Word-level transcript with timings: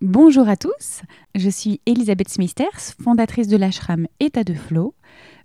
Bonjour 0.00 0.48
à 0.48 0.56
tous, 0.56 1.02
je 1.34 1.50
suis 1.50 1.80
Elisabeth 1.84 2.28
Smithers, 2.28 2.94
fondatrice 3.02 3.48
de 3.48 3.56
l'ashram 3.56 4.06
État 4.20 4.44
de 4.44 4.54
Flow. 4.54 4.94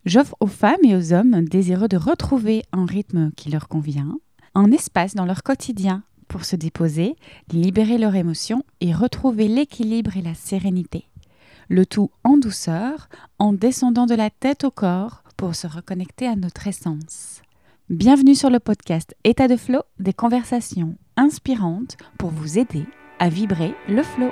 J'offre 0.05 0.35
aux 0.41 0.47
femmes 0.47 0.83
et 0.83 0.95
aux 0.95 1.11
hommes 1.11 1.43
désireux 1.45 1.88
de 1.88 1.97
retrouver 1.97 2.62
un 2.71 2.86
rythme 2.86 3.31
qui 3.31 3.50
leur 3.50 3.68
convient, 3.68 4.16
un 4.54 4.71
espace 4.71 5.16
dans 5.16 5.26
leur 5.26 5.42
quotidien 5.42 6.04
pour 6.28 6.46
se 6.46 6.55
déposer, 6.55 7.16
libérer 7.52 7.97
leurs 7.97 8.13
émotions 8.13 8.63
et 8.79 8.94
retrouver 8.94 9.47
l'équilibre 9.47 10.17
et 10.17 10.21
la 10.21 10.35
sérénité. 10.35 11.08
Le 11.67 11.88
tout 11.88 12.12
en 12.24 12.38
douceur, 12.38 13.10
en 13.40 13.54
descendant 13.54 14.06
de 14.06 14.13
la 14.13 14.29
tête 14.29 14.65
au 14.65 14.72
corps 14.72 15.24
pour 15.35 15.56
se 15.56 15.65
reconnecter 15.65 16.27
à 16.27 16.35
notre 16.35 16.67
essence. 16.67 17.41
Bienvenue 17.90 18.35
sur 18.35 18.52
le 18.52 18.59
podcast 18.59 19.16
État 19.23 19.48
de 19.48 19.55
Flow, 19.55 19.81
des 19.98 20.13
conversations 20.13 20.95
inspirantes 21.17 21.98
pour 22.20 22.30
vous 22.30 22.59
aider 22.59 22.85
à 23.20 23.30
vibrer 23.30 23.73
le 23.88 24.03
flow. 24.03 24.31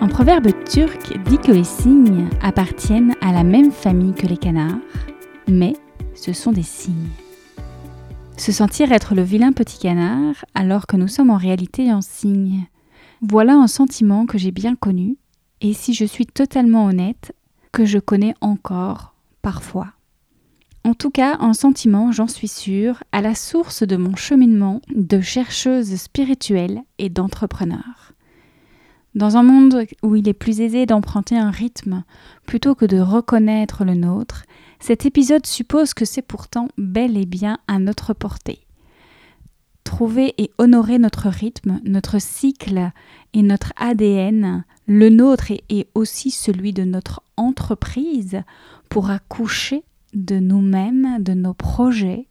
Un 0.00 0.08
proverbe 0.08 0.48
turc 0.68 1.18
dit 1.26 1.38
que 1.38 1.52
les 1.52 1.64
cygnes 1.64 2.28
appartiennent 2.42 3.14
à 3.20 3.32
la 3.32 3.44
même 3.44 3.70
famille 3.70 4.14
que 4.14 4.26
les 4.26 4.36
canards, 4.36 4.78
mais 5.48 5.74
ce 6.14 6.32
sont 6.32 6.52
des 6.52 6.62
cygnes. 6.62 7.08
Se 8.36 8.52
sentir 8.52 8.92
être 8.92 9.14
le 9.14 9.22
vilain 9.22 9.52
petit 9.52 9.78
canard 9.78 10.44
alors 10.54 10.86
que 10.86 10.96
nous 10.96 11.08
sommes 11.08 11.30
en 11.30 11.36
réalité 11.36 11.90
un 11.90 12.02
cygne. 12.02 12.66
Voilà 13.22 13.54
un 13.54 13.66
sentiment 13.66 14.26
que 14.26 14.36
j'ai 14.36 14.50
bien 14.50 14.74
connu, 14.74 15.16
et 15.62 15.72
si 15.72 15.94
je 15.94 16.04
suis 16.04 16.26
totalement 16.26 16.84
honnête, 16.86 17.32
je 17.84 17.98
connais 17.98 18.34
encore 18.40 19.14
parfois. 19.42 19.88
En 20.84 20.94
tout 20.94 21.10
cas, 21.10 21.36
un 21.40 21.52
sentiment, 21.52 22.12
j'en 22.12 22.28
suis 22.28 22.48
sûre, 22.48 23.02
à 23.10 23.20
la 23.20 23.34
source 23.34 23.82
de 23.82 23.96
mon 23.96 24.14
cheminement 24.14 24.80
de 24.94 25.20
chercheuse 25.20 25.96
spirituelle 25.96 26.80
et 26.98 27.08
d'entrepreneur. 27.08 28.12
Dans 29.16 29.36
un 29.36 29.42
monde 29.42 29.84
où 30.02 30.14
il 30.14 30.28
est 30.28 30.32
plus 30.32 30.60
aisé 30.60 30.86
d'emprunter 30.86 31.36
un 31.36 31.50
rythme 31.50 32.04
plutôt 32.46 32.74
que 32.74 32.84
de 32.84 33.00
reconnaître 33.00 33.84
le 33.84 33.94
nôtre, 33.94 34.44
cet 34.78 35.06
épisode 35.06 35.44
suppose 35.44 35.92
que 35.92 36.04
c'est 36.04 36.22
pourtant 36.22 36.68
bel 36.78 37.16
et 37.16 37.26
bien 37.26 37.58
à 37.66 37.80
notre 37.80 38.14
portée. 38.14 38.60
Trouver 39.82 40.34
et 40.38 40.52
honorer 40.58 40.98
notre 40.98 41.28
rythme, 41.28 41.80
notre 41.84 42.20
cycle 42.20 42.92
et 43.32 43.42
notre 43.42 43.72
ADN, 43.76 44.64
le 44.86 45.08
nôtre 45.08 45.50
et 45.68 45.88
aussi 45.94 46.30
celui 46.30 46.72
de 46.72 46.84
notre 46.84 47.22
entreprise, 47.36 48.42
pour 48.88 49.10
accoucher 49.10 49.84
de 50.14 50.38
nous-mêmes, 50.38 51.22
de 51.22 51.34
nos 51.34 51.54
projets, 51.54 52.26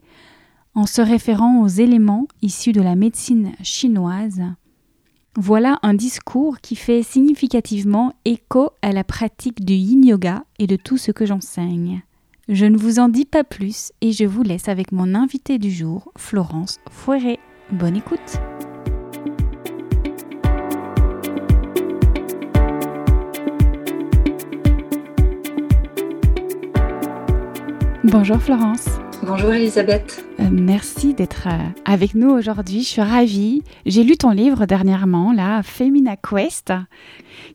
en 0.73 0.86
se 0.86 1.02
référant 1.02 1.61
aux 1.61 1.67
éléments 1.67 2.28
issus 2.42 2.73
de 2.73 2.81
la 2.81 2.95
médecine 2.95 3.53
chinoise. 3.61 4.42
Voilà 5.38 5.80
un 5.83 5.94
discours 5.94 6.59
qui 6.61 6.76
fait 6.76 7.03
significativement 7.03 8.14
écho 8.23 8.72
à 8.81 8.92
la 8.92 9.03
pratique 9.03 9.66
du 9.66 9.73
yin 9.73 10.06
yoga 10.06 10.45
et 10.59 10.67
de 10.67 10.76
tout 10.76 10.98
ce 10.98 11.11
que 11.11 11.26
j'enseigne. 11.26 12.03
Je 12.48 12.66
ne 12.66 12.78
vous 12.78 13.00
en 13.00 13.09
dis 13.09 13.26
pas 13.26 13.44
plus 13.44 13.92
et 14.02 14.11
je 14.11 14.26
vous 14.26 14.44
laisse 14.44 14.70
avec 14.70 14.92
mon 14.92 15.16
invité 15.16 15.58
du 15.58 15.72
jour, 15.72 16.11
Florence 16.16 16.78
Fouéré. 16.89 17.39
Bonne 17.72 17.98
écoute 17.98 18.39
Bonjour 28.08 28.38
Florence. 28.39 28.86
Bonjour 29.23 29.52
Elisabeth. 29.52 30.23
Euh, 30.39 30.50
merci 30.52 31.16
d'être 31.16 31.48
euh, 31.48 31.58
avec 31.86 32.14
nous 32.14 32.30
aujourd'hui. 32.30 32.84
Je 32.84 32.88
suis 32.88 33.02
ravie. 33.02 33.64
J'ai 33.88 34.03
lu 34.03 34.16
ton 34.16 34.30
livre 34.30 34.67
dernièrement, 34.67 35.33
là, 35.33 35.64
Femina 35.64 36.16
Quest, 36.16 36.71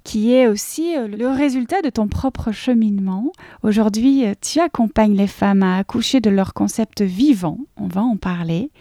qui 0.03 0.33
est 0.33 0.49
aussi 0.49 0.97
euh, 0.97 1.07
le 1.07 1.29
résultat 1.29 1.83
de 1.83 1.89
ton 1.89 2.09
propre 2.09 2.51
cheminement. 2.51 3.31
Aujourd'hui, 3.63 4.25
tu 4.41 4.59
accompagnes 4.59 5.15
les 5.15 5.29
femmes 5.29 5.63
à 5.63 5.79
accoucher 5.79 6.21
de 6.21 6.31
leur 6.31 6.53
concept 6.53 7.01
vivant. 7.01 7.59
On 7.77 7.87
va 7.87 8.03
en 8.03 8.17
parler. 8.17 8.73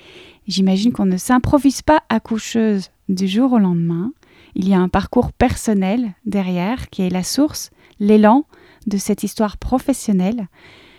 J'imagine 0.48 0.92
qu'on 0.92 1.06
ne 1.06 1.18
s'improvise 1.18 1.84
pas 1.84 2.02
accoucheuse 2.10 2.90
du 3.10 3.28
jour 3.28 3.54
au 3.54 3.60
lendemain. 3.60 4.12
Il 4.56 4.68
y 4.68 4.74
a 4.74 4.80
un 4.80 4.90
parcours 4.90 5.32
personnel 5.34 6.16
derrière 6.26 6.90
qui 6.90 7.04
est 7.04 7.12
la 7.12 7.24
source, 7.24 7.70
l'élan 8.00 8.46
de 8.88 8.98
cette 8.98 9.22
histoire 9.22 9.58
professionnelle. 9.58 10.48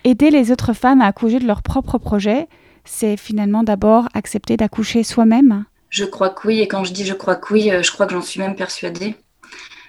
Aider 0.02 0.30
les 0.30 0.50
autres 0.50 0.72
femmes 0.72 1.02
à 1.02 1.06
accoucher 1.06 1.40
de 1.40 1.46
leur 1.46 1.62
propre 1.62 1.98
projet, 1.98 2.48
c'est 2.84 3.18
finalement 3.18 3.62
d'abord 3.62 4.08
accepter 4.14 4.56
d'accoucher 4.56 5.02
soi-même 5.02 5.66
Je 5.90 6.06
crois 6.06 6.30
que 6.30 6.48
oui, 6.48 6.60
et 6.60 6.68
quand 6.68 6.84
je 6.84 6.94
dis 6.94 7.04
je 7.04 7.12
crois 7.12 7.36
que 7.36 7.52
oui, 7.52 7.70
euh, 7.70 7.82
je 7.82 7.92
crois 7.92 8.06
que 8.06 8.14
j'en 8.14 8.22
suis 8.22 8.40
même 8.40 8.56
persuadée. 8.56 9.16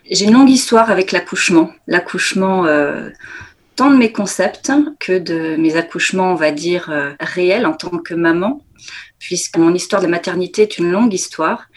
J'ai 0.09 0.25
une 0.25 0.33
longue 0.33 0.49
histoire 0.49 0.91
avec 0.91 1.13
l'accouchement. 1.13 1.71
L'accouchement, 1.87 2.65
euh, 2.65 3.09
tant 3.77 3.89
de 3.89 3.95
mes 3.95 4.11
concepts 4.11 4.69
que 4.99 5.17
de 5.17 5.55
mes 5.55 5.77
accouchements, 5.77 6.33
on 6.33 6.35
va 6.35 6.51
dire, 6.51 6.89
euh, 6.89 7.13
réels 7.21 7.65
en 7.65 7.73
tant 7.73 7.97
que 7.97 8.13
maman, 8.13 8.61
puisque 9.17 9.57
mon 9.57 9.73
histoire 9.73 10.01
de 10.01 10.07
maternité 10.07 10.63
est 10.63 10.77
une 10.77 10.91
longue 10.91 11.13
histoire. 11.13 11.67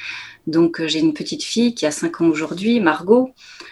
Donc 0.48 0.84
j'ai 0.84 0.98
une 0.98 1.14
petite 1.14 1.44
fille 1.44 1.74
qui 1.74 1.86
a 1.86 1.92
5 1.92 2.20
ans 2.20 2.26
aujourd'hui, 2.26 2.80
Margot, 2.80 3.30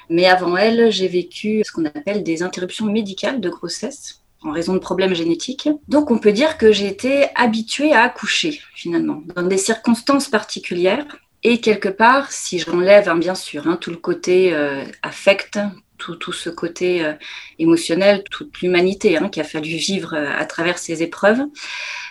mais 0.08 0.26
avant 0.26 0.56
elle, 0.56 0.92
j'ai 0.92 1.08
vécu 1.08 1.62
ce 1.64 1.72
qu'on 1.72 1.84
appelle 1.84 2.22
des 2.22 2.44
interruptions 2.44 2.86
médicales 2.86 3.40
de 3.40 3.50
grossesse 3.50 4.21
en 4.44 4.50
raison 4.50 4.74
de 4.74 4.78
problèmes 4.78 5.14
génétiques. 5.14 5.68
Donc 5.88 6.10
on 6.10 6.18
peut 6.18 6.32
dire 6.32 6.58
que 6.58 6.72
j'ai 6.72 6.88
été 6.88 7.26
habituée 7.34 7.92
à 7.92 8.02
accoucher 8.02 8.60
finalement, 8.74 9.22
dans 9.34 9.42
des 9.42 9.58
circonstances 9.58 10.28
particulières. 10.28 11.06
Et 11.44 11.60
quelque 11.60 11.88
part, 11.88 12.30
si 12.30 12.58
j'enlève, 12.60 13.08
hein, 13.08 13.16
bien 13.16 13.34
sûr, 13.34 13.66
hein, 13.66 13.76
tout 13.80 13.90
le 13.90 13.96
côté 13.96 14.54
euh, 14.54 14.84
affect, 15.02 15.58
tout, 15.98 16.14
tout, 16.14 16.32
ce 16.32 16.50
côté 16.50 17.04
euh, 17.04 17.14
émotionnel, 17.58 18.22
toute 18.30 18.60
l'humanité 18.60 19.16
hein, 19.16 19.28
qu'il 19.28 19.42
a 19.42 19.44
fallu 19.44 19.70
vivre 19.70 20.14
euh, 20.14 20.30
à 20.36 20.44
travers 20.46 20.78
ces 20.78 21.02
épreuves, 21.02 21.40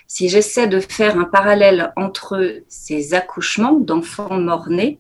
si 0.08 0.28
j'essaie 0.28 0.68
de 0.68 0.82
faire 0.82 1.18
un 1.18 1.24
parallèle 1.24 1.94
entre 1.96 2.62
ces 2.68 3.14
accouchements 3.14 3.80
d'enfants 3.80 4.38
morts-nés 4.38 5.00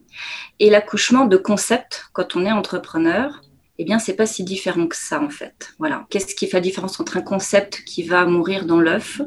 et 0.60 0.70
l'accouchement 0.70 1.26
de 1.26 1.36
concepts 1.36 2.06
quand 2.14 2.38
on 2.38 2.46
est 2.46 2.52
entrepreneur, 2.52 3.42
eh 3.82 3.84
bien, 3.84 3.98
c'est 3.98 4.14
pas 4.14 4.28
si 4.28 4.44
différent 4.44 4.86
que 4.86 4.96
ça, 4.96 5.20
en 5.20 5.32
fait. 5.32 5.74
Voilà. 5.80 6.06
Qu'est-ce 6.12 6.36
qui 6.36 6.46
fait 6.46 6.58
la 6.58 6.62
différence 6.62 7.00
entre 7.00 7.18
un 7.18 7.24
concept 7.24 7.84
qui 7.84 8.04
va 8.04 8.26
mourir 8.26 8.66
dans 8.66 8.80
l'œuf, 8.80 9.22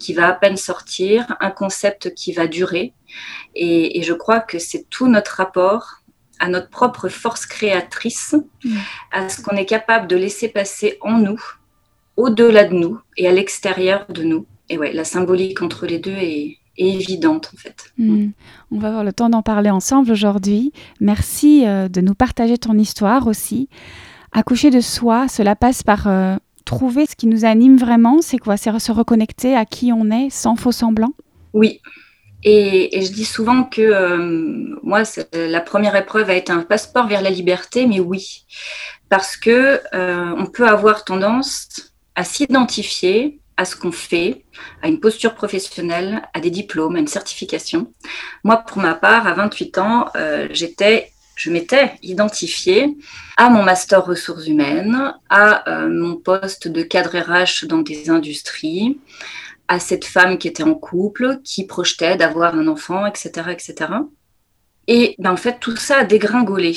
qui 0.00 0.12
va 0.12 0.26
à 0.26 0.32
peine 0.32 0.56
sortir, 0.56 1.36
un 1.38 1.52
concept 1.52 2.12
qui 2.14 2.32
va 2.32 2.48
durer? 2.48 2.94
Et, 3.54 4.02
je 4.02 4.12
crois 4.12 4.40
que 4.40 4.58
c'est 4.58 4.90
tout 4.90 5.06
notre 5.06 5.36
rapport 5.36 6.02
à 6.40 6.48
notre 6.48 6.68
propre 6.68 7.08
force 7.08 7.46
créatrice, 7.46 8.34
mmh. 8.64 8.76
à 9.12 9.28
ce 9.28 9.40
qu'on 9.40 9.56
est 9.56 9.66
capable 9.66 10.08
de 10.08 10.16
laisser 10.16 10.48
passer 10.48 10.98
en 11.00 11.18
nous, 11.18 11.40
au-delà 12.16 12.64
de 12.64 12.74
nous 12.74 12.98
et 13.16 13.28
à 13.28 13.32
l'extérieur 13.32 14.06
de 14.08 14.24
nous. 14.24 14.46
Et 14.68 14.78
ouais, 14.78 14.92
la 14.92 15.04
symbolique 15.04 15.62
entre 15.62 15.86
les 15.86 16.00
deux 16.00 16.16
est, 16.16 16.58
évidente 16.76 17.50
en 17.52 17.56
fait. 17.56 17.92
Hmm. 17.98 18.30
On 18.70 18.78
va 18.78 18.88
avoir 18.88 19.04
le 19.04 19.12
temps 19.12 19.28
d'en 19.28 19.42
parler 19.42 19.70
ensemble 19.70 20.10
aujourd'hui. 20.10 20.72
Merci 21.00 21.66
euh, 21.66 21.88
de 21.88 22.00
nous 22.00 22.14
partager 22.14 22.58
ton 22.58 22.78
histoire 22.78 23.26
aussi. 23.26 23.68
Accoucher 24.32 24.70
de 24.70 24.80
soi, 24.80 25.28
cela 25.28 25.56
passe 25.56 25.82
par 25.82 26.06
euh, 26.06 26.36
trouver 26.64 27.06
ce 27.06 27.16
qui 27.16 27.26
nous 27.26 27.44
anime 27.44 27.76
vraiment. 27.76 28.22
C'est 28.22 28.38
quoi? 28.38 28.56
C'est 28.56 28.76
se 28.78 28.92
reconnecter 28.92 29.54
à 29.54 29.66
qui 29.66 29.92
on 29.92 30.10
est 30.10 30.30
sans 30.30 30.56
faux 30.56 30.72
semblant 30.72 31.12
Oui. 31.52 31.80
Et, 32.44 33.00
je 33.00 33.12
dis 33.12 33.24
souvent 33.24 33.62
que 33.62 33.82
euh, 33.82 34.76
moi, 34.82 35.02
la 35.32 35.60
première 35.60 35.94
épreuve 35.94 36.28
a 36.28 36.34
été 36.34 36.50
un 36.50 36.62
passeport 36.62 37.06
vers 37.06 37.22
la 37.22 37.30
liberté, 37.30 37.86
mais 37.86 38.00
oui, 38.00 38.46
parce 39.08 39.36
que 39.36 39.80
on 39.92 40.46
peut 40.46 40.66
avoir 40.66 41.04
tendance 41.04 41.68
à 42.16 42.24
s'identifier 42.24 43.41
à 43.56 43.64
ce 43.64 43.76
qu'on 43.76 43.92
fait, 43.92 44.44
à 44.82 44.88
une 44.88 45.00
posture 45.00 45.34
professionnelle, 45.34 46.22
à 46.34 46.40
des 46.40 46.50
diplômes, 46.50 46.96
à 46.96 46.98
une 46.98 47.06
certification. 47.06 47.92
Moi, 48.44 48.56
pour 48.56 48.78
ma 48.78 48.94
part, 48.94 49.26
à 49.26 49.34
28 49.34 49.78
ans, 49.78 50.06
euh, 50.16 50.48
j'étais, 50.50 51.12
je 51.36 51.50
m'étais 51.50 51.92
identifiée 52.02 52.96
à 53.36 53.50
mon 53.50 53.62
master 53.62 54.04
ressources 54.04 54.46
humaines, 54.46 55.14
à 55.28 55.68
euh, 55.68 55.88
mon 55.88 56.16
poste 56.16 56.68
de 56.68 56.82
cadre 56.82 57.18
RH 57.18 57.66
dans 57.66 57.78
des 57.78 58.10
industries, 58.10 58.98
à 59.68 59.78
cette 59.78 60.04
femme 60.04 60.38
qui 60.38 60.48
était 60.48 60.62
en 60.62 60.74
couple, 60.74 61.40
qui 61.44 61.66
projetait 61.66 62.16
d'avoir 62.16 62.54
un 62.54 62.68
enfant, 62.68 63.06
etc., 63.06 63.50
etc. 63.50 63.92
Et 64.88 65.14
ben, 65.18 65.32
en 65.32 65.36
fait, 65.36 65.58
tout 65.60 65.76
ça 65.76 65.98
a 65.98 66.04
dégringolé. 66.04 66.76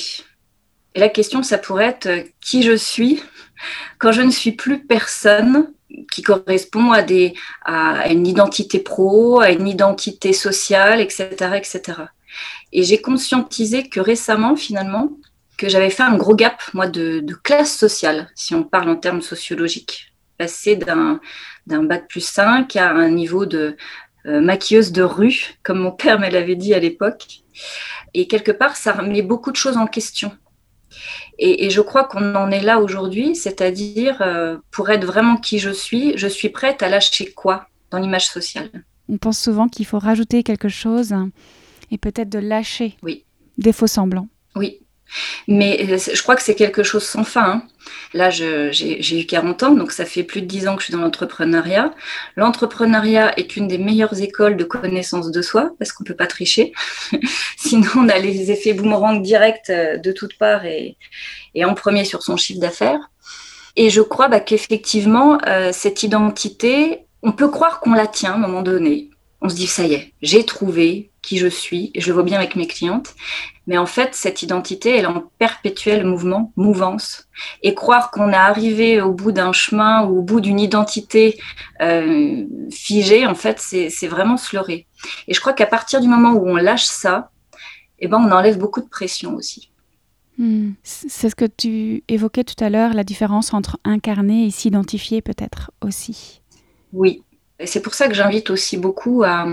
Et 0.93 0.99
la 0.99 1.09
question, 1.09 1.43
ça 1.43 1.57
pourrait 1.57 1.87
être 1.87 2.05
euh, 2.05 2.23
qui 2.41 2.63
je 2.63 2.75
suis 2.75 3.21
quand 3.99 4.11
je 4.11 4.21
ne 4.21 4.31
suis 4.31 4.51
plus 4.51 4.85
personne 4.85 5.73
qui 6.11 6.21
correspond 6.21 6.91
à, 6.91 7.01
des, 7.01 7.33
à 7.63 8.09
une 8.09 8.27
identité 8.27 8.79
pro, 8.79 9.39
à 9.39 9.51
une 9.51 9.67
identité 9.67 10.33
sociale, 10.33 11.01
etc. 11.01 11.27
etc. 11.55 11.81
Et 12.71 12.83
j'ai 12.83 13.01
conscientisé 13.01 13.87
que 13.87 13.99
récemment, 13.99 14.55
finalement, 14.55 15.11
que 15.57 15.69
j'avais 15.69 15.89
fait 15.89 16.03
un 16.03 16.17
gros 16.17 16.35
gap, 16.35 16.61
moi, 16.73 16.87
de, 16.87 17.23
classe 17.43 17.75
sociale, 17.75 18.29
si 18.35 18.53
on 18.55 18.63
parle 18.63 18.89
en 18.89 18.95
termes 18.95 19.21
sociologiques. 19.21 20.11
passer 20.37 20.75
d'un 20.75 21.19
bac 21.83 22.09
plus 22.09 22.25
5 22.25 22.75
à 22.75 22.89
un 22.91 23.09
niveau 23.09 23.45
de 23.45 23.77
euh, 24.25 24.41
maquilleuse 24.41 24.91
de 24.91 25.03
rue, 25.03 25.55
comme 25.63 25.79
mon 25.79 25.91
père 25.91 26.19
me 26.19 26.29
l'avait 26.29 26.55
dit 26.57 26.73
à 26.73 26.79
l'époque. 26.79 27.43
Et 28.13 28.27
quelque 28.27 28.51
part, 28.51 28.75
ça 28.75 28.91
remet 28.91 29.21
beaucoup 29.21 29.51
de 29.51 29.55
choses 29.55 29.77
en 29.77 29.87
question. 29.87 30.31
Et, 31.37 31.69
je 31.69 31.81
crois 31.81 32.05
qu'on 32.05 32.35
en 32.35 32.51
est 32.51 32.61
là 32.61 32.79
aujourd'hui, 32.79 33.35
c'est-à-dire, 33.35 34.21
euh, 34.21 34.57
pour 34.71 34.89
être 34.89 35.05
vraiment 35.05 35.37
qui 35.37 35.59
je 35.59 35.69
suis, 35.69 36.17
je 36.17 36.27
suis 36.27 36.49
prête 36.49 36.81
à 36.83 36.89
lâcher 36.89 37.31
quoi 37.31 37.67
dans 37.91 37.97
l'image 37.97 38.27
sociale? 38.27 38.69
On 39.09 39.17
pense 39.17 39.39
souvent 39.39 39.67
qu'il 39.67 39.85
faut 39.85 39.99
rajouter 39.99 40.43
quelque 40.43 40.69
chose 40.69 41.13
et 41.91 41.97
peut-être 41.97 42.29
de 42.29 42.39
lâcher 42.39 42.97
oui. 43.03 43.25
des 43.57 43.73
faux 43.73 43.87
semblants. 43.87 44.27
Oui, 44.55 44.79
mais 45.47 45.85
euh, 45.89 45.97
je 45.97 46.21
crois 46.21 46.35
que 46.35 46.41
c'est 46.41 46.55
quelque 46.55 46.83
chose 46.83 47.03
sans 47.03 47.23
fin. 47.23 47.43
Hein. 47.43 47.63
Là, 48.13 48.29
j'ai 48.29 49.19
eu 49.19 49.25
40 49.25 49.63
ans, 49.63 49.71
donc 49.71 49.91
ça 49.91 50.05
fait 50.05 50.23
plus 50.23 50.41
de 50.41 50.47
10 50.47 50.67
ans 50.67 50.75
que 50.75 50.81
je 50.81 50.85
suis 50.85 50.93
dans 50.93 51.01
l'entrepreneuriat. 51.01 51.93
L'entrepreneuriat 52.35 53.37
est 53.37 53.57
une 53.57 53.67
des 53.67 53.77
meilleures 53.77 54.21
écoles 54.21 54.57
de 54.57 54.63
connaissance 54.63 55.31
de 55.31 55.41
soi, 55.41 55.71
parce 55.79 55.91
qu'on 55.91 56.03
ne 56.03 56.07
peut 56.07 56.15
pas 56.15 56.27
tricher. 56.27 56.71
Sinon, 57.57 57.89
on 57.95 58.09
a 58.09 58.17
les 58.17 58.51
effets 58.51 58.73
boomerang 58.73 59.21
directs 59.21 59.69
euh, 59.69 59.97
de 59.97 60.11
toutes 60.11 60.37
parts 60.37 60.65
et, 60.65 60.97
en 61.63 61.73
premier 61.73 62.05
sur 62.05 62.23
son 62.23 62.37
chiffre 62.37 62.59
d'affaires. 62.59 63.09
Et 63.75 63.89
je 63.89 64.01
crois 64.01 64.29
bah, 64.29 64.39
qu'effectivement, 64.39 65.37
euh, 65.47 65.71
cette 65.73 66.03
identité, 66.03 67.05
on 67.21 67.31
peut 67.31 67.49
croire 67.49 67.79
qu'on 67.79 67.93
la 67.93 68.07
tient 68.07 68.31
à 68.31 68.35
un 68.35 68.39
moment 68.39 68.61
donné. 68.61 69.09
On 69.41 69.49
se 69.49 69.55
dit, 69.55 69.67
ça 69.67 69.85
y 69.85 69.93
est, 69.93 70.13
j'ai 70.21 70.43
trouvé 70.45 71.11
qui 71.21 71.37
je 71.37 71.47
suis, 71.47 71.91
et 71.93 72.01
je 72.01 72.07
le 72.07 72.13
vois 72.13 72.23
bien 72.23 72.37
avec 72.37 72.55
mes 72.55 72.67
clientes. 72.67 73.15
Mais 73.67 73.77
en 73.77 73.87
fait, 73.87 74.13
cette 74.13 74.43
identité, 74.43 74.95
elle 74.95 75.05
est 75.05 75.07
en 75.07 75.23
perpétuel 75.39 76.05
mouvement, 76.05 76.53
mouvance. 76.55 77.27
Et 77.63 77.73
croire 77.73 78.11
qu'on 78.11 78.29
est 78.29 78.35
arrivé 78.35 79.01
au 79.01 79.11
bout 79.11 79.31
d'un 79.31 79.51
chemin 79.51 80.05
ou 80.05 80.19
au 80.19 80.21
bout 80.21 80.39
d'une 80.39 80.59
identité 80.59 81.39
euh, 81.81 82.45
figée, 82.71 83.25
en 83.25 83.33
fait, 83.33 83.59
c'est 83.59 84.07
vraiment 84.07 84.37
se 84.37 84.55
leurrer. 84.55 84.85
Et 85.27 85.33
je 85.33 85.39
crois 85.39 85.53
qu'à 85.53 85.65
partir 85.65 85.99
du 85.99 86.07
moment 86.07 86.33
où 86.33 86.47
on 86.47 86.57
lâche 86.57 86.85
ça, 86.85 87.31
eh 87.99 88.07
ben, 88.07 88.19
on 88.19 88.31
enlève 88.31 88.59
beaucoup 88.59 88.81
de 88.81 88.89
pression 88.89 89.35
aussi. 89.35 89.71
Hmm. 90.37 90.73
C'est 90.83 91.29
ce 91.29 91.35
que 91.35 91.45
tu 91.45 92.03
évoquais 92.07 92.43
tout 92.43 92.61
à 92.63 92.69
l'heure, 92.69 92.93
la 92.93 93.03
différence 93.03 93.53
entre 93.53 93.79
incarner 93.83 94.45
et 94.45 94.51
s'identifier 94.51 95.21
peut-être 95.21 95.71
aussi. 95.81 96.41
Oui, 96.93 97.23
c'est 97.63 97.81
pour 97.81 97.93
ça 97.93 98.07
que 98.07 98.13
j'invite 98.13 98.49
aussi 98.49 98.77
beaucoup 98.77 99.23
à, 99.23 99.45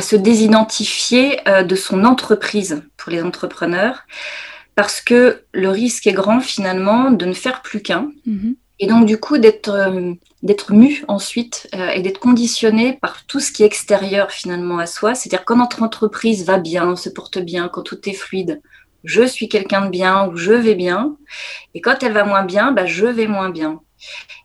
se 0.00 0.16
désidentifier 0.16 1.40
euh, 1.48 1.62
de 1.62 1.74
son 1.74 2.04
entreprise 2.04 2.82
pour 2.96 3.12
les 3.12 3.22
entrepreneurs, 3.22 4.04
parce 4.74 5.00
que 5.00 5.42
le 5.52 5.68
risque 5.68 6.06
est 6.06 6.12
grand 6.12 6.40
finalement 6.40 7.10
de 7.10 7.26
ne 7.26 7.34
faire 7.34 7.62
plus 7.62 7.82
qu'un. 7.82 8.10
Mm-hmm. 8.26 8.54
Et 8.80 8.86
donc 8.86 9.06
du 9.06 9.18
coup 9.18 9.38
d'être 9.38 9.68
euh, 9.68 10.14
d'être 10.42 10.72
mu 10.72 11.04
ensuite 11.06 11.68
euh, 11.74 11.90
et 11.90 12.02
d'être 12.02 12.18
conditionné 12.18 12.94
par 12.94 13.24
tout 13.24 13.40
ce 13.40 13.52
qui 13.52 13.62
est 13.62 13.66
extérieur 13.66 14.30
finalement 14.30 14.78
à 14.78 14.86
soi. 14.86 15.14
C'est-à-dire 15.14 15.44
quand 15.44 15.56
notre 15.56 15.82
entreprise 15.82 16.44
va 16.44 16.58
bien, 16.58 16.96
se 16.96 17.08
porte 17.08 17.38
bien, 17.38 17.68
quand 17.68 17.82
tout 17.82 18.08
est 18.08 18.14
fluide, 18.14 18.60
je 19.04 19.22
suis 19.22 19.48
quelqu'un 19.48 19.86
de 19.86 19.90
bien 19.90 20.26
ou 20.26 20.36
je 20.36 20.52
vais 20.52 20.74
bien. 20.74 21.16
Et 21.74 21.80
quand 21.80 22.02
elle 22.02 22.12
va 22.12 22.24
moins 22.24 22.42
bien, 22.42 22.72
bah, 22.72 22.86
je 22.86 23.06
vais 23.06 23.26
moins 23.26 23.50
bien. 23.50 23.80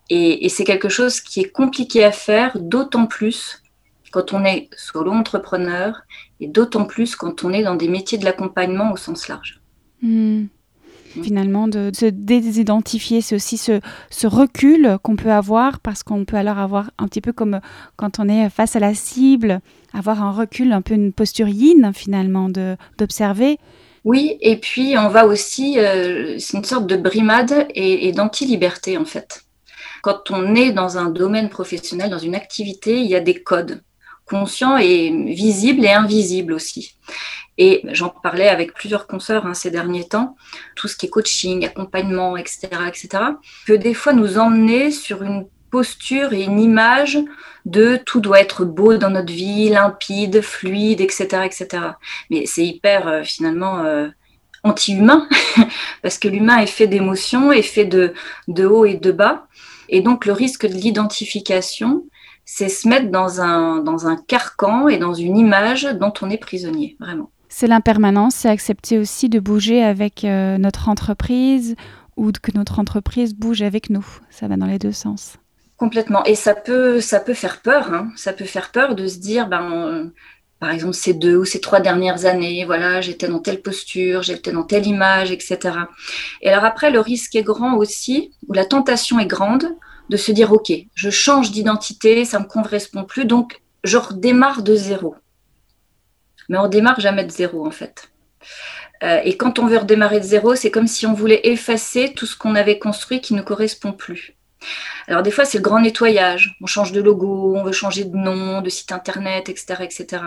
Et, 0.09 0.49
c'est 0.49 0.63
quelque 0.63 0.89
chose 0.89 1.21
qui 1.21 1.41
est 1.41 1.51
compliqué 1.51 2.03
à 2.03 2.11
faire, 2.11 2.57
d'autant 2.59 3.05
plus 3.05 3.61
quand 4.11 4.33
on 4.33 4.43
est 4.43 4.69
solo 4.75 5.11
entrepreneur 5.11 6.01
et 6.39 6.47
d'autant 6.47 6.85
plus 6.85 7.15
quand 7.15 7.43
on 7.43 7.53
est 7.53 7.61
dans 7.61 7.75
des 7.75 7.87
métiers 7.87 8.17
de 8.17 8.25
l'accompagnement 8.25 8.91
au 8.91 8.97
sens 8.97 9.27
large. 9.27 9.61
Hmm. 10.01 10.45
Finalement, 11.23 11.67
de, 11.67 11.91
se 11.93 12.05
désidentifier, 12.05 13.21
c'est 13.21 13.35
aussi 13.35 13.57
ce, 13.57 13.79
ce 14.09 14.27
recul 14.27 14.97
qu'on 15.01 15.15
peut 15.15 15.31
avoir 15.31 15.79
parce 15.79 16.03
qu'on 16.03 16.23
peut 16.25 16.37
alors 16.37 16.59
avoir 16.59 16.91
un 16.99 17.07
petit 17.07 17.21
peu 17.21 17.33
comme 17.33 17.59
quand 17.95 18.19
on 18.19 18.29
est 18.29 18.49
face 18.49 18.75
à 18.75 18.79
la 18.79 18.93
cible, 18.93 19.59
avoir 19.93 20.23
un 20.23 20.31
recul, 20.31 20.71
un 20.71 20.81
peu 20.81 20.93
une 20.93 21.11
posture 21.11 21.47
yin 21.47 21.91
finalement, 21.93 22.49
d'observer. 22.97 23.57
Oui, 24.05 24.37
et 24.41 24.57
puis 24.57 24.95
on 24.97 25.09
va 25.09 25.25
aussi, 25.25 25.79
euh, 25.79 26.35
c'est 26.37 26.57
une 26.57 26.63
sorte 26.63 26.87
de 26.87 26.95
brimade 26.95 27.67
et, 27.75 28.07
et 28.07 28.11
d'anti-liberté 28.11 28.97
en 28.97 29.05
fait. 29.05 29.45
Quand 30.01 30.31
on 30.31 30.55
est 30.55 30.71
dans 30.71 30.97
un 30.97 31.09
domaine 31.09 31.49
professionnel, 31.49 32.09
dans 32.09 32.19
une 32.19 32.35
activité, 32.35 32.99
il 32.99 33.07
y 33.07 33.15
a 33.15 33.19
des 33.19 33.41
codes 33.41 33.83
conscients 34.25 34.77
et 34.77 35.09
visibles 35.27 35.83
et 35.85 35.91
invisibles 35.91 36.53
aussi. 36.53 36.97
Et 37.57 37.81
j'en 37.91 38.09
parlais 38.09 38.47
avec 38.47 38.73
plusieurs 38.73 39.05
consoeurs 39.05 39.45
hein, 39.45 39.53
ces 39.53 39.69
derniers 39.69 40.07
temps, 40.07 40.37
tout 40.75 40.87
ce 40.87 40.95
qui 40.95 41.07
est 41.07 41.09
coaching, 41.09 41.65
accompagnement, 41.65 42.37
etc., 42.37 42.69
etc., 42.87 43.09
que 43.67 43.73
des 43.73 43.93
fois 43.93 44.13
nous 44.13 44.37
emmener 44.37 44.91
sur 44.91 45.23
une 45.23 45.45
posture 45.69 46.33
et 46.33 46.43
une 46.43 46.59
image 46.59 47.19
de 47.65 47.97
tout 47.97 48.21
doit 48.21 48.39
être 48.39 48.65
beau 48.65 48.97
dans 48.97 49.09
notre 49.09 49.33
vie, 49.33 49.69
limpide, 49.69 50.41
fluide, 50.41 51.01
etc., 51.01 51.43
etc. 51.45 51.67
Mais 52.29 52.45
c'est 52.45 52.65
hyper 52.65 53.07
euh, 53.07 53.23
finalement 53.23 53.79
euh, 53.79 54.07
anti-humain 54.63 55.27
parce 56.01 56.17
que 56.17 56.27
l'humain 56.27 56.59
est 56.59 56.67
fait 56.67 56.87
d'émotions, 56.87 57.51
est 57.51 57.61
fait 57.61 57.85
de, 57.85 58.13
de 58.47 58.65
haut 58.65 58.85
et 58.85 58.95
de 58.95 59.11
bas. 59.11 59.47
Et 59.89 60.01
donc, 60.01 60.25
le 60.25 60.33
risque 60.33 60.65
de 60.65 60.73
l'identification, 60.73 62.05
c'est 62.45 62.69
se 62.69 62.87
mettre 62.87 63.11
dans 63.11 63.41
un, 63.41 63.83
dans 63.83 64.07
un 64.07 64.15
carcan 64.15 64.87
et 64.87 64.97
dans 64.97 65.13
une 65.13 65.37
image 65.37 65.83
dont 65.83 66.13
on 66.21 66.29
est 66.29 66.37
prisonnier, 66.37 66.95
vraiment. 66.99 67.29
C'est 67.49 67.67
l'impermanence, 67.67 68.35
c'est 68.35 68.49
accepter 68.49 68.99
aussi 68.99 69.27
de 69.27 69.39
bouger 69.39 69.83
avec 69.83 70.23
euh, 70.23 70.57
notre 70.57 70.87
entreprise 70.89 71.75
ou 72.15 72.31
que 72.31 72.51
notre 72.55 72.79
entreprise 72.79 73.33
bouge 73.33 73.61
avec 73.61 73.89
nous. 73.89 74.05
Ça 74.29 74.47
va 74.47 74.55
dans 74.55 74.67
les 74.67 74.77
deux 74.77 74.91
sens. 74.91 75.37
Complètement. 75.77 76.23
Et 76.25 76.35
ça 76.35 76.53
peut, 76.53 76.99
ça 77.01 77.19
peut 77.19 77.33
faire 77.33 77.61
peur. 77.61 77.93
Hein. 77.93 78.09
Ça 78.15 78.33
peut 78.33 78.45
faire 78.45 78.71
peur 78.71 78.95
de 78.95 79.07
se 79.07 79.17
dire, 79.17 79.47
ben, 79.47 80.11
par 80.59 80.71
exemple, 80.71 80.93
ces 80.93 81.13
deux 81.13 81.37
ou 81.37 81.45
ces 81.45 81.61
trois 81.61 81.79
dernières 81.79 82.25
années, 82.25 82.65
voilà, 82.65 82.99
j'étais 83.01 83.27
dans 83.27 83.39
telle 83.39 83.61
posture, 83.61 84.23
j'étais 84.23 84.51
dans 84.51 84.63
telle 84.63 84.87
image, 84.87 85.31
etc. 85.31 85.57
Et 86.41 86.49
alors 86.49 86.65
après, 86.65 86.91
le 86.91 86.99
risque 86.99 87.35
est 87.35 87.43
grand 87.43 87.75
aussi, 87.75 88.33
ou 88.47 88.53
la 88.53 88.65
tentation 88.65 89.19
est 89.19 89.25
grande, 89.25 89.65
de 90.09 90.17
se 90.17 90.31
dire, 90.31 90.51
OK, 90.51 90.71
je 90.95 91.09
change 91.09 91.51
d'identité, 91.51 92.25
ça 92.25 92.39
ne 92.39 92.43
me 92.43 92.49
correspond 92.49 93.03
plus, 93.03 93.25
donc 93.25 93.61
je 93.83 93.97
redémarre 93.97 94.63
de 94.63 94.75
zéro. 94.75 95.15
Mais 96.49 96.57
on 96.57 96.67
démarre 96.67 96.99
jamais 96.99 97.23
de 97.23 97.31
zéro, 97.31 97.65
en 97.65 97.71
fait. 97.71 98.11
Euh, 99.03 99.21
et 99.23 99.37
quand 99.37 99.59
on 99.59 99.67
veut 99.67 99.77
redémarrer 99.77 100.19
de 100.19 100.25
zéro, 100.25 100.55
c'est 100.55 100.71
comme 100.71 100.87
si 100.87 101.05
on 101.05 101.13
voulait 101.13 101.41
effacer 101.43 102.13
tout 102.13 102.25
ce 102.25 102.35
qu'on 102.35 102.55
avait 102.55 102.79
construit 102.79 103.21
qui 103.21 103.33
ne 103.33 103.41
correspond 103.41 103.93
plus. 103.93 104.35
Alors 105.07 105.23
des 105.23 105.31
fois, 105.31 105.45
c'est 105.45 105.59
le 105.59 105.63
grand 105.63 105.79
nettoyage. 105.79 106.57
On 106.61 106.65
change 106.65 106.91
de 106.91 107.01
logo, 107.01 107.55
on 107.55 107.63
veut 107.63 107.71
changer 107.71 108.03
de 108.03 108.17
nom, 108.17 108.61
de 108.61 108.69
site 108.69 108.91
internet, 108.91 109.47
etc., 109.47 109.75
etc. 109.81 110.23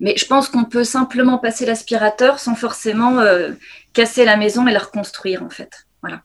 Mais 0.00 0.14
je 0.16 0.26
pense 0.26 0.48
qu'on 0.48 0.64
peut 0.64 0.84
simplement 0.84 1.38
passer 1.38 1.66
l'aspirateur 1.66 2.38
sans 2.38 2.54
forcément 2.54 3.18
euh, 3.18 3.52
casser 3.92 4.24
la 4.24 4.36
maison 4.36 4.66
et 4.66 4.72
la 4.72 4.78
reconstruire, 4.78 5.42
en 5.42 5.50
fait. 5.50 5.86
Voilà. 6.02 6.22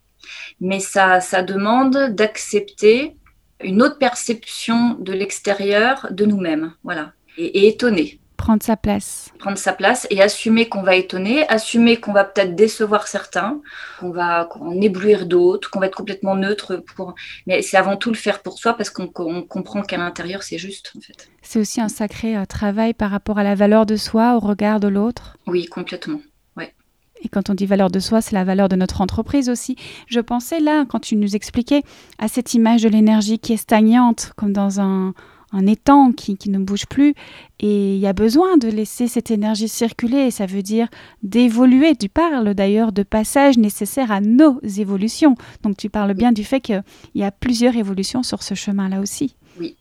Mais 0.59 0.79
ça, 0.79 1.19
ça 1.19 1.41
demande 1.41 2.09
d'accepter 2.11 3.15
une 3.63 3.81
autre 3.81 3.97
perception 3.97 4.95
de 4.99 5.13
l'extérieur 5.13 6.07
de 6.11 6.25
nous-mêmes. 6.25 6.73
Voilà. 6.83 7.13
Et, 7.37 7.63
et 7.63 7.67
étonner. 7.67 8.20
Prendre 8.41 8.63
sa 8.63 8.75
place. 8.75 9.29
Prendre 9.37 9.57
sa 9.59 9.71
place 9.71 10.07
et 10.09 10.19
assumer 10.19 10.67
qu'on 10.67 10.81
va 10.81 10.95
étonner, 10.95 11.47
assumer 11.47 11.97
qu'on 11.97 12.11
va 12.11 12.23
peut-être 12.23 12.55
décevoir 12.55 13.07
certains, 13.07 13.61
qu'on 13.99 14.09
va 14.09 14.49
en 14.59 14.81
éblouir 14.81 15.27
d'autres, 15.27 15.69
qu'on 15.69 15.79
va 15.79 15.85
être 15.85 15.95
complètement 15.95 16.35
neutre. 16.35 16.83
Pour... 16.95 17.13
Mais 17.45 17.61
c'est 17.61 17.77
avant 17.77 17.97
tout 17.97 18.09
le 18.09 18.15
faire 18.15 18.41
pour 18.41 18.57
soi 18.57 18.73
parce 18.73 18.89
qu'on 18.89 19.07
comprend 19.07 19.83
qu'à 19.83 19.97
l'intérieur, 19.97 20.41
c'est 20.41 20.57
juste. 20.57 20.91
En 20.97 21.01
fait. 21.01 21.29
C'est 21.43 21.59
aussi 21.59 21.81
un 21.81 21.87
sacré 21.87 22.35
euh, 22.35 22.45
travail 22.45 22.95
par 22.95 23.11
rapport 23.11 23.37
à 23.37 23.43
la 23.43 23.53
valeur 23.53 23.85
de 23.85 23.95
soi, 23.95 24.35
au 24.35 24.39
regard 24.39 24.79
de 24.79 24.87
l'autre. 24.87 25.37
Oui, 25.45 25.67
complètement. 25.67 26.19
Et 27.23 27.29
quand 27.29 27.49
on 27.49 27.53
dit 27.53 27.65
valeur 27.65 27.91
de 27.91 27.99
soi, 27.99 28.21
c'est 28.21 28.33
la 28.33 28.43
valeur 28.43 28.67
de 28.67 28.75
notre 28.75 29.01
entreprise 29.01 29.47
aussi. 29.47 29.75
Je 30.07 30.19
pensais 30.19 30.59
là, 30.59 30.85
quand 30.89 30.99
tu 30.99 31.15
nous 31.15 31.35
expliquais, 31.35 31.83
à 32.17 32.27
cette 32.27 32.55
image 32.55 32.81
de 32.81 32.89
l'énergie 32.89 33.37
qui 33.37 33.53
est 33.53 33.57
stagnante, 33.57 34.33
comme 34.35 34.53
dans 34.53 34.81
un, 34.81 35.13
un 35.51 35.67
étang 35.67 36.11
qui, 36.11 36.37
ne 36.47 36.59
bouge 36.59 36.85
plus. 36.85 37.13
Et 37.59 37.95
il 37.95 37.99
y 37.99 38.07
a 38.07 38.13
besoin 38.13 38.57
de 38.57 38.67
laisser 38.67 39.07
cette 39.07 39.31
énergie 39.31 39.67
circuler. 39.67 40.27
Et 40.27 40.31
ça 40.31 40.45
veut 40.45 40.63
dire 40.63 40.87
d'évoluer. 41.23 41.95
Tu 41.95 42.09
parles 42.09 42.53
d'ailleurs 42.53 42.91
de 42.91 43.03
passages 43.03 43.57
nécessaires 43.57 44.11
à 44.11 44.21
nos 44.21 44.59
évolutions. 44.61 45.35
Donc 45.63 45.77
tu 45.77 45.89
parles 45.89 46.13
bien 46.13 46.31
du 46.31 46.43
fait 46.43 46.61
qu'il 46.61 46.83
y 47.15 47.23
a 47.23 47.31
plusieurs 47.31 47.75
évolutions 47.75 48.23
sur 48.23 48.43
ce 48.43 48.55
chemin-là 48.55 48.99
aussi. 48.99 49.35
Oui. 49.59 49.75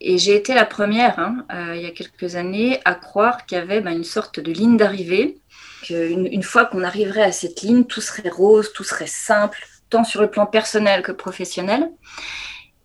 Et 0.00 0.18
j'ai 0.18 0.36
été 0.36 0.54
la 0.54 0.64
première, 0.64 1.18
hein, 1.18 1.44
euh, 1.52 1.74
il 1.74 1.82
y 1.82 1.86
a 1.86 1.90
quelques 1.90 2.36
années, 2.36 2.80
à 2.84 2.94
croire 2.94 3.46
qu'il 3.46 3.58
y 3.58 3.60
avait 3.60 3.80
ben, 3.80 3.96
une 3.96 4.04
sorte 4.04 4.40
de 4.40 4.52
ligne 4.52 4.76
d'arrivée. 4.76 5.38
Qu'une 5.82 6.26
une 6.26 6.42
fois 6.42 6.64
qu'on 6.64 6.82
arriverait 6.82 7.22
à 7.22 7.32
cette 7.32 7.62
ligne, 7.62 7.84
tout 7.84 8.00
serait 8.00 8.28
rose, 8.28 8.72
tout 8.72 8.84
serait 8.84 9.06
simple, 9.06 9.64
tant 9.90 10.04
sur 10.04 10.20
le 10.20 10.30
plan 10.30 10.46
personnel 10.46 11.02
que 11.02 11.12
professionnel. 11.12 11.88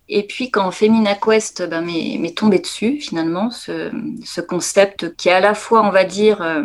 Et 0.08 0.26
puis 0.26 0.50
quand 0.50 0.70
Femina 0.70 1.14
Quest 1.14 1.68
ben, 1.68 1.82
m'est 1.84 2.36
tombé 2.36 2.58
dessus, 2.58 3.00
finalement, 3.00 3.50
ce, 3.50 4.40
concept 4.40 5.16
qui 5.16 5.28
est 5.28 5.32
à 5.32 5.40
la 5.40 5.54
fois, 5.54 5.82
on 5.86 5.90
va 5.90 6.04
dire, 6.04 6.42
euh, 6.42 6.62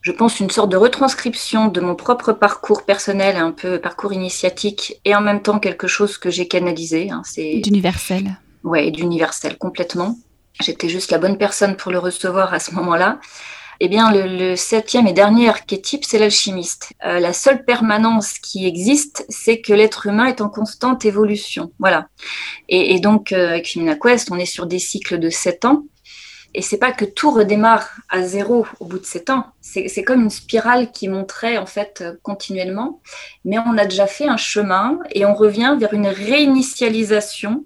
je 0.00 0.12
pense, 0.12 0.40
une 0.40 0.50
sorte 0.50 0.70
de 0.70 0.76
retranscription 0.76 1.68
de 1.68 1.80
mon 1.80 1.94
propre 1.94 2.32
parcours 2.32 2.84
personnel, 2.84 3.36
un 3.36 3.52
peu 3.52 3.78
parcours 3.78 4.12
initiatique, 4.12 5.00
et 5.04 5.14
en 5.14 5.20
même 5.20 5.40
temps 5.40 5.60
quelque 5.60 5.86
chose 5.86 6.18
que 6.18 6.30
j'ai 6.30 6.48
canalisé. 6.48 7.10
Hein, 7.10 7.22
c'est 7.24 7.60
d'universel. 7.60 8.36
Ouais, 8.64 8.90
d'universel 8.90 9.56
complètement. 9.56 10.16
J'étais 10.60 10.88
juste 10.88 11.10
la 11.10 11.18
bonne 11.18 11.38
personne 11.38 11.76
pour 11.76 11.92
le 11.92 11.98
recevoir 11.98 12.52
à 12.52 12.58
ce 12.58 12.74
moment-là. 12.74 13.20
Eh 13.82 13.88
bien, 13.88 14.12
le, 14.12 14.56
septième 14.56 15.06
et 15.06 15.14
dernier 15.14 15.48
archétype, 15.48 16.04
c'est 16.04 16.18
l'alchimiste. 16.18 16.92
Euh, 17.06 17.18
la 17.18 17.32
seule 17.32 17.64
permanence 17.64 18.34
qui 18.38 18.66
existe, 18.66 19.24
c'est 19.30 19.62
que 19.62 19.72
l'être 19.72 20.06
humain 20.06 20.26
est 20.26 20.42
en 20.42 20.50
constante 20.50 21.06
évolution. 21.06 21.72
Voilà. 21.78 22.06
Et, 22.68 23.00
donc, 23.00 23.32
euh, 23.32 23.48
avec 23.48 23.72
Femina 23.72 23.96
Quest, 23.96 24.30
on 24.30 24.36
est 24.36 24.44
sur 24.44 24.66
des 24.66 24.78
cycles 24.78 25.18
de 25.18 25.30
sept 25.30 25.64
ans. 25.64 25.84
Et 26.52 26.60
c'est 26.60 26.76
pas 26.76 26.92
que 26.92 27.06
tout 27.06 27.30
redémarre 27.30 27.88
à 28.10 28.22
zéro 28.22 28.66
au 28.80 28.84
bout 28.84 28.98
de 28.98 29.06
sept 29.06 29.30
ans. 29.30 29.46
C'est 29.62 30.04
comme 30.04 30.22
une 30.22 30.30
spirale 30.30 30.90
qui 30.90 31.08
monterait 31.08 31.56
en 31.58 31.66
fait 31.66 32.04
continuellement. 32.22 33.00
Mais 33.44 33.58
on 33.58 33.78
a 33.78 33.86
déjà 33.86 34.08
fait 34.08 34.26
un 34.26 34.36
chemin 34.36 34.98
et 35.12 35.24
on 35.24 35.32
revient 35.32 35.76
vers 35.78 35.94
une 35.94 36.08
réinitialisation 36.08 37.64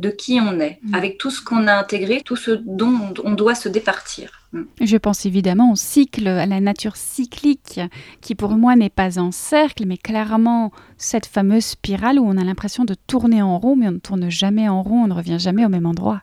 de 0.00 0.10
qui 0.10 0.40
on 0.40 0.58
est, 0.60 0.78
mm. 0.82 0.94
avec 0.94 1.18
tout 1.18 1.30
ce 1.30 1.42
qu'on 1.42 1.66
a 1.66 1.74
intégré, 1.74 2.22
tout 2.24 2.36
ce 2.36 2.50
dont 2.50 3.14
on 3.22 3.32
doit 3.32 3.54
se 3.54 3.68
départir. 3.68 4.48
Mm. 4.52 4.62
Je 4.80 4.96
pense 4.96 5.26
évidemment 5.26 5.72
au 5.72 5.76
cycle, 5.76 6.26
à 6.26 6.46
la 6.46 6.60
nature 6.60 6.96
cyclique, 6.96 7.80
qui 8.20 8.34
pour 8.34 8.52
moi 8.52 8.76
n'est 8.76 8.90
pas 8.90 9.20
un 9.20 9.30
cercle, 9.30 9.84
mais 9.86 9.98
clairement 9.98 10.72
cette 10.96 11.26
fameuse 11.26 11.64
spirale 11.64 12.18
où 12.18 12.24
on 12.24 12.36
a 12.36 12.44
l'impression 12.44 12.84
de 12.84 12.94
tourner 13.06 13.42
en 13.42 13.58
rond, 13.58 13.76
mais 13.76 13.88
on 13.88 13.92
ne 13.92 13.98
tourne 13.98 14.30
jamais 14.30 14.68
en 14.68 14.82
rond, 14.82 15.04
on 15.04 15.08
ne 15.08 15.14
revient 15.14 15.38
jamais 15.38 15.64
au 15.64 15.68
même 15.68 15.86
endroit. 15.86 16.22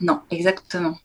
Non, 0.00 0.20
exactement. 0.30 0.98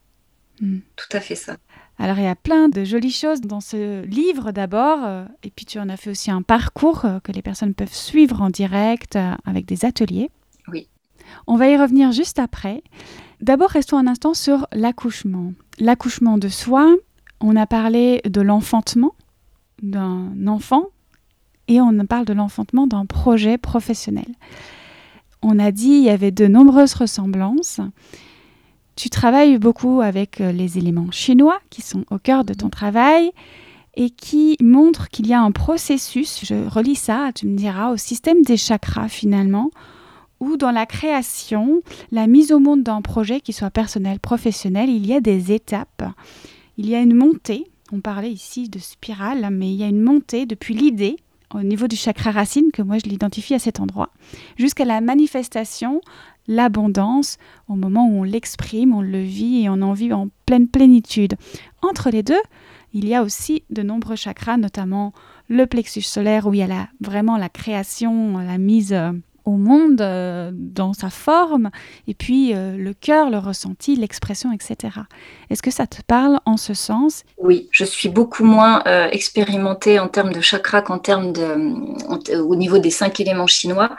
Mm. 0.60 0.80
Tout 0.96 1.18
à 1.18 1.20
fait 1.20 1.36
ça. 1.36 1.58
Alors 1.98 2.18
il 2.18 2.24
y 2.24 2.27
a 2.27 2.36
plein 2.36 2.68
de 2.68 2.84
jolies 2.84 3.12
choses 3.12 3.41
dans 3.41 3.62
ce 3.62 4.03
livre 4.06 4.51
d'abord, 4.51 5.00
euh, 5.03 5.25
et 5.44 5.51
puis 5.51 5.65
tu 5.65 5.77
en 5.77 5.88
as 5.88 5.98
fait 5.98 6.10
aussi 6.10 6.32
un 6.32 6.41
parcours 6.41 7.06
euh, 7.06 7.20
que 7.20 7.32
les 7.32 7.44
personnes 7.44 7.75
peuvent 7.75 7.94
suivre 7.94 8.41
en 8.41 8.50
direct 8.50 9.15
euh, 9.15 9.36
avec 9.46 9.65
des 9.65 9.86
ateliers. 9.86 10.32
On 11.48 11.56
va 11.56 11.70
y 11.70 11.78
revenir 11.78 12.12
juste 12.12 12.40
après. 12.40 12.84
D'abord, 13.42 13.70
restons 13.70 13.98
un 13.98 14.08
instant 14.08 14.34
sur 14.34 14.68
l'accouchement. 14.72 15.54
L'accouchement 15.80 16.38
de 16.38 16.48
soi, 16.48 16.96
on 17.40 17.56
a 17.56 17.66
parlé 17.66 18.22
de 18.26 18.42
l'enfantement 18.42 19.14
d'un 19.82 20.48
enfant 20.48 20.86
et 21.68 21.82
on 21.82 22.06
parle 22.06 22.26
de 22.26 22.34
l'enfantement 22.34 22.86
d'un 22.86 23.06
projet 23.06 23.58
professionnel. 23.58 24.28
On 25.42 25.58
a 25.58 25.72
dit 25.72 25.90
il 25.90 26.04
y 26.04 26.10
avait 26.10 26.32
de 26.32 26.48
nombreuses 26.48 26.94
ressemblances. 26.94 27.82
Tu 28.96 29.10
travailles 29.10 29.58
beaucoup 29.58 30.02
avec 30.02 30.42
euh, 30.42 30.52
les 30.52 30.78
éléments 30.78 31.12
chinois 31.12 31.60
qui 31.70 31.82
sont 31.82 32.06
au 32.12 32.20
cœur 32.20 32.44
de 32.44 32.54
ton 32.54 32.70
travail 32.70 33.32
et 33.96 34.10
qui 34.10 34.58
montrent 34.62 35.10
qu'il 35.10 35.28
y 35.28 35.34
a 35.34 35.42
un 35.42 35.52
processus, 35.52 36.46
je 36.46 36.68
relis 36.70 36.96
ça, 36.96 37.32
tu 37.34 37.48
me 37.48 37.58
diras, 37.58 37.92
au 37.92 37.98
système 37.98 38.42
des 38.42 38.58
chakras 38.58 39.10
finalement, 39.10 39.72
ou 40.41 40.57
dans 40.57 40.71
la 40.71 40.86
création, 40.86 41.81
la 42.12 42.27
mise 42.27 42.51
au 42.51 42.60
monde 42.60 42.83
d'un 42.83 43.01
projet, 43.01 43.39
qui 43.39 43.53
soit 43.53 43.69
personnel, 43.69 44.19
professionnel, 44.19 44.89
il 44.89 45.05
y 45.05 45.13
a 45.13 45.21
des 45.21 45.53
étapes. 45.53 46.03
Il 46.77 46.89
y 46.89 46.95
a 46.95 47.00
une 47.00 47.15
montée, 47.15 47.67
on 47.93 48.01
parlait 48.01 48.31
ici 48.31 48.67
de 48.67 48.79
spirale, 48.79 49.48
mais 49.51 49.71
il 49.71 49.75
y 49.75 49.83
a 49.83 49.88
une 49.88 50.01
montée 50.01 50.45
depuis 50.45 50.74
l'idée 50.74 51.15
au 51.53 51.62
niveau 51.62 51.88
du 51.88 51.95
chakra 51.95 52.31
racine, 52.31 52.71
que 52.71 52.81
moi 52.81 52.98
je 52.98 53.10
l'identifie 53.10 53.53
à 53.53 53.60
cet 53.60 53.79
endroit, 53.79 54.10
jusqu'à 54.57 54.86
la 54.86 55.01
manifestation, 55.01 56.01
l'abondance, 56.48 57.38
au 57.67 57.75
moment 57.75 58.07
où 58.07 58.21
on 58.21 58.24
l'exprime, 58.24 58.93
on 58.93 59.01
le 59.01 59.21
vit 59.21 59.63
et 59.63 59.69
on 59.69 59.81
en 59.81 59.93
vit 59.93 60.13
en 60.13 60.29
pleine 60.45 60.67
plénitude. 60.67 61.36
Entre 61.81 62.10
les 62.10 62.24
deux, 62.24 62.41
il 62.93 63.07
y 63.07 63.13
a 63.13 63.21
aussi 63.21 63.63
de 63.69 63.83
nombreux 63.83 64.15
chakras, 64.15 64.57
notamment 64.57 65.13
le 65.50 65.67
plexus 65.67 66.01
solaire, 66.01 66.48
où 66.48 66.53
il 66.53 66.60
y 66.60 66.63
a 66.63 66.88
vraiment 67.00 67.38
la 67.38 67.50
création, 67.50 68.38
la 68.38 68.57
mise 68.57 68.95
au 69.45 69.51
monde 69.51 70.01
euh, 70.01 70.51
dans 70.53 70.93
sa 70.93 71.10
forme, 71.10 71.69
et 72.07 72.13
puis 72.13 72.53
euh, 72.53 72.77
le 72.77 72.93
cœur, 72.93 73.29
le 73.29 73.38
ressenti, 73.38 73.95
l'expression, 73.95 74.51
etc. 74.51 74.95
Est-ce 75.50 75.62
que 75.62 75.71
ça 75.71 75.88
te 75.88 76.01
parle 76.05 76.39
en 76.45 76.57
ce 76.57 76.74
sens? 76.74 77.24
Oui, 77.38 77.67
je 77.71 77.83
suis 77.83 78.10
beaucoup 78.10 78.43
moins 78.43 78.83
euh, 78.86 79.07
expérimentée 79.12 80.00
en 80.00 80.07
termes 80.07 80.31
de 80.31 80.41
chakra 80.41 80.81
qu'en 80.81 81.00
termes 81.00 81.33
au 82.33 82.55
niveau 82.55 82.77
des 82.77 82.89
cinq 82.91 83.19
éléments 83.19 83.48
chinois, 83.48 83.95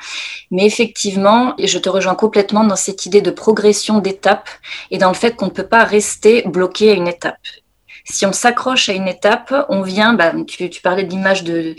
mais 0.51 0.65
effectivement, 0.65 1.55
je 1.63 1.79
te 1.79 1.89
rejoins 1.89 2.15
complètement 2.15 2.65
dans 2.65 2.77
cette 2.77 3.07
idée 3.07 3.23
de 3.23 3.31
progression 3.31 3.99
d'étape 3.99 4.49
et 4.91 4.99
dans 4.99 5.09
le 5.09 5.15
fait 5.15 5.35
qu'on 5.37 5.47
ne 5.47 5.51
peut 5.51 5.67
pas 5.67 5.85
rester 5.85 6.43
bloqué 6.47 6.91
à 6.91 6.95
une 6.95 7.09
étape 7.09 7.39
si 8.05 8.27
on 8.27 8.33
s'accroche 8.33 8.89
à 8.89 8.93
une 8.93 9.09
étape, 9.09 9.55
on 9.69 9.83
vient, 9.83 10.15
bah, 10.15 10.33
tu, 10.47 10.83
parlais 10.83 11.05
de 11.05 11.11
l'image 11.11 11.45
de, 11.45 11.77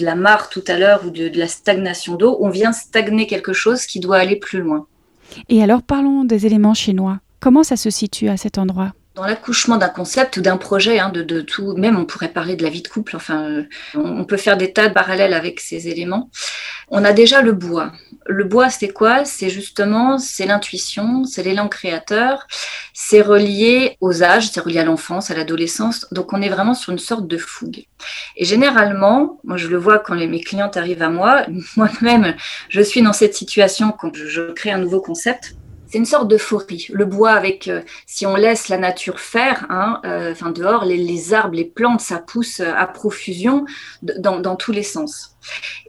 la 0.00 0.14
mare 0.14 0.48
tout 0.48 0.64
à 0.66 0.78
l'heure 0.78 1.04
ou 1.06 1.10
de 1.10 1.30
la 1.38 1.48
stagnation 1.48 2.14
d'eau, 2.16 2.36
on 2.40 2.50
vient 2.50 2.72
stagner 2.72 3.26
quelque 3.26 3.52
chose 3.52 3.86
qui 3.86 4.00
doit 4.00 4.18
aller 4.18 4.36
plus 4.36 4.60
loin. 4.60 4.86
Et 5.48 5.62
alors 5.62 5.82
parlons 5.82 6.24
des 6.24 6.46
éléments 6.46 6.74
chinois. 6.74 7.20
Comment 7.40 7.62
ça 7.62 7.76
se 7.76 7.90
situe 7.90 8.28
à 8.28 8.36
cet 8.36 8.58
endroit? 8.58 8.92
Dans 9.18 9.26
l'accouchement 9.26 9.78
d'un 9.78 9.88
concept 9.88 10.36
ou 10.36 10.40
d'un 10.42 10.56
projet, 10.56 11.00
hein, 11.00 11.08
de, 11.08 11.22
de, 11.22 11.40
tout, 11.40 11.74
même 11.76 11.98
on 11.98 12.04
pourrait 12.04 12.28
parler 12.28 12.54
de 12.54 12.62
la 12.62 12.70
vie 12.70 12.82
de 12.82 12.88
couple, 12.88 13.16
enfin, 13.16 13.50
euh, 13.50 13.64
on, 13.94 14.24
peut 14.24 14.36
faire 14.36 14.56
des 14.56 14.72
tas 14.72 14.86
de 14.86 14.94
parallèles 14.94 15.34
avec 15.34 15.58
ces 15.58 15.88
éléments. 15.88 16.30
On 16.88 17.04
a 17.04 17.12
déjà 17.12 17.42
le 17.42 17.50
bois. 17.50 17.90
Le 18.26 18.44
bois, 18.44 18.70
c'est 18.70 18.90
quoi? 18.90 19.24
C'est 19.24 19.50
justement, 19.50 20.18
c'est 20.18 20.46
l'intuition, 20.46 21.24
c'est 21.24 21.42
l'élan 21.42 21.68
créateur, 21.68 22.46
c'est 22.94 23.20
relié 23.20 23.96
aux 24.00 24.22
âges, 24.22 24.50
c'est 24.52 24.60
relié 24.60 24.78
à 24.78 24.84
l'enfance, 24.84 25.32
à 25.32 25.34
l'adolescence. 25.34 26.06
Donc, 26.12 26.32
on 26.32 26.40
est 26.40 26.48
vraiment 26.48 26.74
sur 26.74 26.92
une 26.92 27.00
sorte 27.00 27.26
de 27.26 27.38
fougue. 27.38 27.86
Et 28.36 28.44
généralement, 28.44 29.40
moi, 29.42 29.56
je 29.56 29.66
le 29.66 29.78
vois 29.78 29.98
quand 29.98 30.14
mes 30.14 30.40
clientes 30.40 30.76
arrivent 30.76 31.02
à 31.02 31.10
moi, 31.10 31.44
moi-même, 31.76 32.36
je 32.68 32.80
suis 32.80 33.02
dans 33.02 33.12
cette 33.12 33.34
situation 33.34 33.90
quand 33.90 34.14
je 34.14 34.52
crée 34.52 34.70
un 34.70 34.78
nouveau 34.78 35.00
concept 35.00 35.56
c'est 35.88 35.98
une 35.98 36.04
sorte 36.04 36.28
d'euphorie. 36.28 36.86
Le 36.92 37.06
bois, 37.06 37.30
avec, 37.30 37.66
euh, 37.66 37.80
si 38.04 38.26
on 38.26 38.36
laisse 38.36 38.68
la 38.68 38.76
nature 38.76 39.20
faire, 39.20 39.66
hein, 39.70 40.00
euh, 40.04 40.32
enfin 40.32 40.50
dehors, 40.50 40.84
les, 40.84 41.32
arbres, 41.32 41.54
les 41.54 41.64
plantes, 41.64 42.02
ça 42.02 42.18
pousse 42.18 42.60
euh, 42.60 42.74
à 42.76 42.86
profusion 42.86 43.64
dans, 44.02 44.56
tous 44.56 44.72
les 44.72 44.82
sens. 44.82 45.36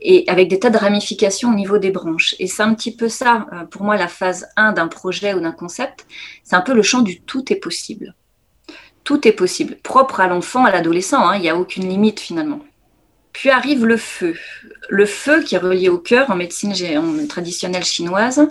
Et 0.02 0.24
avec 0.28 0.48
des 0.48 0.60
tas 0.60 0.70
de 0.70 0.78
ramifications 0.78 1.50
au 1.50 1.54
niveau 1.54 1.80
des 1.80 1.92
branches. 1.92 2.34
Et 2.40 2.48
c'est 2.48 2.64
un 2.64 2.74
petit 2.74 2.96
peu 2.96 3.10
ça, 3.10 3.48
pour 3.72 3.84
moi, 3.84 3.98
la 3.98 4.08
phase 4.08 4.48
1 4.56 4.72
d'un 4.74 4.88
projet 4.88 5.34
ou 5.34 5.42
d'un 5.42 5.52
concept. 5.52 6.06
C'est 6.44 6.56
un 6.56 6.62
peu 6.62 6.74
le 6.74 6.82
champ 6.82 7.02
du 7.02 7.20
tout 7.22 7.52
est 7.52 7.58
possible. 7.58 8.16
Tout 9.04 9.28
est 9.28 9.34
possible, 9.34 9.76
propre 9.78 10.22
à 10.22 10.28
l'enfant, 10.28 10.66
à 10.66 10.72
l'adolescent. 10.72 11.28
Hein, 11.28 11.36
il 11.36 11.42
n'y 11.42 11.50
a 11.50 11.58
aucune 11.58 11.90
limite 11.90 12.20
finalement. 12.20 12.62
Puis 13.34 13.50
arrive 13.50 13.86
le 13.86 13.98
feu. 13.98 14.36
Le 14.90 15.06
feu 15.06 15.44
qui 15.44 15.56
est 15.56 15.60
relié 15.60 15.90
au 15.90 15.98
cœur 15.98 16.30
en 16.30 16.36
médecine 16.36 16.74
traditionnelle 17.28 17.86
chinoise 17.86 18.48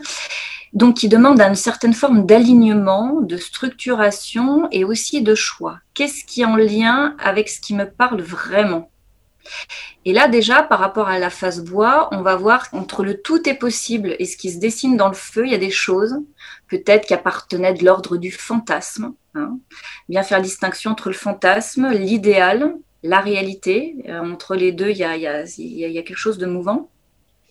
donc 0.72 0.96
qui 0.96 1.08
demande 1.08 1.40
une 1.40 1.54
certaine 1.54 1.94
forme 1.94 2.26
d'alignement, 2.26 3.20
de 3.20 3.36
structuration 3.36 4.68
et 4.70 4.84
aussi 4.84 5.22
de 5.22 5.34
choix. 5.34 5.78
Qu'est-ce 5.94 6.24
qui 6.24 6.42
est 6.42 6.46
en 6.46 6.56
lien 6.56 7.16
avec 7.18 7.48
ce 7.48 7.60
qui 7.60 7.74
me 7.74 7.88
parle 7.88 8.20
vraiment? 8.20 8.90
Et 10.04 10.12
là, 10.12 10.28
déjà, 10.28 10.62
par 10.62 10.78
rapport 10.78 11.08
à 11.08 11.18
la 11.18 11.30
phase 11.30 11.64
bois, 11.64 12.08
on 12.12 12.22
va 12.22 12.36
voir 12.36 12.66
entre 12.72 13.02
le 13.02 13.20
tout 13.20 13.48
est 13.48 13.54
possible 13.54 14.14
et 14.18 14.26
ce 14.26 14.36
qui 14.36 14.50
se 14.50 14.58
dessine 14.58 14.96
dans 14.96 15.08
le 15.08 15.14
feu, 15.14 15.46
il 15.46 15.52
y 15.52 15.54
a 15.54 15.58
des 15.58 15.70
choses, 15.70 16.16
peut-être 16.68 17.06
qui 17.06 17.14
appartenaient 17.14 17.74
de 17.74 17.84
l'ordre 17.84 18.16
du 18.16 18.30
fantasme. 18.30 19.14
Hein. 19.34 19.58
Bien 20.08 20.22
faire 20.22 20.42
distinction 20.42 20.90
entre 20.90 21.08
le 21.08 21.14
fantasme, 21.14 21.90
l'idéal, 21.90 22.74
la 23.02 23.20
réalité. 23.20 23.96
Euh, 24.08 24.20
entre 24.20 24.54
les 24.54 24.72
deux, 24.72 24.90
il 24.90 24.98
y 24.98 25.04
a 25.04 26.02
quelque 26.02 26.16
chose 26.16 26.38
de 26.38 26.46
mouvant. 26.46 26.90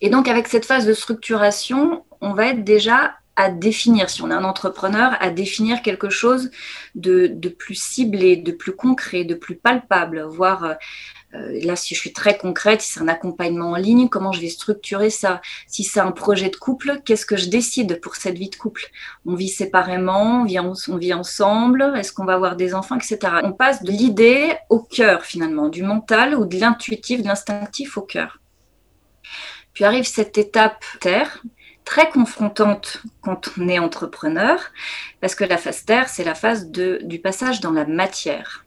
Et 0.00 0.10
donc, 0.10 0.28
avec 0.28 0.48
cette 0.48 0.64
phase 0.64 0.86
de 0.86 0.92
structuration, 0.92 2.04
on 2.20 2.32
va 2.32 2.48
être 2.48 2.64
déjà 2.64 3.14
à 3.38 3.50
définir, 3.50 4.10
si 4.10 4.20
on 4.22 4.30
est 4.32 4.34
un 4.34 4.42
entrepreneur, 4.42 5.16
à 5.20 5.30
définir 5.30 5.80
quelque 5.82 6.10
chose 6.10 6.50
de, 6.96 7.28
plus 7.56 7.76
ciblé, 7.76 8.36
de 8.36 8.50
plus 8.50 8.74
concret, 8.74 9.22
de 9.22 9.34
plus 9.34 9.54
palpable, 9.54 10.22
voire 10.22 10.74
euh, 11.34 11.60
là, 11.62 11.76
si 11.76 11.94
je 11.94 12.00
suis 12.00 12.12
très 12.12 12.36
concrète, 12.36 12.80
si 12.80 12.94
c'est 12.94 13.00
un 13.00 13.06
accompagnement 13.06 13.70
en 13.70 13.76
ligne, 13.76 14.08
comment 14.08 14.32
je 14.32 14.40
vais 14.40 14.48
structurer 14.48 15.08
ça? 15.08 15.40
Si 15.68 15.84
c'est 15.84 16.00
un 16.00 16.10
projet 16.10 16.48
de 16.48 16.56
couple, 16.56 17.00
qu'est-ce 17.04 17.26
que 17.26 17.36
je 17.36 17.48
décide 17.48 18.00
pour 18.00 18.16
cette 18.16 18.36
vie 18.36 18.50
de 18.50 18.56
couple? 18.56 18.86
On 19.24 19.36
vit 19.36 19.48
séparément, 19.48 20.42
on 20.42 20.44
vit, 20.44 20.58
on 20.58 20.96
vit 20.96 21.14
ensemble, 21.14 21.92
est-ce 21.96 22.12
qu'on 22.12 22.24
va 22.24 22.34
avoir 22.34 22.56
des 22.56 22.74
enfants, 22.74 22.96
etc. 22.96 23.18
On 23.44 23.52
passe 23.52 23.84
de 23.84 23.92
l'idée 23.92 24.52
au 24.68 24.80
cœur, 24.80 25.24
finalement, 25.24 25.68
du 25.68 25.84
mental 25.84 26.34
ou 26.34 26.44
de 26.44 26.58
l'intuitif, 26.58 27.22
de 27.22 27.28
l'instinctif 27.28 27.98
au 27.98 28.02
cœur. 28.02 28.40
Puis 29.78 29.84
arrive 29.84 30.08
cette 30.08 30.38
étape 30.38 30.84
terre, 30.98 31.40
très 31.84 32.10
confrontante 32.10 33.00
quand 33.20 33.48
on 33.56 33.68
est 33.68 33.78
entrepreneur, 33.78 34.58
parce 35.20 35.36
que 35.36 35.44
la 35.44 35.56
phase 35.56 35.84
terre, 35.84 36.08
c'est 36.08 36.24
la 36.24 36.34
phase 36.34 36.72
du 36.72 37.20
passage 37.20 37.60
dans 37.60 37.70
la 37.70 37.84
matière. 37.84 38.66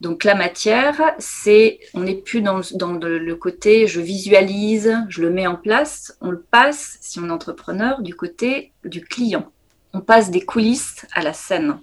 Donc 0.00 0.22
la 0.22 0.36
matière, 0.36 1.00
c'est, 1.18 1.80
on 1.94 2.02
n'est 2.02 2.14
plus 2.14 2.40
dans, 2.40 2.60
dans 2.74 2.92
le, 2.92 3.34
côté 3.34 3.88
je 3.88 4.00
visualise, 4.00 4.96
je 5.08 5.22
le 5.22 5.30
mets 5.30 5.48
en 5.48 5.56
place, 5.56 6.16
on 6.20 6.30
le 6.30 6.40
passe, 6.40 6.98
si 7.00 7.18
on 7.18 7.26
est 7.26 7.32
entrepreneur, 7.32 8.00
du 8.00 8.14
côté 8.14 8.70
du 8.84 9.04
client. 9.04 9.50
On 9.92 10.02
passe 10.02 10.30
des 10.30 10.44
coulisses 10.44 11.04
à 11.16 11.22
la 11.22 11.32
scène. 11.32 11.80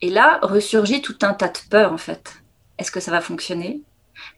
Et 0.00 0.10
là 0.10 0.38
ressurgit 0.42 1.02
tout 1.02 1.18
un 1.22 1.34
tas 1.34 1.48
de 1.48 1.58
peurs 1.68 1.92
en 1.92 1.98
fait 1.98 2.40
est-ce 2.78 2.92
que 2.92 3.00
ça 3.00 3.10
va 3.10 3.20
fonctionner? 3.20 3.82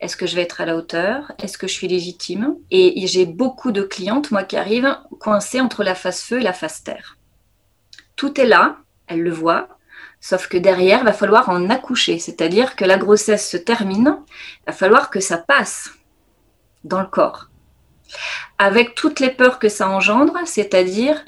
Est-ce 0.00 0.16
que 0.16 0.26
je 0.26 0.35
vais 0.35 0.42
être 0.42 0.62
à 0.62 0.66
la 0.66 0.76
hauteur? 0.76 1.33
Est-ce 1.42 1.59
que 1.59 1.66
je 1.66 1.75
suis 1.75 1.88
légitime? 1.88 2.57
Et, 2.71 3.07
j'ai 3.07 3.26
beaucoup 3.26 3.71
de 3.71 3.83
clientes, 3.83 4.30
moi, 4.30 4.45
qui 4.45 4.57
arrivent 4.57 4.97
coincées 5.21 5.61
entre 5.61 5.85
la 5.85 5.95
phase 5.95 6.23
feu 6.23 6.40
et 6.40 6.42
la 6.42 6.54
phase 6.54 6.83
terre. 6.83 7.19
Tout 8.16 8.40
est 8.40 8.47
là, 8.47 8.78
elles 9.07 9.23
le 9.23 9.30
voient, 9.30 9.69
sauf 10.21 10.49
que 10.49 10.57
derrière, 10.57 11.00
il 11.00 11.04
va 11.04 11.12
falloir 11.12 11.50
en 11.50 11.69
accoucher, 11.69 12.19
c'est-à-dire 12.19 12.76
que 12.76 12.87
la 12.87 12.97
grossesse 12.97 13.49
se 13.49 13.59
termine, 13.59 14.16
il 14.62 14.66
va 14.69 14.73
falloir 14.73 15.11
que 15.11 15.21
ça 15.21 15.37
passe 15.37 15.90
dans 16.85 17.00
le 17.00 17.07
corps. 17.07 17.50
Avec 18.59 18.95
toutes 18.95 19.21
les 19.21 19.30
peurs 19.30 19.59
que 19.59 19.69
ça 19.69 19.88
engendre, 19.88 20.35
c'est-à-dire, 20.47 21.23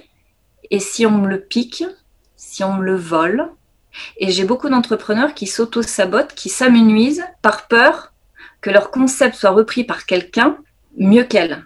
et 0.70 0.80
si 0.80 1.04
on 1.04 1.10
me 1.10 1.28
le 1.28 1.40
pique, 1.40 1.84
si 2.36 2.64
on 2.64 2.74
me 2.74 2.84
le 2.84 2.96
vole, 2.96 3.50
et 4.16 4.30
j'ai 4.30 4.44
beaucoup 4.44 4.70
d'entrepreneurs 4.70 5.34
qui 5.34 5.46
s'auto-sabotent, 5.46 6.34
qui 6.34 6.48
s'amenuisent 6.48 7.24
par 7.42 7.68
peur 7.68 8.11
que 8.62 8.70
leur 8.70 8.90
concept 8.90 9.34
soit 9.34 9.50
repris 9.50 9.84
par 9.84 10.06
quelqu'un 10.06 10.56
mieux 10.96 11.24
qu'elle. 11.24 11.62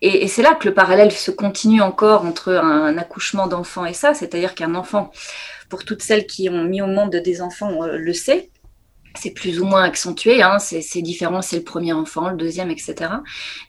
Et, 0.00 0.28
c'est 0.28 0.42
là 0.42 0.54
que 0.54 0.68
le 0.68 0.74
parallèle 0.74 1.10
se 1.10 1.32
continue 1.32 1.82
encore 1.82 2.24
entre 2.24 2.52
un, 2.52 2.96
accouchement 2.98 3.48
d'enfant 3.48 3.84
et 3.84 3.94
ça, 3.94 4.14
c'est-à-dire 4.14 4.54
qu'un 4.54 4.76
enfant, 4.76 5.10
pour 5.68 5.84
toutes 5.84 6.02
celles 6.02 6.26
qui 6.26 6.48
ont 6.48 6.62
mis 6.62 6.80
au 6.80 6.86
monde 6.86 7.16
des 7.16 7.42
enfants, 7.42 7.82
euh, 7.82 7.96
le 7.96 8.12
sait, 8.12 8.50
c'est 9.16 9.32
plus 9.32 9.60
ou 9.60 9.64
moins 9.64 9.82
accentué, 9.82 10.40
hein, 10.40 10.60
c'est 10.60 11.02
différent, 11.02 11.42
c'est 11.42 11.56
le 11.56 11.64
premier 11.64 11.92
enfant, 11.92 12.28
le 12.28 12.36
deuxième, 12.36 12.70
etc. 12.70 12.94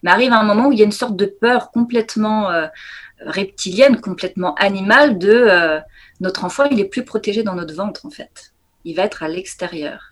Mais 0.04 0.12
arrive 0.12 0.32
un 0.32 0.44
moment 0.44 0.68
où 0.68 0.72
il 0.72 0.78
y 0.78 0.84
a 0.84 0.86
une 0.86 0.92
sorte 0.92 1.16
de 1.16 1.26
peur 1.26 1.72
complètement 1.72 2.52
euh, 2.52 2.68
reptilienne, 3.26 4.00
complètement 4.00 4.54
animale 4.56 5.18
de 5.18 5.32
euh, 5.32 5.80
notre 6.20 6.46
enfant, 6.46 6.66
il 6.66 6.80
est 6.80 6.86
plus 6.86 7.04
protégé 7.04 7.42
dans 7.42 7.56
notre 7.56 7.74
ventre 7.74 8.06
en 8.06 8.12
fait. 8.12 8.54
Il 8.86 8.96
va 8.96 9.04
être 9.04 9.24
à 9.24 9.28
l'extérieur. 9.28 10.09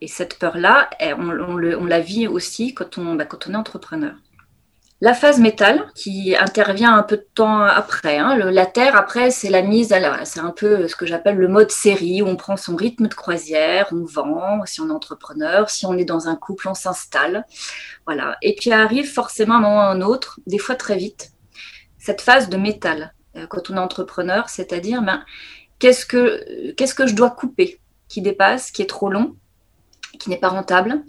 Et 0.00 0.08
cette 0.08 0.38
peur-là, 0.38 0.90
on, 1.18 1.86
la 1.86 2.00
vit 2.00 2.26
aussi 2.26 2.74
quand 2.74 2.98
on, 2.98 3.14
bah, 3.14 3.26
quand 3.26 3.46
on 3.48 3.52
est 3.52 3.56
entrepreneur. 3.56 4.14
La 5.00 5.14
phase 5.14 5.38
métal, 5.38 5.86
qui 5.94 6.34
intervient 6.34 6.96
un 6.96 7.04
peu 7.04 7.18
de 7.18 7.26
temps 7.34 7.60
après. 7.60 8.18
Hein. 8.18 8.36
la 8.36 8.66
Terre, 8.66 8.96
après, 8.96 9.30
c'est 9.30 9.48
la 9.48 9.62
mise 9.62 9.92
à. 9.92 10.24
C'est 10.24 10.40
un 10.40 10.50
peu 10.50 10.88
ce 10.88 10.96
que 10.96 11.06
j'appelle 11.06 11.36
le 11.36 11.46
mode 11.46 11.70
série, 11.70 12.20
où 12.20 12.26
on 12.26 12.34
prend 12.34 12.56
son 12.56 12.74
rythme 12.74 13.06
de 13.06 13.14
croisière, 13.14 13.86
on 13.92 14.04
vend, 14.04 14.64
si 14.64 14.80
on 14.80 14.88
est 14.88 14.92
entrepreneur, 14.92 15.70
si 15.70 15.86
on 15.86 15.96
est 15.96 16.04
dans 16.04 16.26
un 16.26 16.34
couple, 16.34 16.68
on 16.68 16.74
s'installe. 16.74 17.46
Voilà. 18.06 18.38
Et 18.42 18.56
puis 18.56 18.72
arrive 18.72 19.08
forcément 19.08 19.56
un 19.56 19.60
moment 19.60 19.76
ou 19.76 19.90
un 19.90 20.00
autre, 20.00 20.40
des 20.48 20.58
fois 20.58 20.74
très 20.74 20.96
vite, 20.96 21.30
cette 21.98 22.20
phase 22.20 22.48
de 22.48 22.56
métal, 22.56 23.14
euh, 23.36 23.46
quand 23.46 23.70
on 23.70 23.76
est 23.76 23.80
entrepreneur, 23.80 24.48
c'est-à-dire 24.48 25.02
ben, 25.02 25.24
qu'est-ce 25.78 26.06
que, 26.06 26.72
qu'est-ce 26.72 26.94
que 26.94 27.06
je 27.06 27.14
dois 27.14 27.30
couper 27.30 27.80
qui 28.08 28.20
dépasse, 28.20 28.72
qui 28.72 28.82
est 28.82 28.86
trop 28.86 29.10
long, 29.10 29.36
qui 30.18 30.30
n'est 30.30 30.38
pas 30.38 30.48
rentable, 30.48 31.02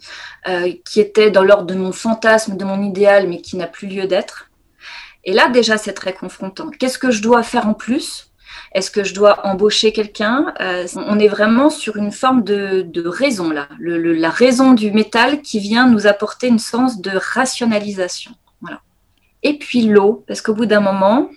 euh, 0.48 0.72
qui 0.86 1.00
était 1.00 1.32
dans 1.32 1.44
l'ordre 1.44 1.66
de 1.66 1.76
mon 1.76 1.92
fantasme, 1.92 2.58
de 2.58 2.66
mon 2.66 2.82
idéal, 2.82 3.28
mais 3.28 3.42
qui 3.42 3.58
n'a 3.58 3.68
plus 3.68 3.88
lieu 3.88 4.08
d'être. 4.08 4.50
Et 5.24 5.34
là, 5.34 5.50
déjà, 5.50 5.78
c'est 5.78 5.94
très 5.94 6.14
confrontant. 6.14 6.70
Qu'est-ce 6.70 6.98
que 6.98 7.12
je 7.12 7.22
dois 7.22 7.44
faire 7.44 7.68
en 7.68 7.74
plus? 7.74 8.32
Est-ce 8.74 8.92
que 8.92 9.04
je 9.04 9.14
dois 9.14 9.46
embaucher 9.46 9.92
quelqu'un? 9.92 10.54
Euh, 10.62 10.88
On 10.96 11.20
est 11.20 11.28
vraiment 11.28 11.70
sur 11.70 11.98
une 11.98 12.12
forme 12.12 12.44
de, 12.44 13.08
raison, 13.08 13.50
là. 13.50 13.68
la 13.80 14.30
raison 14.30 14.74
du 14.74 14.92
métal 14.92 15.42
qui 15.42 15.60
vient 15.60 15.88
nous 15.88 16.08
apporter 16.08 16.48
une 16.48 16.60
sens 16.60 17.02
de 17.02 17.12
rationalisation. 17.16 18.32
Voilà. 18.62 18.82
Et 19.44 19.58
puis 19.58 19.84
l'eau, 19.84 20.24
parce 20.28 20.42
qu'au 20.42 20.54
bout 20.54 20.66
d'un 20.66 20.82
moment, 20.82 21.30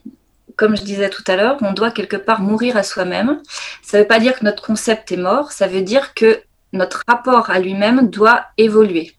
comme 0.56 0.76
je 0.76 0.82
disais 0.82 1.08
tout 1.08 1.24
à 1.26 1.36
l'heure, 1.36 1.56
on 1.60 1.72
doit 1.72 1.90
quelque 1.90 2.16
part 2.16 2.40
mourir 2.40 2.76
à 2.76 2.82
soi-même. 2.82 3.40
Ça 3.82 3.98
ne 3.98 4.02
veut 4.02 4.08
pas 4.08 4.18
dire 4.18 4.38
que 4.38 4.44
notre 4.44 4.62
concept 4.62 5.12
est 5.12 5.16
mort, 5.16 5.52
ça 5.52 5.66
veut 5.66 5.82
dire 5.82 6.14
que 6.14 6.42
notre 6.72 7.02
rapport 7.06 7.50
à 7.50 7.58
lui-même 7.58 8.08
doit 8.08 8.46
évoluer. 8.58 9.12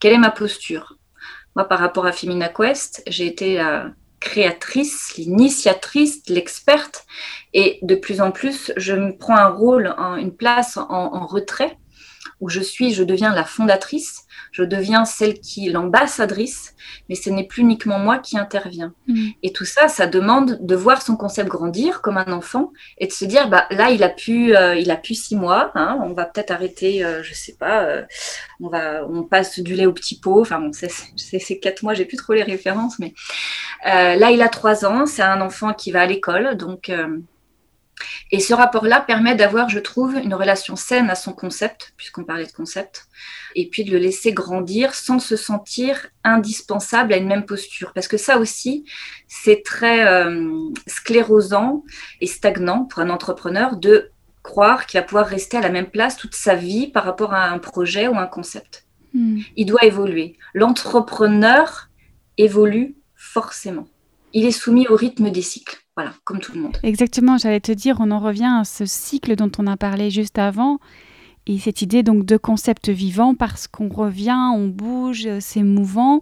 Quelle 0.00 0.14
est 0.14 0.18
ma 0.18 0.30
posture? 0.30 0.96
Moi, 1.54 1.66
par 1.66 1.78
rapport 1.78 2.06
à 2.06 2.12
Femina 2.12 2.48
Quest, 2.48 3.02
j'ai 3.06 3.26
été 3.26 3.56
la 3.56 3.90
créatrice, 4.20 5.14
l'initiatrice, 5.16 6.22
l'experte, 6.28 7.06
et 7.52 7.78
de 7.82 7.94
plus 7.94 8.20
en 8.20 8.30
plus, 8.30 8.72
je 8.76 8.92
me 8.94 9.16
prends 9.16 9.36
un 9.36 9.48
rôle, 9.48 9.94
une 10.18 10.34
place 10.34 10.76
en 10.76 11.26
retrait 11.26 11.78
où 12.40 12.48
je 12.48 12.60
suis, 12.60 12.92
je 12.92 13.04
deviens 13.04 13.34
la 13.34 13.44
fondatrice, 13.44 14.25
je 14.56 14.62
deviens 14.62 15.04
celle 15.04 15.34
qui 15.34 15.68
l'ambassadrice, 15.68 16.74
mais 17.10 17.14
ce 17.14 17.28
n'est 17.28 17.46
plus 17.46 17.60
uniquement 17.60 17.98
moi 17.98 18.16
qui 18.16 18.38
intervient. 18.38 18.94
Mm. 19.06 19.28
Et 19.42 19.52
tout 19.52 19.66
ça, 19.66 19.88
ça 19.88 20.06
demande 20.06 20.58
de 20.62 20.74
voir 20.74 21.02
son 21.02 21.14
concept 21.14 21.50
grandir 21.50 22.00
comme 22.00 22.16
un 22.16 22.32
enfant 22.32 22.72
et 22.96 23.06
de 23.06 23.12
se 23.12 23.26
dire, 23.26 23.50
bah 23.50 23.66
là, 23.68 23.90
il 23.90 24.02
a 24.02 24.08
pu, 24.08 24.56
euh, 24.56 24.74
il 24.74 24.90
a 24.90 24.96
pu 24.96 25.14
six 25.14 25.36
mois, 25.36 25.72
hein, 25.74 25.98
on 26.02 26.14
va 26.14 26.24
peut-être 26.24 26.52
arrêter, 26.52 27.04
euh, 27.04 27.22
je 27.22 27.34
sais 27.34 27.52
pas, 27.52 27.84
euh, 27.84 28.02
on 28.60 28.68
va, 28.70 29.06
on 29.06 29.24
passe 29.24 29.58
du 29.60 29.74
lait 29.74 29.84
au 29.84 29.92
petit 29.92 30.18
pot. 30.18 30.40
Enfin 30.40 30.58
bon, 30.58 30.70
c'est 30.72 31.58
quatre 31.58 31.82
mois, 31.82 31.92
j'ai 31.92 32.06
plus 32.06 32.16
trop 32.16 32.32
les 32.32 32.42
références, 32.42 32.98
mais 32.98 33.12
là, 33.84 34.30
il 34.30 34.40
a 34.40 34.48
trois 34.48 34.86
ans, 34.86 35.04
c'est 35.04 35.22
un 35.22 35.42
enfant 35.42 35.74
qui 35.74 35.92
va 35.92 36.00
à 36.00 36.06
l'école, 36.06 36.56
donc 36.56 36.90
et 38.30 38.40
ce 38.40 38.54
rapport-là 38.54 39.00
permet 39.00 39.34
d'avoir, 39.34 39.68
je 39.68 39.78
trouve, 39.78 40.16
une 40.16 40.34
relation 40.34 40.76
saine 40.76 41.10
à 41.10 41.14
son 41.14 41.32
concept, 41.32 41.94
puisqu'on 41.96 42.24
parlait 42.24 42.46
de 42.46 42.52
concept, 42.52 43.06
et 43.54 43.68
puis 43.68 43.84
de 43.84 43.92
le 43.92 43.98
laisser 43.98 44.32
grandir 44.32 44.94
sans 44.94 45.18
se 45.18 45.36
sentir 45.36 46.08
indispensable 46.24 47.12
à 47.12 47.16
une 47.16 47.28
même 47.28 47.46
posture. 47.46 47.92
Parce 47.94 48.08
que 48.08 48.16
ça 48.16 48.38
aussi, 48.38 48.84
c'est 49.28 49.62
très 49.64 50.06
euh, 50.06 50.50
sclérosant 50.86 51.84
et 52.20 52.26
stagnant 52.26 52.84
pour 52.84 53.00
un 53.00 53.10
entrepreneur 53.10 53.76
de 53.76 54.10
croire 54.42 54.86
qu'il 54.86 55.00
va 55.00 55.06
pouvoir 55.06 55.26
rester 55.26 55.56
à 55.56 55.60
la 55.60 55.70
même 55.70 55.90
place 55.90 56.16
toute 56.16 56.34
sa 56.34 56.54
vie 56.54 56.88
par 56.88 57.04
rapport 57.04 57.32
à 57.32 57.48
un 57.48 57.58
projet 57.58 58.08
ou 58.08 58.16
un 58.16 58.26
concept. 58.26 58.86
Hmm. 59.14 59.40
Il 59.56 59.66
doit 59.66 59.84
évoluer. 59.84 60.36
L'entrepreneur 60.54 61.88
évolue 62.38 62.96
forcément. 63.14 63.88
Il 64.32 64.44
est 64.44 64.50
soumis 64.50 64.86
au 64.88 64.96
rythme 64.96 65.30
des 65.30 65.42
cycles. 65.42 65.85
Voilà, 65.96 66.12
comme 66.24 66.40
tout 66.40 66.52
le 66.54 66.60
monde. 66.60 66.76
Exactement, 66.82 67.38
j'allais 67.38 67.60
te 67.60 67.72
dire, 67.72 67.96
on 68.00 68.10
en 68.10 68.18
revient 68.18 68.58
à 68.60 68.64
ce 68.64 68.84
cycle 68.84 69.34
dont 69.34 69.50
on 69.58 69.66
a 69.66 69.78
parlé 69.78 70.10
juste 70.10 70.38
avant. 70.38 70.78
Et 71.46 71.58
cette 71.58 71.80
idée 71.80 72.02
donc 72.02 72.26
de 72.26 72.36
concept 72.36 72.88
vivant 72.88 73.34
parce 73.34 73.66
qu'on 73.66 73.88
revient, 73.88 74.50
on 74.54 74.68
bouge, 74.68 75.28
c'est 75.40 75.62
mouvant. 75.62 76.20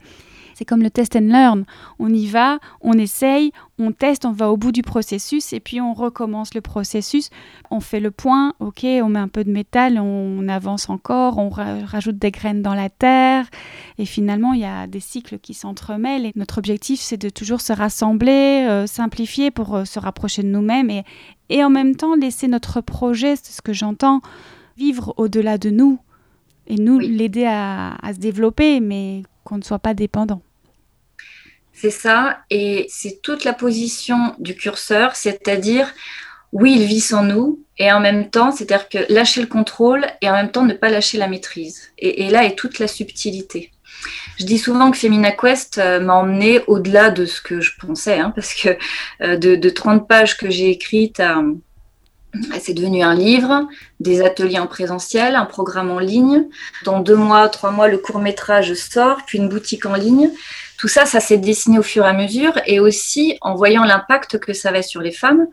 C'est 0.54 0.64
comme 0.64 0.82
le 0.82 0.90
test 0.90 1.16
and 1.16 1.28
learn. 1.28 1.64
On 1.98 2.12
y 2.12 2.26
va, 2.26 2.58
on 2.80 2.92
essaye, 2.94 3.52
on 3.78 3.92
teste, 3.92 4.24
on 4.24 4.32
va 4.32 4.50
au 4.50 4.56
bout 4.56 4.72
du 4.72 4.82
processus 4.82 5.52
et 5.52 5.60
puis 5.60 5.80
on 5.80 5.94
recommence 5.94 6.54
le 6.54 6.60
processus. 6.60 7.30
On 7.70 7.80
fait 7.80 8.00
le 8.00 8.10
point, 8.10 8.54
ok, 8.60 8.84
on 8.84 9.08
met 9.08 9.18
un 9.18 9.28
peu 9.28 9.44
de 9.44 9.50
métal, 9.50 9.98
on 9.98 10.48
avance 10.48 10.88
encore, 10.88 11.38
on 11.38 11.48
rajoute 11.48 12.18
des 12.18 12.30
graines 12.30 12.62
dans 12.62 12.74
la 12.74 12.88
terre 12.88 13.46
et 13.98 14.06
finalement 14.06 14.52
il 14.52 14.60
y 14.60 14.64
a 14.64 14.86
des 14.86 15.00
cycles 15.00 15.38
qui 15.38 15.54
s'entremêlent 15.54 16.26
et 16.26 16.32
notre 16.36 16.58
objectif 16.58 17.00
c'est 17.00 17.16
de 17.16 17.28
toujours 17.28 17.60
se 17.60 17.72
rassembler, 17.72 18.66
euh, 18.68 18.86
simplifier 18.86 19.50
pour 19.50 19.74
euh, 19.74 19.84
se 19.84 19.98
rapprocher 19.98 20.42
de 20.42 20.48
nous-mêmes 20.48 20.90
et, 20.90 21.04
et 21.48 21.64
en 21.64 21.70
même 21.70 21.96
temps 21.96 22.14
laisser 22.14 22.48
notre 22.48 22.80
projet, 22.80 23.36
c'est 23.36 23.52
ce 23.52 23.62
que 23.62 23.72
j'entends, 23.72 24.20
vivre 24.76 25.14
au-delà 25.16 25.58
de 25.58 25.70
nous 25.70 25.98
et 26.66 26.76
nous 26.76 26.98
l'aider 26.98 27.44
à, 27.44 27.94
à 28.02 28.14
se 28.14 28.18
développer 28.18 28.80
mais 28.80 29.22
qu'on 29.44 29.58
ne 29.58 29.62
soit 29.62 29.78
pas 29.78 29.94
dépendant. 29.94 30.42
C'est 31.72 31.90
ça, 31.90 32.38
et 32.50 32.86
c'est 32.88 33.20
toute 33.20 33.44
la 33.44 33.52
position 33.52 34.34
du 34.38 34.54
curseur, 34.54 35.16
c'est-à-dire, 35.16 35.92
oui, 36.52 36.76
il 36.78 36.86
vit 36.86 37.00
sans 37.00 37.24
nous, 37.24 37.64
et 37.78 37.90
en 37.92 38.00
même 38.00 38.30
temps, 38.30 38.52
c'est-à-dire 38.52 38.88
que 38.88 39.12
lâcher 39.12 39.40
le 39.40 39.48
contrôle 39.48 40.06
et 40.22 40.30
en 40.30 40.34
même 40.34 40.52
temps 40.52 40.64
ne 40.64 40.74
pas 40.74 40.88
lâcher 40.88 41.18
la 41.18 41.26
maîtrise. 41.26 41.90
Et, 41.98 42.30
là 42.30 42.44
est 42.44 42.56
toute 42.56 42.78
la 42.78 42.86
subtilité. 42.86 43.72
Je 44.38 44.44
dis 44.44 44.58
souvent 44.58 44.90
que 44.90 44.96
Femina 44.96 45.32
Quest 45.32 45.78
euh, 45.78 45.98
m'a 45.98 46.14
emmené 46.14 46.60
au-delà 46.66 47.10
de 47.10 47.26
ce 47.26 47.40
que 47.40 47.60
je 47.60 47.72
pensais, 47.78 48.18
hein, 48.18 48.32
parce 48.34 48.54
que 48.54 48.76
euh, 49.22 49.36
de, 49.36 49.56
de, 49.56 49.70
30 49.70 50.06
pages 50.06 50.36
que 50.36 50.50
j'ai 50.50 50.70
écrites 50.70 51.20
à, 51.20 51.42
c'est 52.60 52.74
devenu 52.74 53.02
un 53.02 53.14
livre, 53.14 53.68
des 54.00 54.22
ateliers 54.22 54.58
en 54.58 54.66
présentiel, 54.66 55.36
un 55.36 55.44
programme 55.44 55.90
en 55.90 55.98
ligne. 55.98 56.46
Dans 56.84 57.00
deux 57.00 57.16
mois, 57.16 57.48
trois 57.48 57.70
mois, 57.70 57.88
le 57.88 57.98
court 57.98 58.18
métrage 58.18 58.74
sort, 58.74 59.18
puis 59.26 59.38
une 59.38 59.48
boutique 59.48 59.86
en 59.86 59.94
ligne. 59.94 60.30
Tout 60.78 60.88
ça, 60.88 61.06
ça 61.06 61.20
s'est 61.20 61.38
dessiné 61.38 61.78
au 61.78 61.82
fur 61.82 62.04
et 62.04 62.08
à 62.08 62.12
mesure 62.12 62.52
et 62.66 62.80
aussi 62.80 63.38
en 63.40 63.54
voyant 63.54 63.84
l'impact 63.84 64.38
que 64.38 64.52
ça 64.52 64.70
avait 64.70 64.82
sur 64.82 65.00
les 65.00 65.12
femmes. 65.12 65.46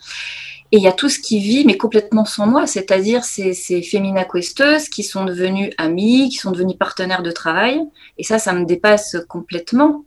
Et 0.73 0.77
il 0.77 0.83
y 0.83 0.87
a 0.87 0.93
tout 0.93 1.09
ce 1.09 1.19
qui 1.19 1.39
vit, 1.39 1.65
mais 1.65 1.75
complètement 1.75 2.23
sans 2.23 2.47
moi, 2.47 2.65
c'est-à-dire 2.65 3.25
ces, 3.25 3.53
ces 3.53 3.81
fémina 3.81 4.23
questeuses 4.23 4.87
qui 4.87 5.03
sont 5.03 5.25
devenues 5.25 5.71
amies, 5.77 6.29
qui 6.29 6.37
sont 6.37 6.51
devenues 6.51 6.77
partenaires 6.77 7.23
de 7.23 7.31
travail. 7.31 7.81
Et 8.17 8.23
ça, 8.23 8.39
ça 8.39 8.53
me 8.53 8.65
dépasse 8.65 9.17
complètement 9.27 10.05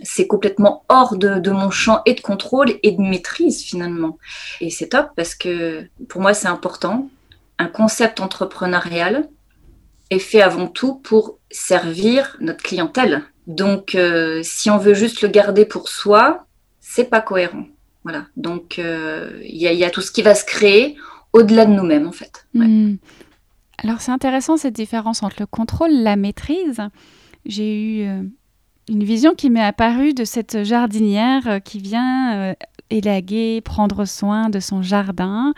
c'est 0.00 0.26
complètement 0.26 0.84
hors 0.88 1.16
de, 1.16 1.50
mon 1.50 1.70
champ 1.70 2.00
et 2.06 2.14
de 2.14 2.20
contrôle 2.20 2.72
et 2.82 2.92
de 2.92 3.00
maîtrise 3.00 3.62
finalement. 3.62 4.18
Et 4.60 4.70
c'est 4.70 4.88
top 4.88 5.10
parce 5.16 5.34
que 5.34 5.86
pour 6.08 6.20
moi 6.20 6.34
c'est 6.34 6.48
important. 6.48 7.10
Un 7.58 7.66
concept 7.66 8.20
entrepreneurial 8.20 9.28
est 10.10 10.18
fait 10.18 10.42
avant 10.42 10.66
tout 10.66 10.94
pour 10.94 11.38
servir 11.50 12.36
notre 12.40 12.62
clientèle. 12.62 13.22
Donc 13.46 13.94
euh, 13.94 14.40
si 14.42 14.70
on 14.70 14.78
veut 14.78 14.94
juste 14.94 15.22
le 15.22 15.28
garder 15.28 15.64
pour 15.64 15.88
soi, 15.88 16.46
c'est 16.80 17.04
pas 17.04 17.20
cohérent. 17.20 17.66
Voilà. 18.04 18.26
Donc 18.36 18.78
euh, 18.78 19.40
il 19.42 19.56
y, 19.56 19.84
a 19.84 19.90
tout 19.90 20.00
ce 20.00 20.10
qui 20.10 20.22
va 20.22 20.34
se 20.34 20.44
créer 20.44 20.96
au-delà 21.32 21.66
de 21.66 21.72
nous-mêmes 21.72 22.06
en 22.06 22.12
fait. 22.12 22.46
Hmm. 22.54 22.96
Alors 23.78 24.00
c'est 24.00 24.12
intéressant 24.12 24.56
cette 24.56 24.74
différence 24.74 25.22
entre 25.22 25.36
le 25.40 25.46
contrôle 25.46 25.92
la 25.92 26.16
maîtrise. 26.16 26.80
J'ai 27.44 27.74
eu 27.74 28.08
euh, 28.08 28.22
une 28.92 29.04
vision 29.04 29.34
qui 29.34 29.50
m'est 29.50 29.64
apparue 29.64 30.14
de 30.14 30.24
cette 30.24 30.64
jardinière 30.64 31.46
euh, 31.48 31.58
qui 31.58 31.78
vient 31.78 32.34
euh, 32.34 32.54
élaguer, 32.90 33.60
prendre 33.60 34.04
soin 34.04 34.50
de 34.50 34.60
son 34.60 34.82
jardin 34.82 35.54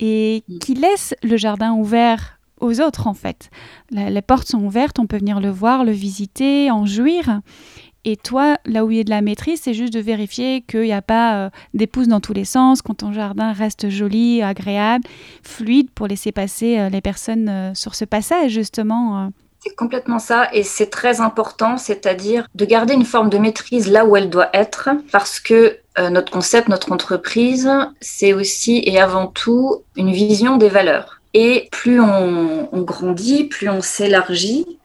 et 0.00 0.44
mm. 0.48 0.58
qui 0.58 0.74
laisse 0.74 1.14
le 1.22 1.36
jardin 1.36 1.72
ouvert 1.72 2.38
aux 2.60 2.80
autres 2.80 3.06
en 3.06 3.14
fait. 3.14 3.50
les 3.90 4.22
portes 4.22 4.48
sont 4.48 4.64
ouvertes, 4.64 4.98
on 4.98 5.06
peut 5.06 5.18
venir 5.18 5.40
le 5.40 5.50
voir, 5.50 5.84
le 5.84 5.92
visiter, 5.92 6.70
en 6.70 6.86
jouir. 6.86 7.40
Et 8.08 8.16
toi, 8.16 8.56
là 8.64 8.84
où 8.84 8.90
il 8.92 8.98
y 8.98 9.00
a 9.00 9.04
de 9.04 9.10
la 9.10 9.20
maîtrise, 9.20 9.60
c'est 9.60 9.74
juste 9.74 9.92
de 9.92 9.98
vérifier 9.98 10.62
qu'il 10.62 10.82
n'y 10.82 10.92
a 10.92 11.02
pas 11.02 11.46
euh, 11.46 11.50
des 11.74 11.88
pousses 11.88 12.06
dans 12.06 12.20
tous 12.20 12.32
les 12.32 12.44
sens, 12.44 12.80
quand 12.80 12.94
ton 12.94 13.12
jardin 13.12 13.52
reste 13.52 13.88
joli, 13.88 14.42
agréable, 14.42 15.04
fluide 15.42 15.90
pour 15.90 16.06
laisser 16.06 16.30
passer 16.30 16.78
euh, 16.78 16.88
les 16.88 17.00
personnes 17.00 17.48
euh, 17.48 17.74
sur 17.74 17.96
ce 17.96 18.04
passage, 18.04 18.52
justement. 18.52 19.32
C'est 19.66 19.74
complètement 19.74 20.20
ça, 20.20 20.48
et 20.52 20.62
c'est 20.62 20.90
très 20.90 21.20
important, 21.20 21.76
c'est-à-dire 21.76 22.46
de 22.54 22.64
garder 22.64 22.94
une 22.94 23.04
forme 23.04 23.30
de 23.30 23.38
maîtrise 23.38 23.90
là 23.90 24.04
où 24.04 24.16
elle 24.16 24.30
doit 24.30 24.50
être, 24.54 24.90
parce 25.10 25.40
que 25.40 25.78
notre 25.98 26.30
concept, 26.30 26.68
notre 26.68 26.92
entreprise, 26.92 27.68
c'est 28.00 28.32
aussi 28.32 28.80
et 28.84 29.00
avant 29.00 29.26
tout 29.26 29.82
une 29.96 30.12
vision 30.12 30.56
des 30.56 30.68
valeurs. 30.68 31.20
Et 31.34 31.68
plus 31.72 32.00
on 32.00 32.68
grandit, 32.82 33.44
plus 33.44 33.68
on 33.68 33.80
s'élargit, 33.80 34.78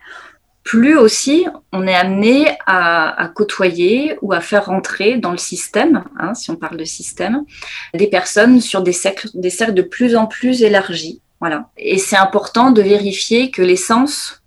plus 0.64 0.98
aussi 0.98 1.46
on 1.72 1.88
est 1.88 1.96
amené 1.96 2.58
à, 2.66 3.30
côtoyer 3.36 4.18
ou 4.22 4.34
à 4.34 4.42
faire 4.42 4.66
rentrer 4.66 5.18
dans 5.18 5.32
le 5.32 5.38
système, 5.38 6.04
hein, 6.20 6.34
si 6.34 6.50
on 6.50 6.56
parle 6.56 6.78
de 6.78 6.86
système, 6.86 7.44
des 7.94 8.08
personnes 8.08 8.62
sur 8.62 8.82
des 8.82 8.94
cercles, 8.94 9.30
des 9.34 9.50
cercles 9.50 9.74
de 9.74 9.82
plus 9.82 10.16
en 10.16 10.26
plus 10.26 10.64
élargis. 10.64 11.22
Voilà. 11.40 11.70
Et 11.78 11.98
c'est 11.98 12.18
important 12.18 12.72
de 12.72 12.82
vérifier 12.82 13.50
que 13.50 13.64
l'essence, 13.64 14.41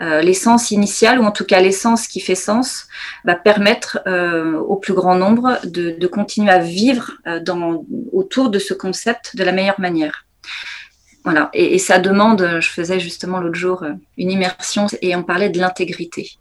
euh, 0.00 0.22
l'essence 0.22 0.72
initiale, 0.72 1.20
ou 1.20 1.24
en 1.24 1.30
tout 1.30 1.44
cas 1.44 1.60
l'essence 1.60 2.08
qui 2.08 2.20
fait 2.20 2.34
sens, 2.34 2.88
va 3.24 3.36
permettre 3.36 4.00
euh, 4.06 4.58
au 4.58 4.76
plus 4.76 4.92
grand 4.92 5.14
nombre 5.14 5.58
de, 5.64 6.06
continuer 6.06 6.50
à 6.50 6.58
vivre 6.58 7.12
euh, 7.26 7.40
dans, 7.40 7.84
autour 8.12 8.50
de 8.50 8.58
ce 8.58 8.74
concept 8.74 9.36
de 9.36 9.44
la 9.44 9.52
meilleure 9.52 9.78
manière. 9.80 10.26
Voilà, 11.22 11.48
et, 11.54 11.78
ça 11.78 11.98
demande, 11.98 12.58
je 12.60 12.68
faisais 12.68 13.00
justement 13.00 13.40
l'autre 13.40 13.54
jour 13.54 13.82
une 14.18 14.30
immersion 14.30 14.86
et 15.00 15.16
on 15.16 15.22
parlait 15.22 15.48
de 15.48 15.58
l'intégrité. 15.58 16.32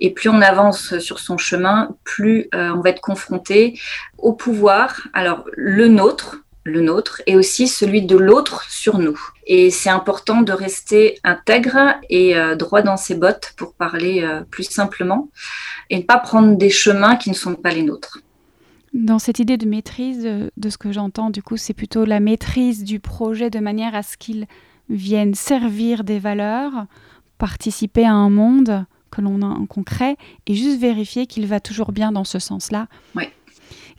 Et 0.00 0.10
plus 0.14 0.30
on 0.30 0.40
avance 0.40 0.98
sur 0.98 1.18
son 1.18 1.36
chemin, 1.36 1.94
plus 2.04 2.48
on 2.54 2.80
va 2.80 2.88
être 2.88 3.02
confronté 3.02 3.78
au 4.16 4.32
pouvoir, 4.32 5.08
alors 5.12 5.44
le 5.52 5.88
nôtre, 5.88 6.38
le 6.64 6.80
nôtre, 6.80 7.20
et 7.26 7.36
aussi 7.36 7.68
celui 7.68 8.00
de 8.00 8.16
l'autre 8.16 8.64
sur 8.70 8.98
nous. 8.98 9.20
Et 9.52 9.70
c'est 9.70 9.90
important 9.90 10.42
de 10.42 10.52
rester 10.52 11.18
intègre 11.24 11.96
et 12.08 12.36
euh, 12.36 12.54
droit 12.54 12.82
dans 12.82 12.96
ses 12.96 13.16
bottes 13.16 13.52
pour 13.56 13.74
parler 13.74 14.24
plus 14.50 14.70
simplement, 14.70 15.28
et 15.90 15.98
ne 15.98 16.02
pas 16.02 16.18
prendre 16.18 16.56
des 16.56 16.70
chemins 16.70 17.16
qui 17.16 17.30
ne 17.30 17.34
sont 17.34 17.56
pas 17.56 17.72
les 17.72 17.82
nôtres. 17.82 18.20
Dans 18.94 19.18
cette 19.18 19.40
idée 19.40 19.56
de 19.56 19.66
maîtrise, 19.66 20.22
de 20.56 20.70
ce 20.70 20.78
que 20.78 20.92
j'entends, 20.92 21.30
du 21.30 21.42
coup, 21.42 21.56
c'est 21.56 21.74
plutôt 21.74 22.04
la 22.04 22.20
maîtrise 22.20 22.84
du 22.84 23.00
projet 23.00 23.50
de 23.50 23.58
manière 23.58 23.96
à 23.96 24.04
ce 24.04 24.16
qu'il 24.16 24.46
vienne 24.88 25.34
servir 25.34 26.04
des 26.04 26.20
valeurs, 26.20 26.86
participer 27.38 28.04
à 28.04 28.12
un 28.12 28.30
monde 28.30 28.84
que 29.10 29.20
l'on 29.20 29.42
a 29.42 29.46
en 29.46 29.66
concret 29.66 30.16
et 30.46 30.54
juste 30.54 30.80
vérifier 30.80 31.26
qu'il 31.26 31.46
va 31.46 31.58
toujours 31.58 31.90
bien 31.90 32.12
dans 32.12 32.24
ce 32.24 32.38
sens-là. 32.38 32.86
Oui. 33.16 33.24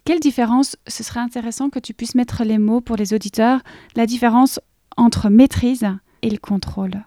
Quelle 0.06 0.20
différence, 0.20 0.78
ce 0.88 1.04
serait 1.04 1.20
intéressant 1.20 1.70
que 1.70 1.80
tu 1.80 1.94
puisses 1.94 2.16
mettre 2.16 2.44
les 2.44 2.58
mots 2.58 2.82
pour 2.82 2.96
les 2.96 3.14
auditeurs, 3.14 3.60
la 3.96 4.06
différence 4.06 4.60
entre 4.98 5.30
maîtrise 5.30 5.88
et 6.22 6.30
le 6.30 6.38
contrôle 6.38 7.04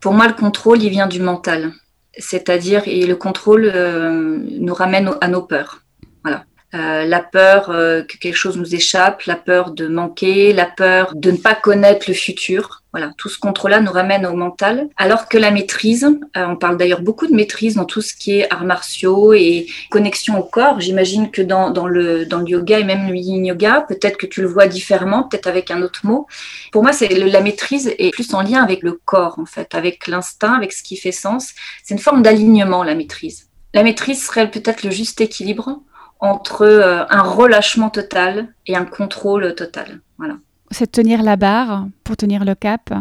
Pour 0.00 0.12
moi, 0.14 0.26
le 0.26 0.34
contrôle, 0.34 0.82
il 0.82 0.90
vient 0.90 1.06
du 1.06 1.20
mental. 1.20 1.72
C'est-à-dire, 2.16 2.82
et 2.86 3.06
le 3.06 3.16
contrôle 3.16 3.70
euh, 3.74 4.38
nous 4.60 4.74
ramène 4.74 5.10
à 5.20 5.28
nos 5.28 5.42
peurs. 5.42 5.82
Voilà. 6.22 6.44
Euh, 6.74 7.04
la 7.04 7.20
peur 7.20 7.70
euh, 7.70 8.02
que 8.02 8.16
quelque 8.16 8.34
chose 8.34 8.56
nous 8.56 8.74
échappe, 8.74 9.22
la 9.22 9.36
peur 9.36 9.70
de 9.70 9.86
manquer, 9.86 10.52
la 10.52 10.66
peur 10.66 11.12
de 11.14 11.30
ne 11.30 11.36
pas 11.36 11.54
connaître 11.54 12.06
le 12.08 12.14
futur. 12.14 12.82
Voilà, 12.92 13.12
tout 13.16 13.28
ce 13.28 13.38
contrôle-là 13.38 13.80
nous 13.80 13.92
ramène 13.92 14.26
au 14.26 14.34
mental. 14.34 14.88
Alors 14.96 15.28
que 15.28 15.38
la 15.38 15.52
maîtrise, 15.52 16.04
euh, 16.36 16.46
on 16.48 16.56
parle 16.56 16.76
d'ailleurs 16.76 17.00
beaucoup 17.00 17.28
de 17.28 17.34
maîtrise 17.34 17.76
dans 17.76 17.84
tout 17.84 18.02
ce 18.02 18.12
qui 18.14 18.38
est 18.40 18.52
arts 18.52 18.64
martiaux 18.64 19.32
et 19.34 19.66
connexion 19.90 20.36
au 20.36 20.42
corps. 20.42 20.80
J'imagine 20.80 21.30
que 21.30 21.42
dans, 21.42 21.70
dans, 21.70 21.86
le, 21.86 22.26
dans 22.26 22.38
le 22.38 22.48
yoga 22.48 22.80
et 22.80 22.84
même 22.84 23.08
le 23.08 23.16
yin 23.16 23.46
yoga, 23.46 23.84
peut-être 23.86 24.16
que 24.16 24.26
tu 24.26 24.42
le 24.42 24.48
vois 24.48 24.66
différemment, 24.66 25.22
peut-être 25.22 25.46
avec 25.46 25.70
un 25.70 25.80
autre 25.80 26.00
mot. 26.04 26.26
Pour 26.72 26.82
moi, 26.82 26.92
c'est 26.92 27.08
la 27.08 27.40
maîtrise 27.40 27.92
est 27.98 28.10
plus 28.10 28.34
en 28.34 28.42
lien 28.42 28.64
avec 28.64 28.82
le 28.82 29.00
corps, 29.04 29.38
en 29.38 29.46
fait, 29.46 29.76
avec 29.76 30.08
l'instinct, 30.08 30.54
avec 30.54 30.72
ce 30.72 30.82
qui 30.82 30.96
fait 30.96 31.12
sens. 31.12 31.50
C'est 31.84 31.94
une 31.94 32.00
forme 32.00 32.22
d'alignement, 32.22 32.82
la 32.82 32.96
maîtrise. 32.96 33.46
La 33.74 33.84
maîtrise 33.84 34.24
serait 34.24 34.50
peut-être 34.50 34.82
le 34.82 34.90
juste 34.90 35.20
équilibre 35.20 35.80
entre 36.20 36.62
euh, 36.62 37.04
un 37.08 37.22
relâchement 37.22 37.90
total 37.90 38.54
et 38.66 38.76
un 38.76 38.84
contrôle 38.84 39.54
total. 39.54 40.00
Voilà. 40.18 40.36
C'est 40.70 40.90
tenir 40.90 41.22
la 41.22 41.36
barre 41.36 41.86
pour 42.02 42.16
tenir 42.16 42.44
le 42.44 42.54
cap. 42.54 42.92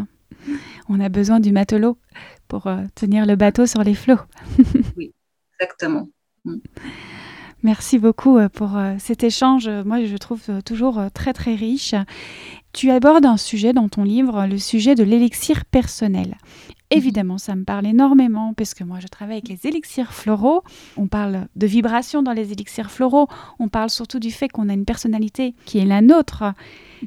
On 0.89 0.99
a 0.99 1.09
besoin 1.09 1.39
du 1.39 1.51
matelot 1.51 1.97
pour 2.47 2.67
euh, 2.67 2.81
tenir 2.95 3.25
le 3.25 3.35
bateau 3.35 3.65
sur 3.65 3.83
les 3.83 3.95
flots. 3.95 4.19
oui, 4.97 5.13
exactement. 5.59 6.09
Mm. 6.45 6.57
Merci 7.63 7.97
beaucoup 7.97 8.37
euh, 8.37 8.49
pour 8.49 8.71
cet 8.99 9.23
échange. 9.23 9.69
Moi, 9.69 10.03
je 10.05 10.17
trouve 10.17 10.41
toujours 10.65 11.01
très 11.13 11.31
très 11.31 11.55
riche. 11.55 11.95
Tu 12.73 12.89
abordes 12.89 13.25
un 13.25 13.37
sujet 13.37 13.71
dans 13.71 13.87
ton 13.87 14.03
livre, 14.03 14.47
le 14.47 14.57
sujet 14.57 14.95
de 14.95 15.03
l'élixir 15.03 15.63
personnel. 15.65 16.37
Évidemment, 16.89 17.37
ça 17.37 17.55
me 17.55 17.63
parle 17.63 17.85
énormément 17.85 18.53
parce 18.53 18.73
que 18.73 18.83
moi, 18.83 18.99
je 18.99 19.07
travaille 19.07 19.37
avec 19.37 19.47
les 19.47 19.67
élixirs 19.67 20.11
floraux. 20.11 20.63
On 20.97 21.07
parle 21.07 21.47
de 21.55 21.67
vibrations 21.67 22.23
dans 22.23 22.33
les 22.33 22.51
élixirs 22.51 22.91
floraux. 22.91 23.27
On 23.59 23.67
parle 23.67 23.91
surtout 23.91 24.19
du 24.19 24.31
fait 24.31 24.47
qu'on 24.47 24.69
a 24.69 24.73
une 24.73 24.85
personnalité 24.85 25.53
qui 25.65 25.77
est 25.77 25.85
la 25.85 26.01
nôtre. 26.01 26.43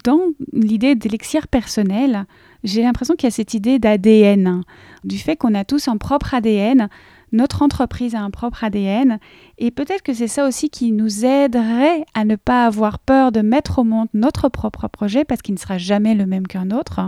Dans 0.05 0.21
l'idée 0.53 0.95
d'élixir 0.95 1.49
personnel, 1.49 2.27
j'ai 2.63 2.83
l'impression 2.83 3.15
qu'il 3.15 3.27
y 3.27 3.33
a 3.33 3.33
cette 3.33 3.55
idée 3.55 3.79
d'ADN, 3.79 4.63
du 5.05 5.19
fait 5.19 5.37
qu'on 5.37 5.55
a 5.55 5.65
tous 5.65 5.89
un 5.89 5.97
propre 5.97 6.35
ADN. 6.35 6.89
Notre 7.33 7.63
entreprise 7.63 8.15
a 8.15 8.21
un 8.21 8.31
propre 8.31 8.65
ADN 8.65 9.19
et 9.59 9.71
peut-être 9.71 10.03
que 10.03 10.15
c'est 10.15 10.29
ça 10.29 10.47
aussi 10.47 10.71
qui 10.71 10.93
nous 10.93 11.25
aiderait 11.25 12.05
à 12.15 12.25
ne 12.25 12.37
pas 12.37 12.67
avoir 12.67 12.99
peur 12.99 13.33
de 13.33 13.41
mettre 13.41 13.81
au 13.81 13.85
monde 13.85 14.09
notre 14.15 14.49
propre 14.49 14.89
projet 14.89 15.25
parce 15.25 15.43
qu'il 15.43 15.55
ne 15.55 15.59
sera 15.59 15.79
jamais 15.79 16.15
le 16.15 16.27
même 16.27 16.47
qu'un 16.47 16.71
autre, 16.71 17.01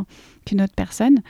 qu'une 0.44 0.61
autre 0.61 0.74
personne. 0.74 1.20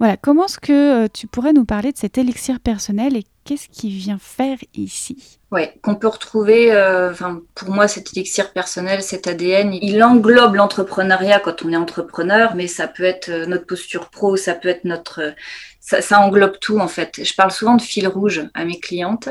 Voilà, 0.00 0.16
comment 0.16 0.46
est-ce 0.46 0.58
que 0.58 1.04
euh, 1.04 1.08
tu 1.12 1.26
pourrais 1.26 1.52
nous 1.52 1.66
parler 1.66 1.92
de 1.92 1.98
cet 1.98 2.16
élixir 2.16 2.58
personnel 2.58 3.18
et 3.18 3.26
qu'est-ce 3.44 3.68
qui 3.68 3.90
vient 3.90 4.18
faire 4.18 4.56
ici? 4.72 5.38
Oui, 5.52 5.64
qu'on 5.82 5.94
peut 5.94 6.08
retrouver, 6.08 6.72
euh, 6.72 7.12
pour 7.54 7.68
moi, 7.68 7.86
cet 7.86 8.16
élixir 8.16 8.54
personnel, 8.54 9.02
cet 9.02 9.26
ADN, 9.26 9.74
il 9.74 10.02
englobe 10.02 10.54
l'entrepreneuriat 10.54 11.38
quand 11.38 11.66
on 11.66 11.72
est 11.72 11.76
entrepreneur, 11.76 12.54
mais 12.54 12.66
ça 12.66 12.88
peut 12.88 13.04
être 13.04 13.28
euh, 13.28 13.44
notre 13.44 13.66
posture 13.66 14.08
pro, 14.08 14.36
ça 14.36 14.54
peut 14.54 14.70
être 14.70 14.84
notre... 14.84 15.34
Ça, 15.80 16.00
ça 16.00 16.18
englobe 16.20 16.58
tout 16.60 16.78
en 16.78 16.88
fait. 16.88 17.20
Je 17.22 17.34
parle 17.34 17.50
souvent 17.50 17.74
de 17.74 17.82
fil 17.82 18.08
rouge 18.08 18.48
à 18.54 18.64
mes 18.64 18.80
clientes. 18.80 19.28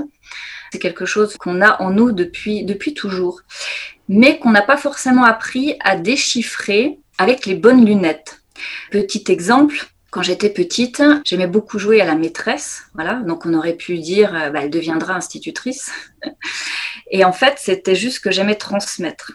C'est 0.72 0.80
quelque 0.80 1.06
chose 1.06 1.36
qu'on 1.38 1.64
a 1.64 1.82
en 1.82 1.90
nous 1.90 2.12
depuis, 2.12 2.64
depuis 2.64 2.94
toujours, 2.94 3.42
mais 4.08 4.38
qu'on 4.38 4.52
n'a 4.52 4.62
pas 4.62 4.78
forcément 4.78 5.24
appris 5.24 5.78
à 5.80 5.96
déchiffrer 5.96 7.00
avec 7.18 7.48
les 7.48 7.56
bonnes 7.56 7.86
lunettes. 7.86 8.44
Petit 8.92 9.24
exemple, 9.30 9.88
quand 10.12 10.24
j'étais 10.24 10.50
petite, 10.50 11.04
j'aimais 11.24 11.48
beaucoup 11.48 11.80
jouer 11.80 12.02
à 12.02 12.06
la 12.06 12.16
maîtresse. 12.16 12.84
Voilà, 12.94 13.16
donc 13.16 13.46
on 13.46 13.54
aurait 13.54 13.76
pu 13.76 13.98
dire, 14.00 14.34
euh, 14.36 14.50
bah, 14.50 14.62
elle 14.64 14.70
deviendra 14.70 15.16
institutrice. 15.16 15.92
Et 17.12 17.24
en 17.24 17.34
fait, 17.34 17.56
c'était 17.58 17.96
juste 17.96 18.20
que 18.20 18.32
j'aimais 18.32 18.56
transmettre. 18.56 19.34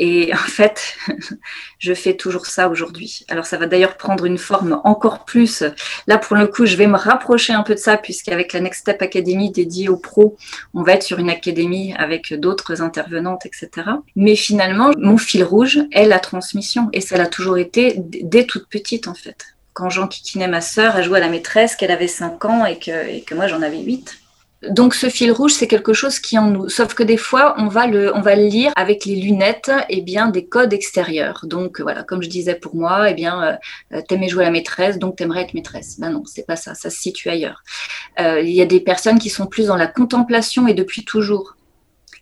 Et 0.00 0.32
en 0.32 0.36
fait, 0.36 0.96
je 1.80 1.92
fais 1.92 2.14
toujours 2.14 2.46
ça 2.46 2.68
aujourd'hui. 2.68 3.24
Alors 3.28 3.46
ça 3.46 3.58
va 3.58 3.66
d'ailleurs 3.66 3.96
prendre 3.96 4.24
une 4.26 4.38
forme 4.38 4.80
encore 4.84 5.24
plus. 5.24 5.64
Là, 6.06 6.18
pour 6.18 6.36
le 6.36 6.46
coup, 6.46 6.66
je 6.66 6.76
vais 6.76 6.86
me 6.86 6.96
rapprocher 6.96 7.52
un 7.52 7.64
peu 7.64 7.74
de 7.74 7.80
ça, 7.80 7.96
puisqu'avec 7.96 8.52
la 8.52 8.60
Next 8.60 8.82
Step 8.82 9.02
Academy 9.02 9.50
dédiée 9.50 9.88
aux 9.88 9.96
pros, 9.96 10.36
on 10.72 10.84
va 10.84 10.92
être 10.92 11.02
sur 11.02 11.18
une 11.18 11.30
académie 11.30 11.94
avec 11.94 12.32
d'autres 12.32 12.80
intervenantes, 12.80 13.44
etc. 13.44 13.70
Mais 14.14 14.36
finalement, 14.36 14.92
mon 14.98 15.18
fil 15.18 15.42
rouge 15.42 15.80
est 15.90 16.06
la 16.06 16.20
transmission. 16.20 16.88
Et 16.92 17.00
ça 17.00 17.16
l'a 17.16 17.26
toujours 17.26 17.58
été 17.58 17.94
dès 17.98 18.44
toute 18.44 18.68
petite, 18.68 19.08
en 19.08 19.14
fait 19.14 19.57
quand 19.78 19.90
Jean 19.90 20.08
kikinait 20.08 20.48
ma 20.48 20.60
sœur, 20.60 20.96
elle 20.96 21.04
jouait 21.04 21.18
à 21.18 21.20
la 21.20 21.28
maîtresse, 21.28 21.76
qu'elle 21.76 21.92
avait 21.92 22.08
5 22.08 22.44
ans 22.46 22.66
et 22.66 22.80
que, 22.80 23.24
que 23.24 23.32
moi 23.36 23.46
j'en 23.46 23.62
avais 23.62 23.78
8. 23.78 24.18
Donc 24.70 24.92
ce 24.92 25.08
fil 25.08 25.30
rouge, 25.30 25.52
c'est 25.52 25.68
quelque 25.68 25.92
chose 25.92 26.18
qui 26.18 26.36
en 26.36 26.50
nous. 26.50 26.68
Sauf 26.68 26.94
que 26.94 27.04
des 27.04 27.16
fois, 27.16 27.54
on 27.58 27.68
va 27.68 27.86
le, 27.86 28.12
on 28.12 28.20
va 28.20 28.34
le 28.34 28.42
lire 28.42 28.72
avec 28.74 29.04
les 29.04 29.14
lunettes 29.14 29.70
et 29.88 30.00
bien 30.00 30.30
des 30.30 30.46
codes 30.46 30.72
extérieurs. 30.72 31.44
Donc 31.44 31.80
voilà, 31.80 32.02
comme 32.02 32.24
je 32.24 32.28
disais 32.28 32.56
pour 32.56 32.74
moi, 32.74 33.08
eh 33.08 33.14
bien 33.14 33.56
euh, 33.92 34.00
t'aimais 34.08 34.28
jouer 34.28 34.42
à 34.42 34.46
la 34.46 34.50
maîtresse, 34.50 34.98
donc 34.98 35.14
t'aimerais 35.14 35.42
être 35.42 35.54
maîtresse. 35.54 36.00
Ben 36.00 36.10
non, 36.10 36.24
c'est 36.26 36.44
pas 36.44 36.56
ça. 36.56 36.74
Ça 36.74 36.90
se 36.90 36.98
situe 36.98 37.30
ailleurs. 37.30 37.62
Euh, 38.18 38.40
il 38.40 38.50
y 38.50 38.60
a 38.60 38.66
des 38.66 38.80
personnes 38.80 39.20
qui 39.20 39.30
sont 39.30 39.46
plus 39.46 39.68
dans 39.68 39.76
la 39.76 39.86
contemplation 39.86 40.66
et 40.66 40.74
depuis 40.74 41.04
toujours 41.04 41.54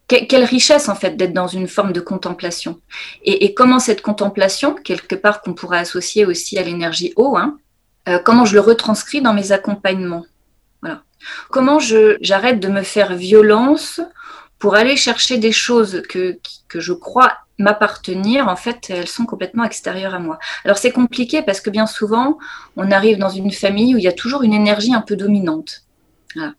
quelle 0.09 0.45
richesse 0.45 0.88
en 0.88 0.95
fait 0.95 1.16
d'être 1.16 1.33
dans 1.33 1.49
une 1.49 1.69
forme 1.69 1.92
de 1.92 2.01
contemplation. 2.01 2.81
Et, 3.25 3.55
comment 3.55 3.79
cette 3.79 4.03
contemplation, 4.03 4.75
quelque 4.75 5.16
part 5.16 5.42
qu'on 5.42 5.55
pourrait 5.55 5.79
associer 5.79 6.25
aussi 6.25 6.59
à 6.59 6.62
l'énergie 6.62 7.12
eau, 7.16 7.37
hein, 7.37 7.59
comment 8.25 8.45
je 8.45 8.55
le 8.55 8.61
retranscris 8.61 9.21
dans 9.21 9.35
mes 9.35 9.53
accompagnements? 9.53 10.25
Voilà. 10.81 11.03
Comment 11.51 11.79
j'arrête 11.81 12.61
de 12.61 12.69
me 12.69 12.83
faire 12.83 13.14
violence 13.14 14.01
pour 14.59 14.77
aller 14.77 14.97
chercher 14.97 15.38
des 15.38 15.53
choses 15.53 16.03
que 16.09 16.38
je 16.75 16.92
crois 16.92 17.33
m'appartenir, 17.59 18.49
en 18.49 18.57
fait, 18.57 18.90
elles 18.90 19.09
sont 19.09 19.25
complètement 19.25 19.64
extérieures 19.64 20.14
à 20.14 20.19
moi. 20.19 20.38
Alors 20.64 20.79
c'est 20.79 20.92
compliqué 20.92 21.42
parce 21.42 21.61
que 21.61 21.71
bien 21.71 21.87
souvent, 21.87 22.38
on 22.77 22.90
arrive 22.90 23.19
dans 23.19 23.29
une 23.29 23.51
famille 23.51 23.95
où 23.95 23.99
il 23.99 24.05
y 24.05 24.09
a 24.09 24.12
toujours 24.12 24.42
une 24.42 24.53
énergie 24.53 24.95
un 24.95 25.01
peu 25.01 25.16
dominante. 25.16 25.83
Voilà. 26.35 26.55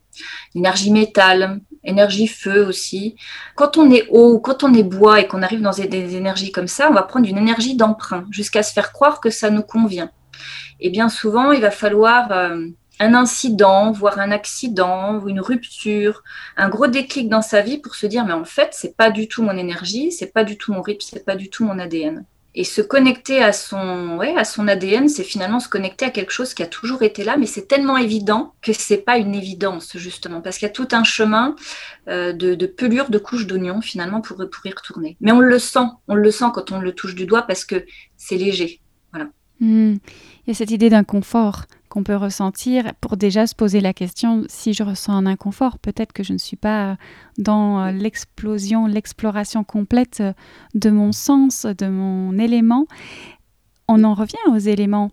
Énergie 0.56 0.92
métal, 0.92 1.62
énergie 1.84 2.28
feu 2.28 2.66
aussi. 2.66 3.16
Quand 3.56 3.78
on 3.78 3.92
est 3.92 4.08
eau, 4.10 4.40
quand 4.40 4.64
on 4.64 4.74
est 4.74 4.84
bois 4.84 5.20
et 5.20 5.28
qu'on 5.28 5.44
arrive 5.44 5.62
dans 5.62 5.72
des, 5.72 6.16
énergies 6.16 6.52
comme 6.52 6.68
ça, 6.68 6.90
on 6.90 6.94
va 6.94 7.04
prendre 7.04 7.28
une 7.28 7.38
énergie 7.38 7.76
d'emprunt 7.76 8.26
jusqu'à 8.32 8.64
se 8.64 8.74
faire 8.74 8.92
croire 8.92 9.20
que 9.20 9.30
ça 9.30 9.50
nous 9.50 9.62
convient. 9.62 10.12
Et 10.80 10.90
bien 10.90 11.10
souvent, 11.10 11.52
il 11.52 11.62
va 11.62 11.72
falloir 11.72 12.32
euh, 12.32 12.68
un 13.00 13.14
incident, 13.14 13.92
voire 13.92 14.20
un 14.20 14.32
accident, 14.32 15.20
ou 15.20 15.30
une 15.30 15.42
rupture, 15.42 16.24
un 16.56 16.70
gros 16.70 16.88
déclic 16.88 17.30
dans 17.30 17.42
sa 17.42 17.62
vie 17.62 17.78
pour 17.78 17.96
se 17.96 18.06
dire 18.06 18.26
mais 18.26 18.34
en 18.34 18.46
fait 18.46 18.70
c'est 18.72 18.96
pas 18.96 19.12
du 19.12 19.28
tout 19.28 19.44
mon 19.44 19.58
énergie, 19.58 20.12
c'est 20.12 20.34
pas 20.34 20.44
du 20.44 20.58
tout 20.58 20.74
mon 20.74 20.82
rythme, 20.82 21.06
c'est 21.10 21.26
pas 21.26 21.36
du 21.36 21.50
tout 21.50 21.66
mon 21.66 21.80
ADN. 21.80 22.26
Et 22.60 22.64
se 22.64 22.82
connecter 22.82 23.44
à 23.44 23.54
son, 23.54 24.18
ouais, 24.18 24.36
à 24.36 24.44
son 24.44 24.68
ADN, 24.68 25.10
c'est 25.10 25.24
finalement 25.24 25.60
se 25.60 25.70
connecter 25.70 26.06
à 26.06 26.10
quelque 26.10 26.32
chose 26.32 26.56
qui 26.56 26.64
a 26.64 26.66
toujours 26.66 27.04
été 27.04 27.24
là, 27.24 27.38
mais 27.38 27.46
c'est 27.46 27.68
tellement 27.68 27.98
évident 27.98 28.56
que 28.64 28.74
c'est 28.74 28.98
pas 28.98 29.20
une 29.20 29.36
évidence 29.36 29.96
justement, 29.96 30.42
parce 30.42 30.58
qu'il 30.58 30.66
y 30.68 30.72
a 30.72 30.74
tout 30.74 30.88
un 30.92 31.04
chemin 31.04 31.56
euh, 32.08 32.34
de, 32.34 32.66
pelure, 32.66 33.12
de 33.12 33.20
couches 33.20 33.46
d'oignon 33.46 33.80
finalement 33.82 34.22
pour, 34.22 34.38
pour 34.38 34.66
y 34.66 34.72
retourner. 34.72 35.18
Mais 35.22 35.32
on 35.32 35.40
le 35.40 35.60
sent, 35.60 35.86
on 36.08 36.16
le 36.16 36.32
sent 36.32 36.46
quand 36.52 36.72
on 36.72 36.80
le 36.80 36.94
touche 36.94 37.14
du 37.14 37.28
doigt 37.28 37.44
parce 37.44 37.64
que 37.64 37.86
c'est 38.18 38.38
léger. 38.38 38.82
Voilà. 39.14 39.30
Hmm. 39.60 39.98
Il 40.46 40.48
y 40.48 40.52
a 40.52 40.56
cette 40.56 40.72
idée 40.72 40.90
d'inconfort 40.90 41.66
qu'on 41.98 42.04
peut 42.04 42.16
ressentir 42.16 42.94
pour 43.02 43.18
déjà 43.18 43.48
se 43.48 43.56
poser 43.56 43.82
la 43.82 43.92
question 43.92 44.44
si 44.48 44.72
je 44.74 44.84
ressens 44.84 45.14
un 45.14 45.26
inconfort, 45.26 45.80
peut-être 45.80 46.14
que 46.14 46.22
je 46.22 46.32
ne 46.32 46.38
suis 46.38 46.56
pas 46.56 46.96
dans 47.40 47.82
euh, 47.82 47.92
l'explosion, 47.92 48.86
l'exploration 48.86 49.64
complète 49.64 50.22
de 50.76 50.92
mon 50.92 51.12
sens, 51.12 51.66
de 51.66 51.88
mon 51.88 52.38
élément. 52.38 52.86
On 53.88 54.04
en 54.04 54.14
revient 54.14 54.36
aux 54.52 54.60
éléments. 54.60 55.10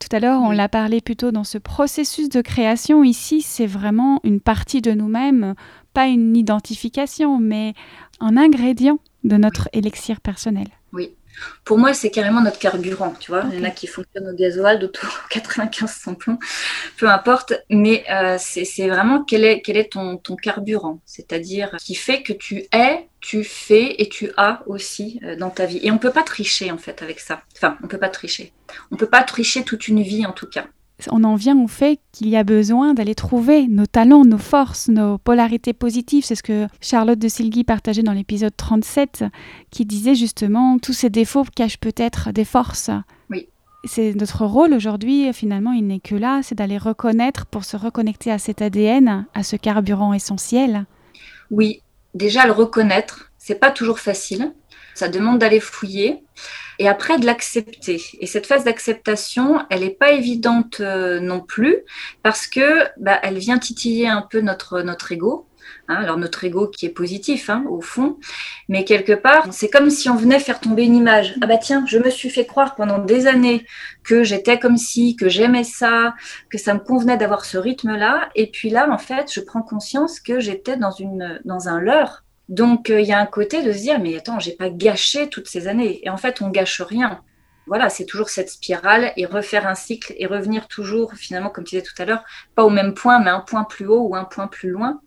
Tout 0.00 0.08
à 0.10 0.18
l'heure, 0.18 0.42
on 0.42 0.50
l'a 0.50 0.68
parlé 0.68 1.00
plutôt 1.00 1.30
dans 1.30 1.44
ce 1.44 1.56
processus 1.56 2.28
de 2.28 2.40
création. 2.40 3.04
Ici, 3.04 3.40
c'est 3.40 3.68
vraiment 3.68 4.18
une 4.24 4.40
partie 4.40 4.82
de 4.82 4.90
nous-mêmes, 4.90 5.54
pas 5.94 6.08
une 6.08 6.36
identification, 6.36 7.38
mais 7.38 7.74
un 8.18 8.36
ingrédient 8.36 8.98
de 9.22 9.36
notre 9.36 9.68
élixir 9.72 10.20
personnel. 10.20 10.66
Oui, 10.92 11.12
pour 11.64 11.78
moi, 11.78 11.94
c'est 11.94 12.10
carrément 12.10 12.40
notre 12.40 12.58
carburant, 12.58 13.14
tu 13.18 13.30
vois. 13.30 13.44
Il 13.52 13.58
y 13.58 13.60
en 13.60 13.64
a 13.64 13.70
qui 13.70 13.86
fonctionnent 13.86 14.28
au 14.28 14.34
gasoil 14.34 14.78
d'autour 14.78 15.08
95 15.30 15.92
sans 15.92 16.14
plomb, 16.14 16.38
peu 16.96 17.08
importe. 17.08 17.52
Mais 17.70 18.04
euh, 18.10 18.36
c'est 18.38 18.88
vraiment 18.88 19.24
quel 19.24 19.44
est, 19.44 19.60
quel 19.60 19.76
est 19.76 19.92
ton, 19.92 20.16
ton 20.16 20.36
carburant, 20.36 21.00
c'est-à-dire 21.04 21.76
qui 21.78 21.94
fait 21.94 22.22
que 22.22 22.32
tu 22.32 22.64
es, 22.72 23.08
tu 23.20 23.44
fais 23.44 24.00
et 24.00 24.08
tu 24.08 24.30
as 24.36 24.62
aussi 24.66 25.20
euh, 25.24 25.36
dans 25.36 25.50
ta 25.50 25.66
vie. 25.66 25.80
Et 25.82 25.90
on 25.90 25.94
ne 25.94 25.98
peut 25.98 26.12
pas 26.12 26.22
tricher 26.22 26.70
en 26.70 26.78
fait 26.78 27.02
avec 27.02 27.20
ça. 27.20 27.42
Enfin, 27.56 27.76
on 27.80 27.86
ne 27.86 27.90
peut 27.90 27.98
pas 27.98 28.08
tricher. 28.08 28.52
On 28.90 28.94
ne 28.94 28.98
peut 28.98 29.08
pas 29.08 29.22
tricher 29.22 29.64
toute 29.64 29.88
une 29.88 30.02
vie 30.02 30.26
en 30.26 30.32
tout 30.32 30.46
cas 30.46 30.66
on 31.10 31.24
en 31.24 31.36
vient 31.36 31.58
au 31.58 31.68
fait 31.68 32.00
qu'il 32.12 32.28
y 32.28 32.36
a 32.36 32.44
besoin 32.44 32.94
d'aller 32.94 33.14
trouver 33.14 33.68
nos 33.68 33.86
talents, 33.86 34.24
nos 34.24 34.38
forces, 34.38 34.88
nos 34.88 35.18
polarités 35.18 35.72
positives. 35.72 36.24
C'est 36.24 36.34
ce 36.34 36.42
que 36.42 36.66
Charlotte 36.80 37.18
de 37.18 37.28
Silgui 37.28 37.64
partageait 37.64 38.02
dans 38.02 38.12
l'épisode 38.12 38.56
37, 38.56 39.24
qui 39.70 39.84
disait 39.84 40.16
justement 40.16 40.78
tous 40.78 40.92
ces 40.92 41.10
défauts 41.10 41.44
cachent 41.54 41.78
peut-être 41.78 42.32
des 42.32 42.44
forces. 42.44 42.90
Oui. 43.30 43.48
C'est 43.84 44.12
notre 44.14 44.44
rôle 44.44 44.74
aujourd'hui, 44.74 45.32
finalement, 45.32 45.72
il 45.72 45.86
n'est 45.86 46.00
que 46.00 46.16
là, 46.16 46.40
c'est 46.42 46.56
d'aller 46.56 46.78
reconnaître 46.78 47.46
pour 47.46 47.64
se 47.64 47.76
reconnecter 47.76 48.32
à 48.32 48.38
cet 48.38 48.60
ADN, 48.60 49.26
à 49.34 49.42
ce 49.44 49.54
carburant 49.54 50.12
essentiel. 50.12 50.84
Oui, 51.52 51.82
déjà 52.14 52.44
le 52.44 52.52
reconnaître, 52.52 53.30
c'est 53.38 53.54
pas 53.54 53.70
toujours 53.70 54.00
facile. 54.00 54.52
Ça 54.98 55.08
demande 55.08 55.38
d'aller 55.38 55.60
fouiller 55.60 56.24
et 56.80 56.88
après 56.88 57.20
de 57.20 57.24
l'accepter. 57.24 58.02
Et 58.18 58.26
cette 58.26 58.46
phase 58.46 58.64
d'acceptation, 58.64 59.60
elle 59.70 59.82
n'est 59.82 59.90
pas 59.90 60.10
évidente 60.10 60.80
euh, 60.80 61.20
non 61.20 61.38
plus 61.38 61.76
parce 62.24 62.48
que 62.48 62.82
bah, 62.98 63.20
elle 63.22 63.38
vient 63.38 63.60
titiller 63.60 64.08
un 64.08 64.22
peu 64.22 64.40
notre, 64.40 64.82
notre 64.82 65.12
ego. 65.12 65.46
Hein. 65.86 65.96
alors 65.96 66.16
notre 66.16 66.42
ego 66.44 66.66
qui 66.66 66.86
est 66.86 66.90
positif 66.90 67.48
hein, 67.48 67.64
au 67.68 67.80
fond, 67.80 68.18
mais 68.68 68.84
quelque 68.84 69.12
part, 69.12 69.46
c'est 69.52 69.70
comme 69.70 69.90
si 69.90 70.08
on 70.08 70.16
venait 70.16 70.40
faire 70.40 70.58
tomber 70.58 70.82
une 70.84 70.96
image. 70.96 71.36
Ah 71.42 71.46
bah 71.46 71.58
tiens, 71.58 71.84
je 71.86 71.98
me 71.98 72.10
suis 72.10 72.30
fait 72.30 72.46
croire 72.46 72.74
pendant 72.74 72.98
des 72.98 73.28
années 73.28 73.64
que 74.02 74.24
j'étais 74.24 74.58
comme 74.58 74.78
si, 74.78 75.14
que 75.14 75.28
j'aimais 75.28 75.64
ça, 75.64 76.14
que 76.50 76.58
ça 76.58 76.74
me 76.74 76.80
convenait 76.80 77.18
d'avoir 77.18 77.44
ce 77.44 77.56
rythme-là, 77.58 78.30
et 78.34 78.50
puis 78.50 78.70
là, 78.70 78.90
en 78.90 78.98
fait, 78.98 79.32
je 79.32 79.40
prends 79.40 79.62
conscience 79.62 80.18
que 80.18 80.40
j'étais 80.40 80.76
dans, 80.76 80.94
dans 81.44 81.68
un 81.68 81.80
leurre 81.80 82.24
donc, 82.48 82.88
euh, 82.88 83.00
il 83.00 83.06
y 83.06 83.12
a 83.12 83.18
un 83.18 83.26
côté 83.26 83.62
de 83.62 83.72
se 83.72 83.78
dire, 83.78 84.00
mais 84.00 84.16
attends, 84.16 84.38
j'ai 84.38 84.52
pas 84.52 84.70
gâché 84.70 85.28
toutes 85.28 85.48
ces 85.48 85.68
années. 85.68 86.00
Et 86.02 86.10
en 86.10 86.16
fait, 86.16 86.40
on 86.40 86.48
gâche 86.48 86.80
rien. 86.80 87.22
Voilà, 87.66 87.90
c'est 87.90 88.06
toujours 88.06 88.30
cette 88.30 88.48
spirale 88.48 89.12
et 89.16 89.26
refaire 89.26 89.66
un 89.66 89.74
cycle 89.74 90.14
et 90.16 90.26
revenir 90.26 90.68
toujours, 90.68 91.12
finalement, 91.14 91.50
comme 91.50 91.64
tu 91.64 91.76
disais 91.76 91.86
tout 91.86 92.00
à 92.00 92.06
l'heure, 92.06 92.24
pas 92.54 92.64
au 92.64 92.70
même 92.70 92.94
point, 92.94 93.18
mais 93.18 93.30
un 93.30 93.40
point 93.40 93.64
plus 93.64 93.86
haut 93.86 94.08
ou 94.08 94.16
un 94.16 94.24
point 94.24 94.46
plus 94.46 94.70
loin. 94.70 95.02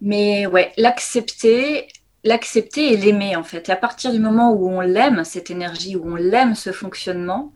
Mais 0.00 0.46
ouais, 0.46 0.72
l'accepter, 0.78 1.88
l'accepter 2.24 2.94
et 2.94 2.96
l'aimer, 2.96 3.36
en 3.36 3.44
fait. 3.44 3.68
Et 3.68 3.72
à 3.72 3.76
partir 3.76 4.12
du 4.12 4.18
moment 4.18 4.52
où 4.52 4.70
on 4.70 4.80
l'aime, 4.80 5.24
cette 5.24 5.50
énergie, 5.50 5.96
où 5.96 6.10
on 6.10 6.16
l'aime 6.16 6.54
ce 6.54 6.72
fonctionnement, 6.72 7.52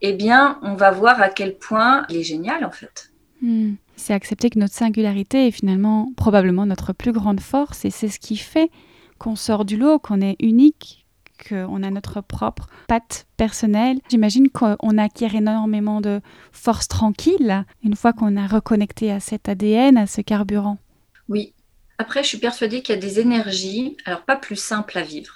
eh 0.00 0.14
bien, 0.14 0.58
on 0.62 0.74
va 0.74 0.90
voir 0.90 1.22
à 1.22 1.28
quel 1.28 1.56
point 1.56 2.06
il 2.08 2.16
est 2.16 2.24
génial, 2.24 2.64
en 2.64 2.72
fait. 2.72 3.12
Hmm 3.40 3.74
c'est 4.00 4.14
accepter 4.14 4.50
que 4.50 4.58
notre 4.58 4.74
singularité 4.74 5.46
est 5.46 5.52
finalement 5.52 6.12
probablement 6.16 6.66
notre 6.66 6.92
plus 6.92 7.12
grande 7.12 7.40
force 7.40 7.84
et 7.84 7.90
c'est 7.90 8.08
ce 8.08 8.18
qui 8.18 8.36
fait 8.36 8.70
qu'on 9.18 9.36
sort 9.36 9.64
du 9.64 9.76
lot, 9.76 9.98
qu'on 9.98 10.20
est 10.20 10.36
unique, 10.40 11.06
qu'on 11.48 11.82
a 11.82 11.90
notre 11.90 12.20
propre 12.20 12.66
patte 12.88 13.26
personnelle. 13.36 13.98
J'imagine 14.08 14.48
qu'on 14.48 14.98
acquiert 14.98 15.34
énormément 15.34 16.00
de 16.00 16.20
force 16.52 16.88
tranquille 16.88 17.64
une 17.84 17.96
fois 17.96 18.12
qu'on 18.12 18.36
a 18.36 18.46
reconnecté 18.46 19.12
à 19.12 19.20
cet 19.20 19.48
ADN, 19.48 19.96
à 19.96 20.06
ce 20.06 20.20
carburant. 20.22 20.78
Oui. 21.28 21.54
Après, 21.98 22.22
je 22.22 22.28
suis 22.28 22.38
persuadée 22.38 22.82
qu'il 22.82 22.94
y 22.94 22.98
a 22.98 23.00
des 23.00 23.20
énergies, 23.20 23.96
alors 24.06 24.22
pas 24.22 24.36
plus 24.36 24.56
simples 24.56 24.96
à 24.96 25.02
vivre, 25.02 25.34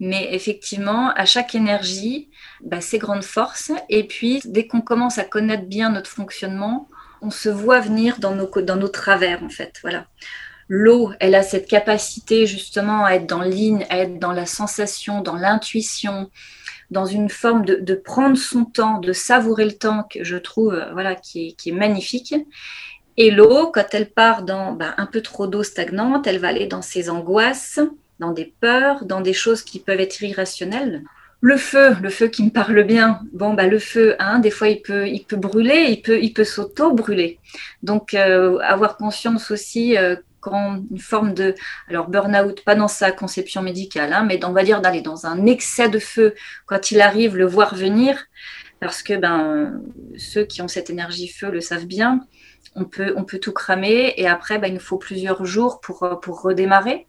mais 0.00 0.28
effectivement, 0.32 1.10
à 1.10 1.26
chaque 1.26 1.54
énergie, 1.54 2.30
bah, 2.64 2.80
ses 2.80 2.98
grandes 2.98 3.24
forces. 3.24 3.72
Et 3.90 4.06
puis, 4.06 4.40
dès 4.46 4.66
qu'on 4.66 4.80
commence 4.80 5.18
à 5.18 5.24
connaître 5.24 5.66
bien 5.66 5.90
notre 5.90 6.10
fonctionnement, 6.10 6.88
on 7.22 7.30
se 7.30 7.48
voit 7.48 7.80
venir 7.80 8.18
dans 8.18 8.34
nos, 8.34 8.50
dans 8.60 8.76
nos 8.76 8.88
travers, 8.88 9.42
en 9.42 9.48
fait. 9.48 9.78
Voilà. 9.82 10.06
L'eau, 10.68 11.12
elle 11.20 11.34
a 11.34 11.42
cette 11.42 11.68
capacité 11.68 12.46
justement 12.46 13.04
à 13.04 13.12
être 13.12 13.26
dans 13.26 13.42
ligne, 13.42 13.86
à 13.90 13.98
être 13.98 14.18
dans 14.18 14.32
la 14.32 14.46
sensation, 14.46 15.20
dans 15.20 15.36
l'intuition, 15.36 16.30
dans 16.90 17.06
une 17.06 17.28
forme 17.28 17.64
de, 17.64 17.94
prendre 17.94 18.36
son 18.36 18.64
temps, 18.64 18.98
de 18.98 19.12
savourer 19.12 19.64
le 19.64 19.72
temps 19.72 20.04
que 20.10 20.24
je 20.24 20.36
trouve 20.36 20.74
euh, 20.74 20.92
voilà, 20.92 21.14
qui 21.14 21.56
est, 21.64 21.72
magnifique. 21.72 22.34
Et 23.16 23.30
l'eau, 23.30 23.70
quand 23.72 23.86
elle 23.92 24.10
part 24.10 24.42
dans 24.42 24.72
bah, 24.72 24.94
un 24.98 25.06
peu 25.06 25.20
trop 25.20 25.46
d'eau 25.46 25.62
stagnante, 25.62 26.26
elle 26.26 26.38
va 26.38 26.48
aller 26.48 26.66
dans 26.66 26.82
ses 26.82 27.10
angoisses, 27.10 27.80
dans 28.18 28.32
des 28.32 28.54
peurs, 28.60 29.04
dans 29.04 29.20
des 29.20 29.32
choses 29.32 29.62
qui 29.62 29.78
peuvent 29.80 30.00
être 30.00 30.22
irrationnelles. 30.22 31.02
Le 31.44 31.56
feu, 31.56 31.96
le 32.00 32.08
feu 32.08 32.28
qui 32.28 32.44
me 32.44 32.50
parle 32.50 32.84
bien. 32.84 33.20
Bon, 33.32 33.52
bah, 33.52 33.66
le 33.66 33.80
feu, 33.80 34.14
hein, 34.20 34.38
des 34.38 34.52
fois, 34.52 34.68
il 34.68 34.80
peut, 34.80 35.08
il 35.08 35.24
peut 35.24 35.34
brûler, 35.36 35.86
il 35.88 36.00
peut, 36.00 36.20
il 36.22 36.32
peut 36.32 36.44
s'auto-brûler. 36.44 37.40
Donc, 37.82 38.14
euh, 38.14 38.58
avoir 38.60 38.96
conscience 38.96 39.50
aussi 39.50 39.98
euh, 39.98 40.14
quand 40.38 40.80
une 40.88 41.00
forme 41.00 41.34
de, 41.34 41.56
alors 41.88 42.08
burn-out, 42.08 42.62
pas 42.64 42.76
dans 42.76 42.86
sa 42.86 43.10
conception 43.10 43.60
médicale, 43.60 44.12
hein, 44.12 44.24
mais 44.24 44.44
on 44.44 44.52
va 44.52 44.62
dire 44.62 44.80
d'aller 44.80 45.00
dans 45.00 45.26
un 45.26 45.44
excès 45.46 45.88
de 45.88 45.98
feu 45.98 46.36
quand 46.66 46.92
il 46.92 47.00
arrive, 47.00 47.36
le 47.36 47.46
voir 47.46 47.74
venir, 47.74 48.24
parce 48.78 49.02
que 49.02 49.14
ben, 49.14 49.80
ceux 50.16 50.44
qui 50.44 50.62
ont 50.62 50.68
cette 50.68 50.90
énergie 50.90 51.26
feu 51.26 51.50
le 51.50 51.60
savent 51.60 51.86
bien 51.86 52.24
on 52.74 52.84
peut, 52.84 53.12
on 53.16 53.24
peut 53.24 53.38
tout 53.38 53.52
cramer 53.52 54.14
et 54.16 54.26
après, 54.26 54.58
bah, 54.58 54.68
il 54.68 54.74
nous 54.74 54.80
faut 54.80 54.96
plusieurs 54.96 55.44
jours 55.44 55.80
pour, 55.80 56.02
euh, 56.04 56.14
pour 56.16 56.40
redémarrer. 56.42 57.06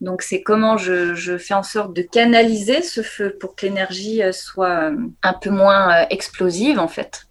Donc, 0.00 0.22
c'est 0.22 0.42
comment 0.42 0.76
je, 0.76 1.36
fais 1.38 1.54
en 1.54 1.62
sorte 1.62 1.94
de 1.94 2.02
canaliser 2.02 2.82
ce 2.82 3.02
feu 3.02 3.36
pour 3.38 3.54
que 3.54 3.66
l'énergie 3.66 4.22
euh, 4.22 4.32
soit 4.32 4.90
euh, 4.90 4.96
un 5.22 5.32
peu 5.34 5.50
moins 5.50 6.06
explosive, 6.08 6.78
en 6.78 6.88
fait. 6.88 7.26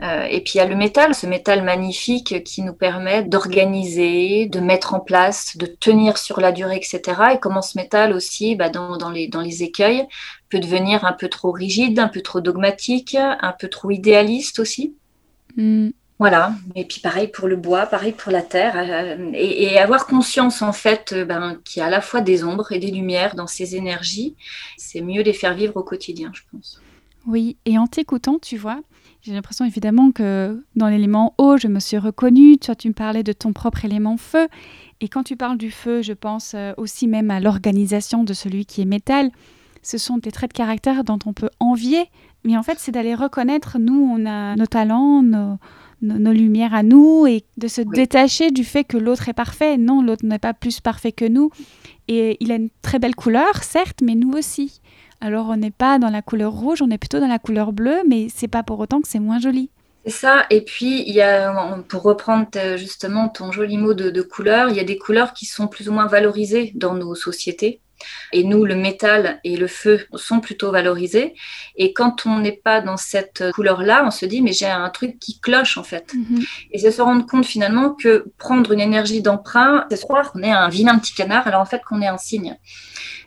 et 0.00 0.40
puis 0.42 0.54
il 0.54 0.58
y 0.58 0.60
a 0.60 0.66
le 0.66 0.76
métal, 0.76 1.14
ce 1.14 1.26
métal 1.26 1.62
magnifique 1.62 2.44
qui 2.44 2.62
nous 2.62 2.74
permet 2.74 3.22
d'organiser, 3.22 4.46
de 4.46 4.60
mettre 4.60 4.94
en 4.94 5.00
place, 5.00 5.56
de 5.56 5.66
tenir 5.66 6.18
sur 6.18 6.40
la 6.40 6.52
durée, 6.52 6.76
etc. 6.76 7.00
Et 7.34 7.38
comment 7.38 7.62
ce 7.62 7.78
métal 7.78 8.12
aussi, 8.12 8.54
bah, 8.56 8.68
dans, 8.68 9.10
les, 9.10 9.28
dans 9.28 9.40
les 9.40 9.62
écueils, 9.62 10.06
peut 10.50 10.60
devenir 10.60 11.04
un 11.04 11.12
peu 11.12 11.28
trop 11.28 11.52
rigide, 11.52 11.98
un 11.98 12.08
peu 12.08 12.20
trop 12.20 12.40
dogmatique, 12.40 13.16
un 13.18 13.54
peu 13.58 13.68
trop 13.68 13.90
idéaliste 13.90 14.58
aussi. 14.58 14.94
Mm. 15.56 15.90
Voilà, 16.20 16.54
et 16.76 16.84
puis 16.84 17.00
pareil 17.00 17.26
pour 17.26 17.48
le 17.48 17.56
bois, 17.56 17.86
pareil 17.86 18.12
pour 18.12 18.30
la 18.30 18.42
terre, 18.42 18.74
euh, 18.76 19.30
et, 19.34 19.78
avoir 19.78 20.06
conscience 20.06 20.62
en 20.62 20.72
fait 20.72 21.12
euh, 21.12 21.24
ben, 21.24 21.58
qu'il 21.64 21.80
y 21.80 21.82
a 21.82 21.86
à 21.86 21.90
la 21.90 22.00
fois 22.00 22.20
des 22.20 22.44
ombres 22.44 22.70
et 22.70 22.78
des 22.78 22.92
lumières 22.92 23.34
dans 23.34 23.48
ces 23.48 23.74
énergies, 23.74 24.36
c'est 24.76 25.00
mieux 25.00 25.22
les 25.22 25.32
faire 25.32 25.54
vivre 25.54 25.76
au 25.76 25.82
quotidien, 25.82 26.30
je 26.32 26.42
pense. 26.52 26.80
Oui, 27.26 27.56
et 27.64 27.78
en 27.78 27.86
t'écoutant, 27.86 28.38
tu 28.38 28.56
vois, 28.56 28.80
J'ai 29.22 29.32
l'impression 29.32 29.64
évidemment 29.64 30.12
que 30.12 30.62
dans 30.76 30.88
l'élément 30.88 31.34
eau, 31.38 31.56
je 31.56 31.66
me 31.66 31.80
suis 31.80 31.96
reconnue. 31.96 32.58
Toi, 32.58 32.74
tu 32.74 32.88
me 32.88 32.92
parlais 32.92 33.22
de 33.22 33.32
ton 33.32 33.54
propre 33.54 33.84
élément 33.84 34.18
feu. 34.18 34.46
Et 35.00 35.08
quand 35.08 35.22
tu 35.22 35.34
parles 35.34 35.56
du 35.56 35.70
feu, 35.70 36.02
je 36.02 36.12
pense 36.12 36.52
euh, 36.54 36.74
aussi 36.76 37.08
même 37.08 37.30
à 37.30 37.40
l'organisation 37.40 38.22
de 38.22 38.34
celui 38.34 38.66
qui 38.66 38.82
est 38.82 38.86
métal. 38.86 39.30
Ce 39.82 39.96
sont 39.96 40.18
des 40.18 40.30
traits 40.30 40.50
de 40.50 40.56
caractère 40.56 41.02
dont 41.02 41.18
on 41.24 41.32
peut 41.32 41.50
envier. 41.58 42.10
Mais 42.44 42.56
en 42.58 42.62
fait, 42.62 42.78
c'est 42.78 42.92
d'aller 42.92 43.14
reconnaître, 43.14 43.78
nous, 43.78 44.14
on 44.14 44.26
a 44.26 44.54
nos 44.56 44.66
talents, 44.66 45.22
nos, 45.22 45.58
nos, 46.04 46.32
lumières 46.32 46.74
à 46.74 46.82
nous 46.82 47.26
et 47.26 47.44
de 47.56 47.68
se 47.68 47.80
détacher 47.80 48.50
du 48.50 48.64
fait 48.64 48.84
que 48.84 48.96
l'autre 48.96 49.28
est 49.28 49.34
parfait. 49.34 49.76
Non, 49.76 50.02
l'autre 50.02 50.24
n'est 50.24 50.38
pas 50.38 50.54
plus 50.54 50.80
parfait 50.80 51.12
que 51.12 51.24
nous. 51.24 51.50
Et 52.08 52.36
il 52.40 52.52
a 52.52 52.56
une 52.56 52.70
très 52.82 52.98
belle 52.98 53.14
couleur, 53.14 53.62
certes, 53.62 54.00
mais 54.02 54.14
nous 54.14 54.32
aussi. 54.32 54.80
Alors 55.20 55.48
on 55.48 55.56
n'est 55.56 55.70
pas 55.70 55.98
dans 55.98 56.10
la 56.10 56.22
couleur 56.22 56.52
rouge, 56.52 56.82
on 56.82 56.90
est 56.90 56.98
plutôt 56.98 57.20
dans 57.20 57.28
la 57.28 57.38
couleur 57.38 57.72
bleue, 57.72 58.02
mais 58.06 58.26
c'est 58.34 58.48
pas 58.48 58.62
pour 58.62 58.78
autant 58.80 59.00
que 59.00 59.08
c'est 59.08 59.20
moins 59.20 59.38
joli. 59.38 59.70
C'est 60.04 60.12
ça. 60.12 60.44
Et 60.50 60.60
puis, 60.60 61.02
il 61.06 61.14
y 61.14 61.22
a, 61.22 61.78
pour 61.88 62.02
reprendre 62.02 62.46
justement 62.76 63.30
ton 63.30 63.50
joli 63.50 63.78
mot 63.78 63.94
de, 63.94 64.10
de 64.10 64.22
couleur, 64.22 64.68
il 64.68 64.76
y 64.76 64.80
a 64.80 64.84
des 64.84 64.98
couleurs 64.98 65.32
qui 65.32 65.46
sont 65.46 65.66
plus 65.66 65.88
ou 65.88 65.92
moins 65.92 66.06
valorisées 66.06 66.72
dans 66.74 66.92
nos 66.92 67.14
sociétés. 67.14 67.80
Et 68.32 68.44
nous, 68.44 68.64
le 68.64 68.74
métal 68.74 69.40
et 69.44 69.56
le 69.56 69.66
feu 69.66 70.06
sont 70.14 70.40
plutôt 70.40 70.70
valorisés. 70.70 71.34
Et 71.76 71.92
quand 71.92 72.26
on 72.26 72.38
n'est 72.38 72.52
pas 72.52 72.80
dans 72.80 72.96
cette 72.96 73.52
couleur-là, 73.52 74.04
on 74.06 74.10
se 74.10 74.26
dit, 74.26 74.42
mais 74.42 74.52
j'ai 74.52 74.66
un 74.66 74.90
truc 74.90 75.18
qui 75.18 75.40
cloche 75.40 75.78
en 75.78 75.84
fait. 75.84 76.12
Mhm. 76.14 76.42
Et 76.72 76.78
c'est 76.78 76.90
se 76.90 77.02
rendre 77.02 77.26
compte 77.26 77.46
finalement 77.46 77.90
que 77.90 78.26
prendre 78.38 78.72
une 78.72 78.80
énergie 78.80 79.22
d'emprunt, 79.22 79.86
c'est 79.90 79.96
se 79.96 80.02
croire 80.02 80.32
qu'on 80.32 80.42
est 80.42 80.50
un 80.50 80.68
vilain 80.68 80.98
petit 80.98 81.14
canard, 81.14 81.46
alors 81.46 81.60
en 81.60 81.66
fait 81.66 81.82
qu'on 81.82 82.02
est 82.02 82.06
un 82.06 82.18
signe. 82.18 82.56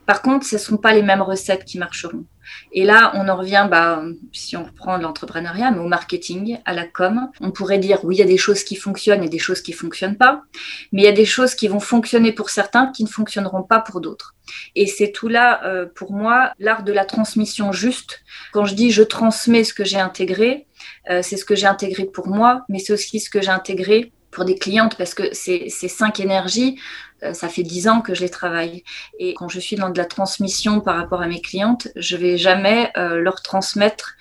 Par 0.06 0.21
contre, 0.21 0.45
ce 0.45 0.56
ne 0.56 0.60
sont 0.60 0.77
pas 0.77 0.93
les 0.93 1.03
mêmes 1.03 1.21
recettes 1.21 1.65
qui 1.65 1.77
marcheront. 1.77 2.25
Et 2.71 2.86
là, 2.86 3.12
on 3.15 3.27
en 3.27 3.38
revient, 3.38 3.67
bah, 3.69 4.03
si 4.31 4.55
on 4.57 4.63
reprend 4.65 4.97
l'entrepreneuriat, 4.97 5.71
mais 5.71 5.79
au 5.79 5.88
marketing, 5.88 6.60
à 6.65 6.73
la 6.73 6.86
com. 6.86 7.29
On 7.41 7.51
pourrait 7.51 7.79
dire, 7.79 7.99
oui, 8.03 8.15
il 8.15 8.19
y 8.19 8.23
a 8.23 8.25
des 8.25 8.38
choses 8.38 8.63
qui 8.63 8.75
fonctionnent 8.75 9.23
et 9.23 9.29
des 9.29 9.39
choses 9.39 9.62
qui 9.62 9.73
fonctionnent 9.73 10.17
pas, 10.17 10.43
mais 10.91 11.01
il 11.01 11.05
y 11.05 11.10
a 11.10 11.13
des 11.13 11.25
choses 11.25 11.55
qui 11.55 11.67
vont 11.67 11.79
fonctionner 11.79 12.31
pour 12.31 12.49
certains 12.49 12.88
qui 12.88 13.03
ne 13.03 13.10
fonctionneront 13.10 13.63
pas 13.63 13.79
pour 13.79 14.01
d'autres. 14.01 14.36
Et 14.75 14.88
c'est 14.88 15.12
tout 15.12 15.27
là, 15.27 15.62
euh, 15.65 15.86
pour 15.93 16.12
moi, 16.12 16.53
l'art 16.60 16.83
de 16.83 16.93
la 16.93 17.05
transmission 17.05 17.71
juste. 17.71 18.21
Quand 18.53 18.65
je 18.65 18.75
dis 18.75 18.91
je 18.91 19.03
transmets 19.03 19.63
ce 19.63 19.73
que 19.73 19.83
j'ai 19.83 19.99
intégré, 19.99 20.67
euh, 21.10 21.21
c'est 21.21 21.38
ce 21.38 21.45
que 21.45 21.55
j'ai 21.55 21.67
intégré 21.67 22.05
pour 22.05 22.27
moi, 22.27 22.63
mais 22.69 22.79
c'est 22.79 22.93
aussi 22.93 23.19
ce 23.19 23.29
que 23.29 23.41
j'ai 23.41 23.49
intégré 23.49 24.13
pour 24.38 24.45
des 24.45 24.56
clientes 24.56 24.95
parce 24.95 25.15
que 25.15 25.34
ces, 25.34 25.67
cinq 25.69 26.19
énergies, 26.19 26.80
euh, 27.23 27.34
ça 27.34 27.50
fait 27.50 27.63
dix 27.63 27.88
ans 27.88 28.02
que 28.02 28.13
je 28.13 28.21
les 28.21 28.30
travaille. 28.30 28.84
Et 29.17 29.34
quand 29.34 29.50
je 29.50 29.60
suis 29.60 29.76
dans 29.76 29.89
de 29.89 29.97
la 29.97 30.06
transmission 30.06 30.80
par 30.80 30.95
rapport 30.95 31.23
à 31.23 31.28
mes 31.28 31.41
clientes, 31.41 31.88
je 31.95 32.15
vais 32.15 32.38
jamais 32.38 32.91
leur 32.95 33.41
transmettre 33.41 34.13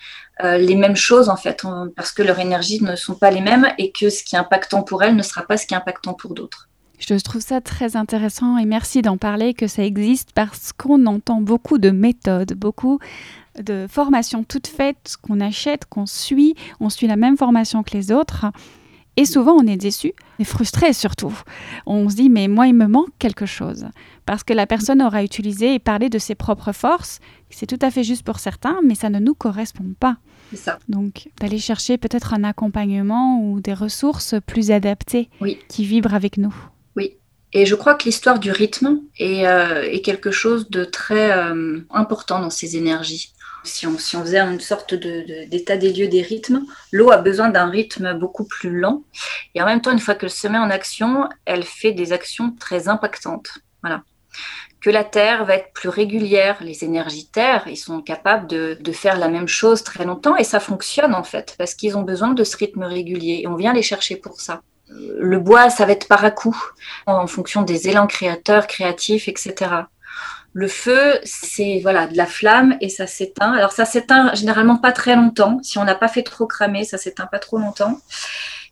les 0.43 0.75
mêmes 0.75 0.97
choses 0.97 1.29
en 1.29 1.37
fait, 1.37 1.65
parce 1.97 2.13
que 2.13 2.23
leurs 2.23 2.39
énergies 2.39 2.83
ne 2.83 2.95
sont 2.95 3.15
pas 3.15 3.31
les 3.31 3.41
mêmes 3.41 3.69
et 3.79 3.91
que 3.93 4.11
ce 4.11 4.23
qui 4.23 4.37
est 4.37 4.39
impactant 4.39 4.83
pour 4.83 5.03
elles 5.03 5.17
ne 5.17 5.23
sera 5.23 5.43
pas 5.43 5.57
ce 5.57 5.67
qui 5.67 5.75
est 5.75 5.77
impactant 5.77 6.15
pour 6.15 6.35
d'autres. 6.35 6.69
Je 6.99 7.15
trouve 7.15 7.43
ça 7.43 7.61
très 7.61 7.97
intéressant 7.97 8.57
et 8.57 8.65
merci 8.65 9.03
d'en 9.03 9.19
parler, 9.19 9.53
que 9.53 9.67
ça 9.67 9.83
existe 9.83 10.31
parce 10.35 10.73
qu'on 10.73 11.05
entend 11.07 11.41
beaucoup 11.41 11.79
de 11.79 11.91
méthodes, 11.91 12.55
beaucoup 12.55 12.99
de 13.61 13.87
formations 13.89 14.45
toutes 14.45 14.67
faites 14.67 15.17
qu'on 15.23 15.41
achète, 15.41 15.87
qu'on 15.87 16.07
suit, 16.07 16.55
on 16.81 16.91
suit 16.91 17.07
la 17.07 17.17
même 17.17 17.37
formation 17.37 17.83
que 17.83 17.97
les 17.97 18.13
autres. 18.13 18.47
Et 19.17 19.25
souvent, 19.25 19.55
on 19.55 19.67
est 19.67 19.77
déçu, 19.77 20.13
et 20.39 20.45
frustré 20.45 20.93
surtout. 20.93 21.33
On 21.87 22.09
se 22.09 22.17
dit, 22.17 22.29
mais 22.29 22.49
moi, 22.49 22.67
il 22.67 22.75
me 22.75 22.87
manque 22.87 23.13
quelque 23.19 23.47
chose. 23.47 23.87
Parce 24.27 24.45
que 24.45 24.53
la 24.53 24.67
personne 24.67 25.01
aura 25.01 25.25
utilisé 25.25 25.75
et 25.75 25.79
parlé 25.79 26.11
de 26.11 26.19
ses 26.19 26.35
propres 26.35 26.73
forces. 26.73 27.21
C'est 27.49 27.67
tout 27.67 27.79
à 27.81 27.91
fait 27.91 28.05
juste 28.05 28.25
pour 28.25 28.39
certains, 28.39 28.81
mais 28.85 28.95
ça 28.95 29.09
ne 29.09 29.19
nous 29.19 29.35
correspond 29.35 29.95
pas. 29.99 30.19
Ça. 30.55 30.79
Donc, 30.89 31.29
d'aller 31.41 31.59
chercher 31.59 31.97
peut-être 31.97 32.35
un 32.35 32.45
accompagnement 32.45 33.41
ou 33.43 33.61
des 33.61 33.75
ressources 33.75 34.35
plus 34.47 34.71
adaptées 34.71 35.31
qui 35.69 35.85
vibrent 35.85 36.15
avec 36.15 36.37
nous. 36.37 36.55
Et 37.53 37.65
je 37.65 37.75
crois 37.75 37.95
que 37.95 38.05
l'histoire 38.05 38.39
du 38.39 38.51
rythme 38.51 39.01
est, 39.19 39.47
euh, 39.47 39.99
quelque 40.05 40.31
chose 40.31 40.69
de 40.69 40.85
très 40.85 41.33
euh, 41.33 41.81
important 41.89 42.41
dans 42.41 42.51
ces 42.51 42.77
énergies. 42.77 43.33
Si 43.67 43.87
on, 43.87 43.99
faisait 43.99 44.39
une 44.39 44.61
sorte 44.61 44.95
d'état 44.95 45.77
des 45.77 45.93
lieux 45.93 46.09
des 46.09 46.23
rythmes, 46.23 46.65
l'eau 46.93 47.11
a 47.11 47.19
besoin 47.19 47.49
d'un 47.49 47.69
rythme 47.69 48.15
beaucoup 48.15 48.45
plus 48.45 48.71
lent. 48.71 49.03
Et 49.55 49.63
en 49.63 49.67
même 49.67 49.81
temps, 49.81 49.93
une 49.93 49.99
fois 49.99 50.15
qu'elle 50.15 50.31
se 50.31 50.49
met 50.49 50.59
en 50.59 50.71
action, 50.71 51.29
elle 51.45 51.65
fait 51.65 51.93
des 51.93 52.13
actions 52.13 52.55
très 52.59 52.89
impactantes. 52.89 53.59
Voilà. 53.83 54.03
Que 54.81 54.91
la 54.91 55.05
Terre 55.05 55.45
va 55.45 55.57
être 55.57 55.73
plus 55.73 55.89
régulière. 55.89 56.59
Les 56.61 56.85
énergies 56.85 57.29
Terre, 57.29 57.65
ils 57.67 57.77
sont 57.77 58.01
capables 58.03 58.47
de, 58.47 58.79
de 58.81 58.93
faire 58.93 59.19
la 59.19 59.29
même 59.29 59.49
chose 59.49 59.83
très 59.83 60.05
longtemps 60.05 60.37
et 60.37 60.45
ça 60.45 60.61
fonctionne 60.61 61.15
en 61.15 61.25
fait, 61.25 61.55
parce 61.59 61.75
qu'ils 61.75 61.97
ont 61.97 62.03
besoin 62.03 62.35
de 62.35 62.45
ce 62.45 62.57
rythme 62.57 62.85
régulier 62.85 63.41
et 63.43 63.47
on 63.49 63.57
vient 63.57 63.73
les 63.73 63.83
chercher 63.83 64.17
pour 64.17 64.41
ça 64.41 64.63
le 64.89 65.39
bois, 65.39 65.71
ça 65.71 65.85
va 65.85 65.93
être 65.93 66.09
par 66.09 66.25
à 66.25 66.31
coup, 66.31 66.57
en 67.07 67.27
fonction 67.27 67.63
des 67.63 67.89
élans 67.89 68.07
créateurs, 68.07 68.67
créatifs, 68.67 69.29
etc. 69.29 69.55
Le 70.59 70.69
feu, 70.69 71.21
c'est 71.23 71.81
voilà 71.83 72.07
de 72.07 72.17
la 72.17 72.25
flamme 72.25 72.79
et 72.81 72.89
ça 72.89 73.07
s'éteint. 73.07 73.53
Alors 73.53 73.73
ça 73.73 73.85
s'éteint 73.85 74.35
généralement 74.35 74.79
pas 74.79 74.91
très 74.91 75.15
longtemps. 75.15 75.61
Si 75.63 75.77
on 75.77 75.85
n'a 75.85 75.95
pas 75.95 76.09
fait 76.09 76.23
trop 76.23 76.47
cramer, 76.47 76.85
ça 76.85 76.97
s'éteint 76.97 77.27
pas 77.27 77.39
trop 77.39 77.59
longtemps. 77.59 78.01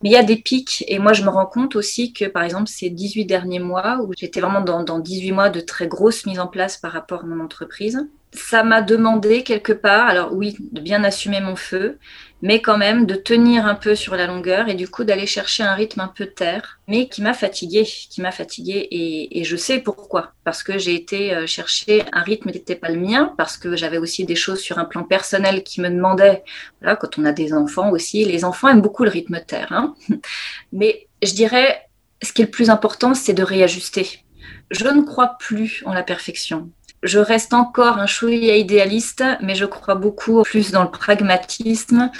Mais 0.02 0.08
il 0.08 0.12
y 0.12 0.16
a 0.16 0.22
des 0.22 0.36
pics 0.36 0.82
et 0.88 0.98
moi 0.98 1.12
je 1.12 1.22
me 1.22 1.28
rends 1.28 1.44
compte 1.44 1.76
aussi 1.76 2.14
que 2.14 2.24
par 2.24 2.42
exemple 2.42 2.68
ces 2.68 2.88
18 2.88 3.26
derniers 3.26 3.58
mois 3.58 3.98
où 4.02 4.14
j'étais 4.16 4.40
vraiment 4.40 4.62
dans, 4.62 4.82
dans 4.82 4.98
18 4.98 5.32
mois 5.32 5.50
de 5.50 5.60
très 5.60 5.86
grosses 5.86 6.24
mises 6.24 6.40
en 6.40 6.46
place 6.46 6.78
par 6.78 6.90
rapport 6.90 7.24
à 7.24 7.26
mon 7.26 7.44
entreprise, 7.44 8.08
ça 8.34 8.64
m'a 8.64 8.82
demandé 8.82 9.44
quelque 9.44 9.72
part, 9.72 10.08
alors 10.08 10.32
oui, 10.32 10.56
de 10.72 10.80
bien 10.80 11.04
assumer 11.04 11.40
mon 11.40 11.54
feu, 11.54 11.98
mais 12.42 12.60
quand 12.60 12.76
même 12.76 13.06
de 13.06 13.14
tenir 13.14 13.64
un 13.66 13.76
peu 13.76 13.94
sur 13.94 14.16
la 14.16 14.26
longueur 14.26 14.68
et 14.68 14.74
du 14.74 14.88
coup 14.88 15.04
d'aller 15.04 15.26
chercher 15.26 15.62
un 15.62 15.74
rythme 15.74 16.00
un 16.00 16.08
peu 16.08 16.26
terre, 16.26 16.80
mais 16.88 17.08
qui 17.08 17.22
m'a 17.22 17.32
fatiguée, 17.32 17.84
qui 17.84 18.20
m'a 18.20 18.32
fatiguée 18.32 18.88
et, 18.90 19.44
je 19.44 19.56
sais 19.56 19.78
pourquoi, 19.78 20.32
parce 20.42 20.62
que 20.62 20.78
j'ai 20.78 20.94
été 20.94 21.32
euh, 21.32 21.46
chercher 21.46 22.04
un 22.12 22.22
rythme 22.22 22.50
qui 22.50 22.58
n'était 22.58 22.74
pas 22.74 22.90
le 22.90 22.98
mien, 23.00 23.32
parce 23.38 23.56
que 23.56 23.76
j'avais 23.76 23.98
aussi 23.98 24.24
des 24.24 24.34
choses 24.34 24.60
sur 24.60 24.78
un 24.78 24.84
plan 24.84 25.04
personnel 25.04 25.62
qui 25.62 25.80
me 25.80 25.88
demandaient, 25.88 26.42
voilà, 26.80 26.96
quand 26.96 27.18
on 27.18 27.24
a 27.24 27.32
des 27.32 27.54
enfants 27.54 27.90
aussi, 27.90 28.24
les 28.24 28.44
enfants 28.44 28.68
aiment 28.68 28.82
beaucoup 28.82 29.04
le 29.04 29.10
rythme 29.10 29.40
terre, 29.46 29.68
hein. 29.70 29.94
Mais 30.72 31.06
je 31.22 31.32
dirais, 31.32 31.88
ce 32.22 32.32
qui 32.32 32.42
est 32.42 32.46
le 32.46 32.50
plus 32.50 32.68
important, 32.68 33.14
c'est 33.14 33.32
de 33.32 33.42
réajuster. 33.42 34.24
Je 34.70 34.88
ne 34.88 35.02
crois 35.02 35.36
plus 35.38 35.82
en 35.86 35.92
la 35.92 36.02
perfection 36.02 36.70
je 37.04 37.18
reste 37.18 37.52
encore 37.52 37.98
un 37.98 38.06
chouïa 38.06 38.56
idéaliste, 38.56 39.22
mais 39.42 39.54
je 39.54 39.66
crois 39.66 39.94
beaucoup 39.94 40.42
plus 40.42 40.72
dans 40.72 40.82
le 40.82 40.90
pragmatisme. 40.90 42.10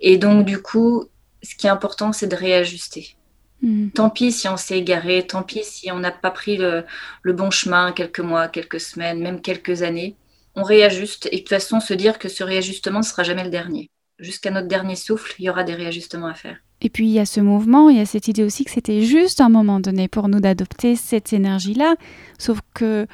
Et 0.00 0.16
donc, 0.16 0.46
du 0.46 0.60
coup, 0.60 1.04
ce 1.42 1.54
qui 1.54 1.66
est 1.66 1.70
important, 1.70 2.12
c'est 2.12 2.26
de 2.26 2.34
réajuster. 2.34 3.16
Hmm. 3.62 3.90
Tant 3.90 4.08
pis 4.08 4.32
si 4.32 4.48
on 4.48 4.56
s'est 4.56 4.78
égaré, 4.78 5.26
tant 5.26 5.42
pis 5.42 5.62
si 5.62 5.92
on 5.92 5.98
n'a 5.98 6.10
pas 6.10 6.30
pris 6.30 6.56
le, 6.56 6.84
bon 7.26 7.50
chemin 7.50 7.92
quelques 7.92 8.20
mois, 8.20 8.48
quelques 8.48 8.80
semaines, 8.80 9.20
même 9.20 9.42
quelques 9.42 9.82
années. 9.82 10.16
On 10.56 10.62
réajuste 10.62 11.28
et 11.30 11.36
de 11.36 11.40
toute 11.40 11.50
façon 11.50 11.78
se 11.78 11.92
dire 11.92 12.18
que 12.18 12.28
ce 12.28 12.42
réajustement 12.42 13.00
ne 13.00 13.04
sera 13.04 13.22
jamais 13.22 13.44
le 13.44 13.50
dernier. 13.50 13.90
Jusqu'à 14.18 14.50
notre 14.50 14.68
dernier 14.68 14.96
souffle, 14.96 15.34
il 15.38 15.44
y 15.44 15.50
aura 15.50 15.64
des 15.64 15.74
réajustements 15.74 16.26
à 16.26 16.34
faire. 16.34 16.56
Et 16.80 16.88
puis 16.88 17.06
il 17.06 17.12
y 17.12 17.18
a 17.18 17.26
ce 17.26 17.40
mouvement, 17.40 17.90
il 17.90 17.98
y 17.98 18.00
a 18.00 18.06
cette 18.06 18.26
idée 18.26 18.42
aussi 18.42 18.64
que 18.64 18.70
c'était 18.70 19.02
juste 19.02 19.42
un 19.42 19.50
moment 19.50 19.80
donné 19.80 20.08
pour 20.08 20.28
nous 20.28 20.40
d'adopter 20.40 20.96
cette 20.96 21.34
énergie-là, 21.34 21.94
sauf 22.38 22.60
que 22.74 23.06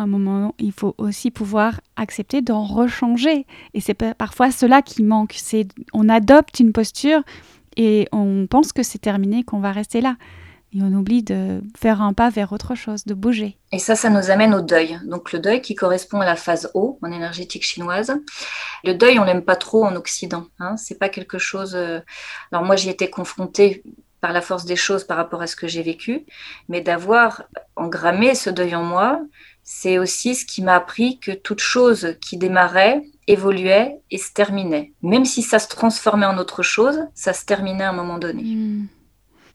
un 0.00 0.06
moment, 0.06 0.54
il 0.58 0.72
faut 0.72 0.94
aussi 0.98 1.30
pouvoir 1.30 1.80
accepter 1.96 2.42
d'en 2.42 2.64
rechanger. 2.64 3.46
Et 3.74 3.80
c'est 3.80 3.94
parfois 3.94 4.50
cela 4.50 4.82
qui 4.82 5.02
manque. 5.02 5.34
C'est 5.36 5.68
on 5.92 6.08
adopte 6.08 6.60
une 6.60 6.72
posture 6.72 7.22
et 7.76 8.08
on 8.12 8.46
pense 8.48 8.72
que 8.72 8.82
c'est 8.82 8.98
terminé, 8.98 9.44
qu'on 9.44 9.60
va 9.60 9.72
rester 9.72 10.00
là. 10.00 10.16
Et 10.76 10.82
on 10.82 10.92
oublie 10.92 11.22
de 11.22 11.62
faire 11.76 12.02
un 12.02 12.12
pas 12.12 12.30
vers 12.30 12.52
autre 12.52 12.74
chose, 12.74 13.04
de 13.04 13.14
bouger. 13.14 13.56
Et 13.70 13.78
ça, 13.78 13.94
ça 13.94 14.10
nous 14.10 14.30
amène 14.30 14.54
au 14.54 14.60
deuil. 14.60 14.98
Donc 15.04 15.32
le 15.32 15.38
deuil 15.38 15.62
qui 15.62 15.76
correspond 15.76 16.20
à 16.20 16.24
la 16.24 16.34
phase 16.34 16.68
O 16.74 16.98
en 17.00 17.12
énergétique 17.12 17.62
chinoise. 17.62 18.12
Le 18.82 18.94
deuil, 18.94 19.20
on 19.20 19.24
l'aime 19.24 19.44
pas 19.44 19.54
trop 19.54 19.84
en 19.84 19.94
Occident. 19.94 20.46
Hein. 20.58 20.76
C'est 20.76 20.98
pas 20.98 21.08
quelque 21.08 21.38
chose. 21.38 21.76
Euh, 21.76 22.00
alors 22.50 22.64
moi, 22.64 22.74
j'y 22.74 22.90
étais 22.90 23.08
confrontée 23.08 23.84
par 24.24 24.32
la 24.32 24.40
force 24.40 24.64
des 24.64 24.74
choses 24.74 25.04
par 25.04 25.18
rapport 25.18 25.42
à 25.42 25.46
ce 25.46 25.54
que 25.54 25.68
j'ai 25.68 25.82
vécu, 25.82 26.24
mais 26.70 26.80
d'avoir 26.80 27.42
engrammé 27.76 28.34
ce 28.34 28.48
deuil 28.48 28.74
en 28.74 28.82
moi, 28.82 29.20
c'est 29.62 29.98
aussi 29.98 30.34
ce 30.34 30.46
qui 30.46 30.62
m'a 30.62 30.76
appris 30.76 31.18
que 31.18 31.32
toute 31.32 31.60
chose 31.60 32.16
qui 32.22 32.38
démarrait 32.38 33.02
évoluait 33.26 34.00
et 34.10 34.16
se 34.16 34.32
terminait. 34.32 34.94
Même 35.02 35.26
si 35.26 35.42
ça 35.42 35.58
se 35.58 35.68
transformait 35.68 36.24
en 36.24 36.38
autre 36.38 36.62
chose, 36.62 37.00
ça 37.14 37.34
se 37.34 37.44
terminait 37.44 37.84
à 37.84 37.90
un 37.90 37.92
moment 37.92 38.16
donné. 38.16 38.42
Hmm. 38.44 38.86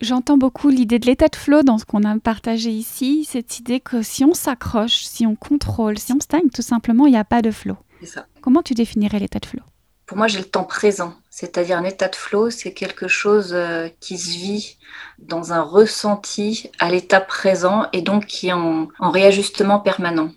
J'entends 0.04 0.38
beaucoup 0.38 0.70
l'idée 0.70 1.00
de 1.00 1.08
l'état 1.08 1.30
de 1.30 1.36
flow 1.36 1.64
dans 1.64 1.80
ce 1.80 1.86
qu'on 1.86 2.04
a 2.04 2.20
partagé 2.20 2.70
ici, 2.70 3.26
cette 3.28 3.58
idée 3.58 3.80
que 3.80 4.04
si 4.04 4.24
on 4.24 4.36
s'accroche, 4.36 5.04
si 5.04 5.26
on 5.26 5.36
contrôle, 5.36 5.98
si 5.98 6.14
on 6.14 6.20
stagne, 6.20 6.50
tout 6.54 6.62
simplement, 6.62 7.08
il 7.08 7.14
n'y 7.14 7.18
a 7.18 7.26
pas 7.26 7.42
de 7.42 7.50
flow. 7.50 7.78
Ça. 8.04 8.28
Comment 8.42 8.62
tu 8.62 8.76
définirais 8.76 9.18
l'état 9.18 9.40
de 9.40 9.48
flow? 9.48 9.64
Pour 10.06 10.18
moi, 10.18 10.28
j'ai 10.28 10.38
le 10.38 10.46
temps 10.46 10.64
présent. 10.64 11.16
C'est-à-dire 11.30 11.78
un 11.78 11.84
état 11.84 12.08
de 12.08 12.16
flow, 12.16 12.50
c'est 12.50 12.74
quelque 12.74 13.08
chose 13.08 13.52
euh, 13.54 13.88
qui 14.00 14.18
se 14.18 14.32
vit 14.32 14.78
dans 15.20 15.54
un 15.54 15.62
ressenti 15.62 16.70
à 16.80 16.90
l'état 16.90 17.22
présent 17.22 17.86
et 17.94 18.02
donc 18.02 18.26
qui 18.26 18.48
est 18.48 18.54
en, 18.54 18.88
réajustement 19.00 19.80
permanent. 19.80 20.32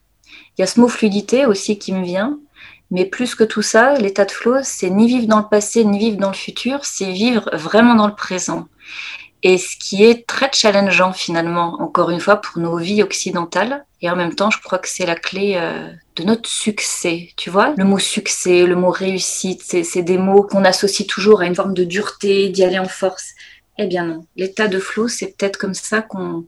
Il 0.56 0.60
y 0.60 0.64
a 0.64 0.66
ce 0.66 0.80
mot 0.80 0.88
fluidité 0.88 1.46
aussi 1.46 1.78
qui 1.78 1.92
me 1.92 2.04
vient, 2.04 2.38
Mais 2.90 3.06
plus 3.06 3.34
que 3.34 3.44
tout 3.44 3.62
ça, 3.62 3.94
l'état 3.94 4.26
de 4.26 4.30
flow, 4.30 4.56
c'est 4.62 4.90
ni 4.90 5.06
vivre 5.06 5.26
dans 5.26 5.38
le 5.38 5.48
passé, 5.48 5.82
ni 5.84 5.98
vivre 5.98 6.18
dans 6.18 6.28
le 6.28 6.34
futur, 6.34 6.84
c'est 6.84 7.10
vivre 7.10 7.48
vraiment 7.54 7.94
dans 7.94 8.06
le 8.06 8.14
présent. 8.14 8.68
Et 9.42 9.58
ce 9.58 9.76
qui 9.76 10.04
est 10.04 10.26
très 10.26 10.50
challengeant 10.52 11.12
finalement, 11.12 11.80
encore 11.80 12.10
une 12.10 12.20
fois, 12.20 12.36
pour 12.36 12.62
nos 12.62 12.76
vies 12.76 13.02
occidentales. 13.02 13.84
Et 14.00 14.10
en 14.10 14.16
même 14.16 14.34
temps, 14.34 14.50
je 14.50 14.60
crois 14.60 14.78
que 14.78 14.88
c'est 14.88 15.06
la 15.06 15.16
clé 15.16 15.54
euh, 15.56 15.88
de 16.16 16.24
notre 16.24 16.48
succès. 16.48 17.30
Tu 17.36 17.50
vois, 17.50 17.74
le 17.76 17.84
mot 17.84 17.98
succès, 17.98 18.66
le 18.66 18.76
mot 18.76 18.90
réussite, 18.90 19.62
c'est 19.62 20.02
des 20.02 20.18
mots 20.18 20.42
qu'on 20.42 20.64
associe 20.64 21.06
toujours 21.06 21.40
à 21.40 21.46
une 21.46 21.54
forme 21.54 21.74
de 21.74 21.84
dureté, 21.84 22.48
d'y 22.50 22.62
aller 22.64 22.78
en 22.78 22.88
force. 22.88 23.32
Eh 23.78 23.86
bien 23.86 24.04
non, 24.04 24.26
l'état 24.36 24.68
de 24.68 24.78
flow, 24.78 25.08
c'est 25.08 25.36
peut-être 25.36 25.56
comme 25.56 25.74
ça 25.74 26.02
qu'on 26.02 26.46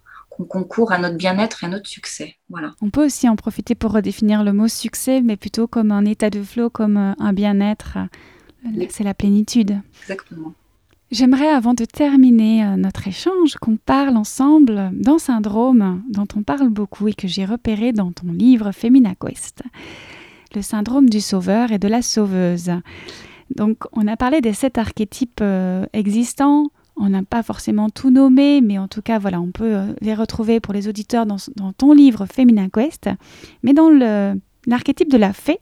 concourt 0.49 0.93
à 0.93 0.99
notre 0.99 1.17
bien-être 1.17 1.63
et 1.63 1.67
à 1.67 1.69
notre 1.69 1.89
succès. 1.89 2.37
Voilà. 2.49 2.75
On 2.81 2.91
peut 2.91 3.05
aussi 3.07 3.29
en 3.29 3.37
profiter 3.37 3.75
pour 3.75 3.93
redéfinir 3.93 4.45
le 4.45 4.53
mot 4.53 4.69
succès, 4.69 5.21
mais 5.21 5.37
plutôt 5.37 5.67
comme 5.67 5.91
un 5.91 6.05
état 6.05 6.31
de 6.31 6.43
flow, 6.43 6.71
comme 6.71 6.97
euh, 6.97 7.13
un 7.19 7.33
bien-être. 7.33 7.99
C'est 8.89 9.05
la 9.05 9.15
plénitude. 9.15 9.81
Exactement. 10.03 10.55
J'aimerais, 11.11 11.49
avant 11.49 11.75
de 11.75 11.85
terminer 11.85 12.65
euh, 12.65 12.77
notre 12.77 13.07
échange, 13.07 13.57
qu'on 13.61 13.77
parle 13.77 14.17
ensemble 14.17 14.91
d'un 14.95 15.19
syndrome 15.19 16.03
dont 16.11 16.27
on 16.35 16.43
parle 16.43 16.71
beaucoup 16.71 17.09
et 17.09 17.15
que 17.15 17.29
j'ai 17.29 17.45
repéré 17.45 17.93
dans 17.93 18.11
ton 18.11 18.33
livre 18.33 18.73
Femina 18.73 19.15
Quest, 19.15 19.63
le 20.55 20.63
syndrome 20.63 21.09
du 21.09 21.21
sauveur 21.21 21.73
et 21.73 21.79
de 21.79 21.89
la 21.89 22.01
sauveuse. 22.01 22.71
Donc, 23.55 23.85
on 23.93 24.09
a 24.09 24.17
parlé 24.17 24.41
des 24.41 24.55
sept 24.55 24.79
archétypes 24.79 25.41
euh, 25.43 25.85
existants. 25.93 26.69
On 26.97 27.11
n'a 27.11 27.23
pas 27.23 27.43
forcément 27.43 27.91
tout 27.91 28.11
nommé, 28.11 28.61
mais 28.61 28.79
en 28.79 28.89
tout 28.89 29.03
cas, 29.03 29.19
voilà, 29.19 29.41
on 29.41 29.51
peut 29.51 29.77
euh, 29.77 29.93
les 30.01 30.15
retrouver 30.15 30.59
pour 30.59 30.73
les 30.73 30.89
auditeurs 30.89 31.27
dans, 31.27 31.37
dans 31.57 31.73
ton 31.73 31.93
livre 31.93 32.25
Femina 32.27 32.69
Quest. 32.71 33.11
Mais 33.63 33.75
dans 33.75 33.91
l'archétype 34.67 35.11
de 35.11 35.19
la 35.19 35.35
fée, 35.35 35.59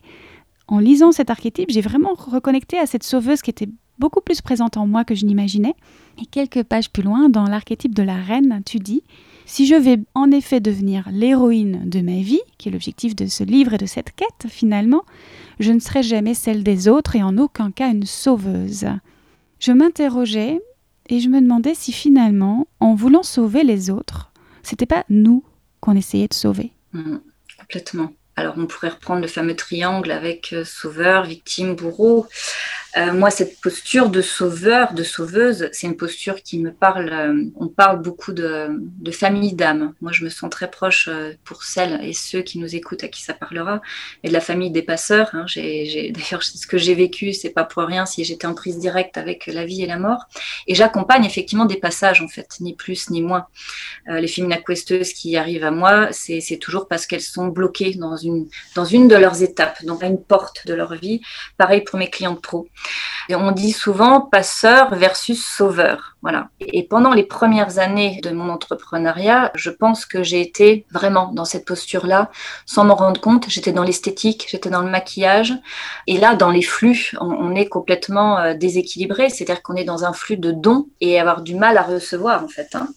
en 0.68 0.78
lisant 0.78 1.10
cet 1.10 1.30
archétype, 1.30 1.70
j'ai 1.70 1.80
vraiment 1.80 2.14
reconnecté 2.14 2.78
à 2.78 2.86
cette 2.86 3.02
sauveuse 3.02 3.42
qui 3.42 3.50
était 3.50 3.68
beaucoup 3.98 4.20
plus 4.20 4.40
présente 4.40 4.76
en 4.76 4.86
moi 4.86 5.04
que 5.04 5.14
je 5.14 5.26
n'imaginais. 5.26 5.74
Et 6.20 6.26
quelques 6.26 6.62
pages 6.62 6.90
plus 6.90 7.02
loin, 7.02 7.28
dans 7.28 7.44
l'archétype 7.44 7.94
de 7.94 8.02
la 8.02 8.16
reine, 8.16 8.62
tu 8.66 8.78
dis 8.78 9.02
Si 9.46 9.66
je 9.66 9.74
vais 9.74 9.98
en 10.14 10.30
effet 10.30 10.60
devenir 10.60 11.08
l'héroïne 11.10 11.88
de 11.88 12.00
ma 12.00 12.20
vie, 12.20 12.42
qui 12.58 12.68
est 12.68 12.72
l'objectif 12.72 13.16
de 13.16 13.26
ce 13.26 13.44
livre 13.44 13.74
et 13.74 13.78
de 13.78 13.86
cette 13.86 14.14
quête 14.14 14.48
finalement, 14.48 15.04
je 15.60 15.72
ne 15.72 15.78
serai 15.78 16.02
jamais 16.02 16.34
celle 16.34 16.62
des 16.62 16.88
autres 16.88 17.16
et 17.16 17.22
en 17.22 17.38
aucun 17.38 17.70
cas 17.70 17.90
une 17.90 18.06
sauveuse. 18.06 18.86
Je 19.58 19.72
m'interrogeais 19.72 20.60
et 21.08 21.20
je 21.20 21.28
me 21.28 21.40
demandais 21.40 21.74
si 21.74 21.92
finalement, 21.92 22.66
en 22.80 22.94
voulant 22.94 23.22
sauver 23.22 23.64
les 23.64 23.90
autres, 23.90 24.32
c'était 24.62 24.86
pas 24.86 25.04
nous 25.08 25.44
qu'on 25.80 25.96
essayait 25.96 26.28
de 26.28 26.34
sauver. 26.34 26.72
Mmh, 26.92 27.16
complètement. 27.58 28.12
Alors 28.36 28.54
on 28.56 28.66
pourrait 28.66 28.88
reprendre 28.88 29.20
le 29.20 29.28
fameux 29.28 29.56
triangle 29.56 30.10
avec 30.10 30.52
euh, 30.52 30.64
sauveur, 30.64 31.24
victime, 31.24 31.74
bourreau. 31.74 32.26
Euh, 32.98 33.12
moi, 33.14 33.30
cette 33.30 33.58
posture 33.60 34.10
de 34.10 34.20
sauveur, 34.20 34.92
de 34.92 35.02
sauveuse, 35.02 35.70
c'est 35.72 35.86
une 35.86 35.96
posture 35.96 36.42
qui 36.42 36.58
me 36.58 36.72
parle. 36.72 37.08
Euh, 37.10 37.44
on 37.56 37.68
parle 37.68 38.02
beaucoup 38.02 38.32
de, 38.32 38.68
de 38.70 39.10
famille 39.10 39.54
d'âme. 39.54 39.94
Moi, 40.02 40.12
je 40.12 40.24
me 40.24 40.28
sens 40.28 40.50
très 40.50 40.70
proche 40.70 41.08
euh, 41.08 41.32
pour 41.44 41.64
celles 41.64 42.04
et 42.04 42.12
ceux 42.12 42.42
qui 42.42 42.58
nous 42.58 42.76
écoutent, 42.76 43.02
à 43.04 43.08
qui 43.08 43.22
ça 43.22 43.32
parlera, 43.32 43.80
et 44.22 44.28
de 44.28 44.32
la 44.32 44.40
famille 44.40 44.70
des 44.70 44.82
passeurs. 44.82 45.30
Hein. 45.32 45.46
D'ailleurs, 45.56 46.42
ce 46.42 46.66
que 46.66 46.76
j'ai 46.76 46.94
vécu, 46.94 47.32
c'est 47.32 47.50
pas 47.50 47.64
pour 47.64 47.82
rien 47.84 48.04
si 48.04 48.24
j'étais 48.24 48.46
en 48.46 48.54
prise 48.54 48.78
directe 48.78 49.16
avec 49.16 49.46
la 49.46 49.64
vie 49.64 49.82
et 49.82 49.86
la 49.86 49.98
mort. 49.98 50.26
Et 50.66 50.74
j'accompagne 50.74 51.24
effectivement 51.24 51.64
des 51.64 51.78
passages, 51.78 52.20
en 52.20 52.28
fait, 52.28 52.48
ni 52.60 52.74
plus 52.74 53.08
ni 53.10 53.22
moins. 53.22 53.46
les 54.06 54.28
féminines 54.28 54.62
questeuses 54.66 55.12
qui 55.12 55.36
arrivent 55.36 55.64
à 55.64 55.70
moi, 55.70 56.08
c'est 56.12 56.58
toujours 56.58 56.88
parce 56.88 57.06
qu'elles 57.06 57.22
sont 57.22 57.48
bloquées 57.48 57.94
dans 57.94 58.16
une, 58.16 58.48
dans 58.74 58.84
une 58.84 59.08
de 59.08 59.16
leurs 59.16 59.42
étapes, 59.42 59.82
donc 59.84 60.02
à 60.02 60.06
une 60.06 60.22
porte 60.22 60.66
de 60.66 60.74
leur 60.74 60.94
vie. 60.94 61.22
Pareil 61.56 61.80
pour 61.82 61.98
mes 61.98 62.10
clientes 62.10 62.42
pro. 62.42 62.68
On 63.30 63.52
dit 63.52 63.72
souvent 63.72 64.20
passeur 64.20 64.94
versus 64.94 65.44
sauveur. 65.44 66.11
Voilà. 66.22 66.50
Et 66.60 66.84
pendant 66.84 67.14
les 67.14 67.24
premières 67.24 67.80
années 67.80 68.20
de 68.22 68.30
mon 68.30 68.48
entrepreneuriat, 68.48 69.50
je 69.56 69.70
pense 69.70 70.06
que 70.06 70.22
j'ai 70.22 70.40
été 70.40 70.86
vraiment 70.92 71.32
dans 71.32 71.44
cette 71.44 71.64
posture-là, 71.64 72.30
sans 72.64 72.84
m'en 72.84 72.94
rendre 72.94 73.20
compte. 73.20 73.46
J'étais 73.48 73.72
dans 73.72 73.82
l'esthétique, 73.82 74.46
j'étais 74.48 74.70
dans 74.70 74.82
le 74.82 74.90
maquillage. 74.90 75.52
Et 76.06 76.18
là, 76.18 76.36
dans 76.36 76.50
les 76.50 76.62
flux, 76.62 77.12
on, 77.20 77.56
est 77.56 77.68
complètement 77.68 78.38
euh, 78.38 78.54
déséquilibré. 78.54 79.30
C'est-à-dire 79.30 79.62
qu'on 79.62 79.74
est 79.74 79.84
dans 79.84 80.04
un 80.04 80.12
flux 80.12 80.36
de 80.36 80.52
dons 80.52 80.86
et 81.00 81.18
avoir 81.18 81.42
du 81.42 81.56
mal 81.56 81.76
à 81.76 81.82
recevoir, 81.82 82.44
en 82.44 82.48
fait. 82.48 82.76
Hein. 82.76 82.88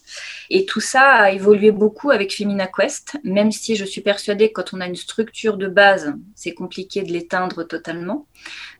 Et 0.48 0.64
tout 0.64 0.80
ça 0.80 1.02
a 1.02 1.30
évolué 1.32 1.72
beaucoup 1.72 2.12
avec 2.12 2.32
Femina 2.32 2.68
Quest, 2.68 3.18
même 3.24 3.50
si 3.50 3.74
je 3.74 3.84
suis 3.84 4.02
persuadée 4.02 4.52
que 4.52 4.62
quand 4.62 4.72
on 4.72 4.80
a 4.80 4.86
une 4.86 4.94
structure 4.94 5.56
de 5.56 5.66
base, 5.66 6.14
c'est 6.36 6.54
compliqué 6.54 7.02
de 7.02 7.12
l'éteindre 7.12 7.64
totalement. 7.64 8.26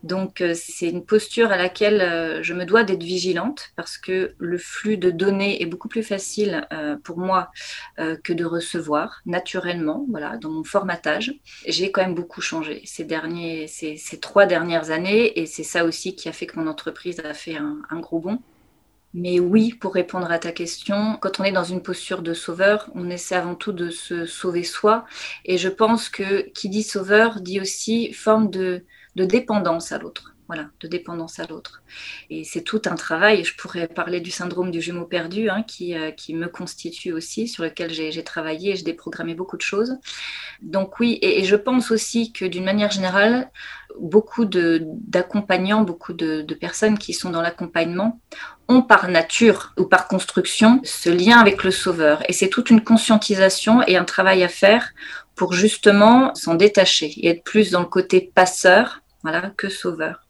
Donc, 0.05 0.41
euh, 0.41 0.55
c'est 0.55 0.89
une 0.89 1.05
posture 1.05 1.51
à 1.51 1.57
laquelle 1.57 2.01
euh, 2.01 2.43
je 2.43 2.55
me 2.55 2.65
dois 2.65 2.85
d'être 2.85 3.03
vigilante 3.03 3.73
parce 3.75 3.99
que 3.99 4.36
le 4.39 4.59
flux 4.59 4.97
de 4.97 5.11
données 5.11 5.63
est 5.63 5.67
beaucoup 5.67 5.89
plus 5.89 6.03
facile 6.03 6.67
euh, 6.73 6.97
pour 7.03 7.19
moi 7.19 7.51
que 8.25 8.33
de 8.33 8.45
recevoir 8.45 9.21
naturellement, 9.27 10.07
voilà, 10.11 10.37
dans 10.37 10.51
mon 10.51 10.65
formatage. 10.65 11.35
J'ai 11.67 11.91
quand 11.91 12.03
même 12.03 12.15
beaucoup 12.15 12.41
changé 12.41 12.83
ces, 12.85 13.05
derniers, 13.05 13.67
ces, 13.69 13.99
trois 14.21 14.47
dernières 14.47 14.91
années 14.91 15.39
et 15.39 15.47
c'est 15.47 15.63
ça 15.63 15.85
aussi 15.85 16.15
qui 16.15 16.29
a 16.29 16.33
fait 16.33 16.47
que 16.47 16.59
mon 16.59 16.67
entreprise 16.67 17.21
a 17.21 17.35
fait 17.35 17.57
un 17.57 18.01
gros 18.01 18.21
bond. 18.21 18.41
Mais 19.19 19.41
oui, 19.41 19.73
pour 19.73 19.95
répondre 19.95 20.31
à 20.31 20.39
ta 20.39 20.53
question, 20.53 21.17
quand 21.23 21.41
on 21.41 21.45
est 21.45 21.51
dans 21.51 21.65
une 21.65 21.83
posture 21.83 22.21
de 22.21 22.35
sauveur, 22.35 22.91
on 22.95 23.09
essaie 23.09 23.35
avant 23.35 23.55
tout 23.55 23.73
de 23.73 23.89
se 23.89 24.27
sauver 24.27 24.63
soi. 24.63 25.07
Et 25.47 25.57
je 25.57 25.71
pense 25.71 26.11
que 26.11 26.43
qui 26.51 26.69
dit 26.69 26.83
sauveur 26.83 27.41
dit 27.41 27.59
aussi 27.59 28.13
forme 28.13 28.51
de, 28.51 28.85
dépendance 29.15 29.91
à 29.91 29.99
l'autre. 29.99 30.36
Voilà, 30.49 30.69
de 30.79 30.87
dépendance 30.87 31.41
à 31.41 31.47
l'autre. 31.47 31.83
Et 32.31 32.45
c'est 32.45 32.63
tout 32.63 32.83
un 32.87 32.95
travail. 32.95 33.43
Je 33.43 33.57
pourrais 33.57 33.89
parler 33.89 34.21
du 34.21 34.31
syndrome 34.31 34.71
du 34.71 34.81
jumeau 34.81 35.05
perdu, 35.05 35.51
hein, 35.51 35.65
qui, 35.65 35.97
euh, 35.97 36.13
qui 36.13 36.35
me 36.35 36.47
constitue 36.47 37.13
aussi, 37.13 37.49
sur 37.49 37.65
lequel 37.65 37.93
j'ai 37.93 38.23
travaillé 38.23 38.73
et 38.73 38.77
j'ai 38.77 38.85
déprogrammé 38.85 39.35
beaucoup 39.35 39.57
de 39.57 39.63
choses. 39.63 39.97
Donc 40.63 41.01
oui, 41.01 41.19
et, 41.21 41.43
je 41.43 41.57
pense 41.57 41.91
aussi 41.91 42.33
que 42.33 42.45
d'une 42.45 42.65
manière 42.65 42.93
générale, 42.93 43.51
beaucoup 43.99 44.45
d'accompagnants, 44.45 45.83
beaucoup 45.83 46.13
de, 46.13 46.43
de, 46.43 46.55
personnes 46.55 46.97
qui 46.97 47.13
sont 47.13 47.31
dans 47.31 47.43
l'accompagnement 47.43 48.21
ont 48.69 48.83
par 48.83 49.09
nature 49.09 49.73
ou 49.79 49.85
par 49.85 50.07
construction 50.07 50.81
ce 50.85 51.11
lien 51.11 51.39
avec 51.39 51.65
le 51.65 51.73
sauveur. 51.73 52.23
Et 52.29 52.33
c'est 52.33 52.49
toute 52.49 52.71
une 52.71 52.85
conscientisation 52.85 53.83
et 53.83 53.97
un 53.97 54.05
travail 54.05 54.45
à 54.45 54.49
faire 54.49 54.91
pour 55.35 55.55
justement 55.55 56.35
s'en 56.37 56.55
détacher 56.55 57.13
et 57.17 57.31
être 57.31 57.43
plus 57.43 57.73
dans 57.73 57.81
le 57.81 57.87
côté 57.87 58.21
passeur 58.21 59.03
voilà, 59.23 59.51
que 59.57 59.69
sauveur. 59.69 60.26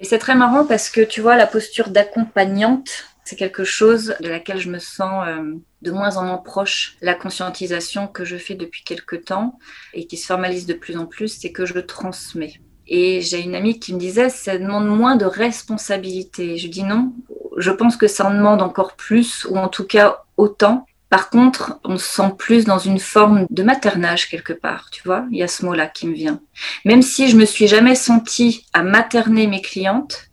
Et 0.00 0.04
c'est 0.04 0.18
très 0.18 0.34
marrant 0.34 0.64
parce 0.64 0.90
que 0.90 1.02
tu 1.02 1.20
vois, 1.20 1.36
la 1.36 1.46
posture 1.46 1.90
d'accompagnante, 1.90 3.04
c'est 3.24 3.36
quelque 3.36 3.64
chose 3.64 4.14
de 4.20 4.28
laquelle 4.28 4.58
je 4.58 4.70
me 4.70 4.78
sens 4.78 5.24
euh, 5.28 5.54
de 5.82 5.90
moins 5.90 6.16
en 6.16 6.24
moins 6.24 6.38
proche. 6.38 6.96
La 7.00 7.14
conscientisation 7.14 8.08
que 8.08 8.24
je 8.24 8.36
fais 8.36 8.54
depuis 8.54 8.82
quelque 8.82 9.16
temps 9.16 9.58
et 9.92 10.06
qui 10.06 10.16
se 10.16 10.26
formalise 10.26 10.66
de 10.66 10.74
plus 10.74 10.96
en 10.96 11.06
plus, 11.06 11.28
c'est 11.28 11.52
que 11.52 11.66
je 11.66 11.78
transmets. 11.78 12.60
Et 12.86 13.20
j'ai 13.20 13.40
une 13.40 13.54
amie 13.54 13.78
qui 13.78 13.94
me 13.94 14.00
disait, 14.00 14.30
ça 14.30 14.58
demande 14.58 14.88
moins 14.88 15.14
de 15.16 15.24
responsabilité. 15.24 16.56
Je 16.56 16.66
dis 16.66 16.82
non, 16.82 17.12
je 17.56 17.70
pense 17.70 17.96
que 17.96 18.08
ça 18.08 18.26
en 18.26 18.34
demande 18.34 18.62
encore 18.62 18.96
plus, 18.96 19.44
ou 19.44 19.56
en 19.58 19.68
tout 19.68 19.86
cas 19.86 20.24
autant. 20.36 20.86
Par 21.10 21.28
contre, 21.28 21.80
on 21.84 21.98
se 21.98 22.06
sent 22.06 22.32
plus 22.38 22.64
dans 22.64 22.78
une 22.78 22.98
forme 22.98 23.46
de 23.50 23.62
maternage 23.62 24.28
quelque 24.28 24.52
part, 24.52 24.88
tu 24.90 25.02
vois. 25.04 25.26
Il 25.30 25.38
y 25.38 25.42
a 25.42 25.48
ce 25.48 25.66
mot-là 25.66 25.86
qui 25.86 26.06
me 26.06 26.14
vient. 26.14 26.40
Même 26.84 27.02
si 27.02 27.28
je 27.28 27.36
me 27.36 27.44
suis 27.44 27.66
jamais 27.66 27.94
sentie 27.94 28.66
à 28.72 28.82
materner 28.82 29.46
mes 29.46 29.60
clientes, 29.60 30.28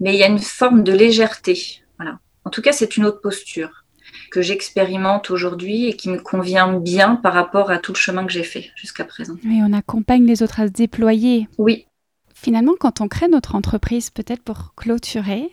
mais 0.00 0.14
il 0.14 0.18
y 0.18 0.24
a 0.24 0.28
une 0.28 0.38
forme 0.38 0.82
de 0.82 0.92
légèreté. 0.92 1.82
Voilà. 1.98 2.18
En 2.44 2.50
tout 2.50 2.62
cas, 2.62 2.72
c'est 2.72 2.96
une 2.96 3.04
autre 3.04 3.20
posture 3.20 3.84
que 4.32 4.42
j'expérimente 4.42 5.30
aujourd'hui 5.30 5.86
et 5.86 5.96
qui 5.96 6.08
me 6.08 6.18
convient 6.18 6.72
bien 6.72 7.16
par 7.16 7.34
rapport 7.34 7.70
à 7.70 7.78
tout 7.78 7.92
le 7.92 7.98
chemin 7.98 8.26
que 8.26 8.32
j'ai 8.32 8.42
fait 8.42 8.70
jusqu'à 8.74 9.04
présent. 9.04 9.36
Oui, 9.44 9.60
on 9.62 9.72
accompagne 9.72 10.26
les 10.26 10.42
autres 10.42 10.60
à 10.60 10.66
se 10.66 10.72
déployer. 10.72 11.48
Oui, 11.58 11.86
Finalement, 12.44 12.74
quand 12.78 13.00
on 13.00 13.08
crée 13.08 13.28
notre 13.28 13.54
entreprise, 13.54 14.10
peut-être 14.10 14.42
pour 14.42 14.74
clôturer, 14.74 15.48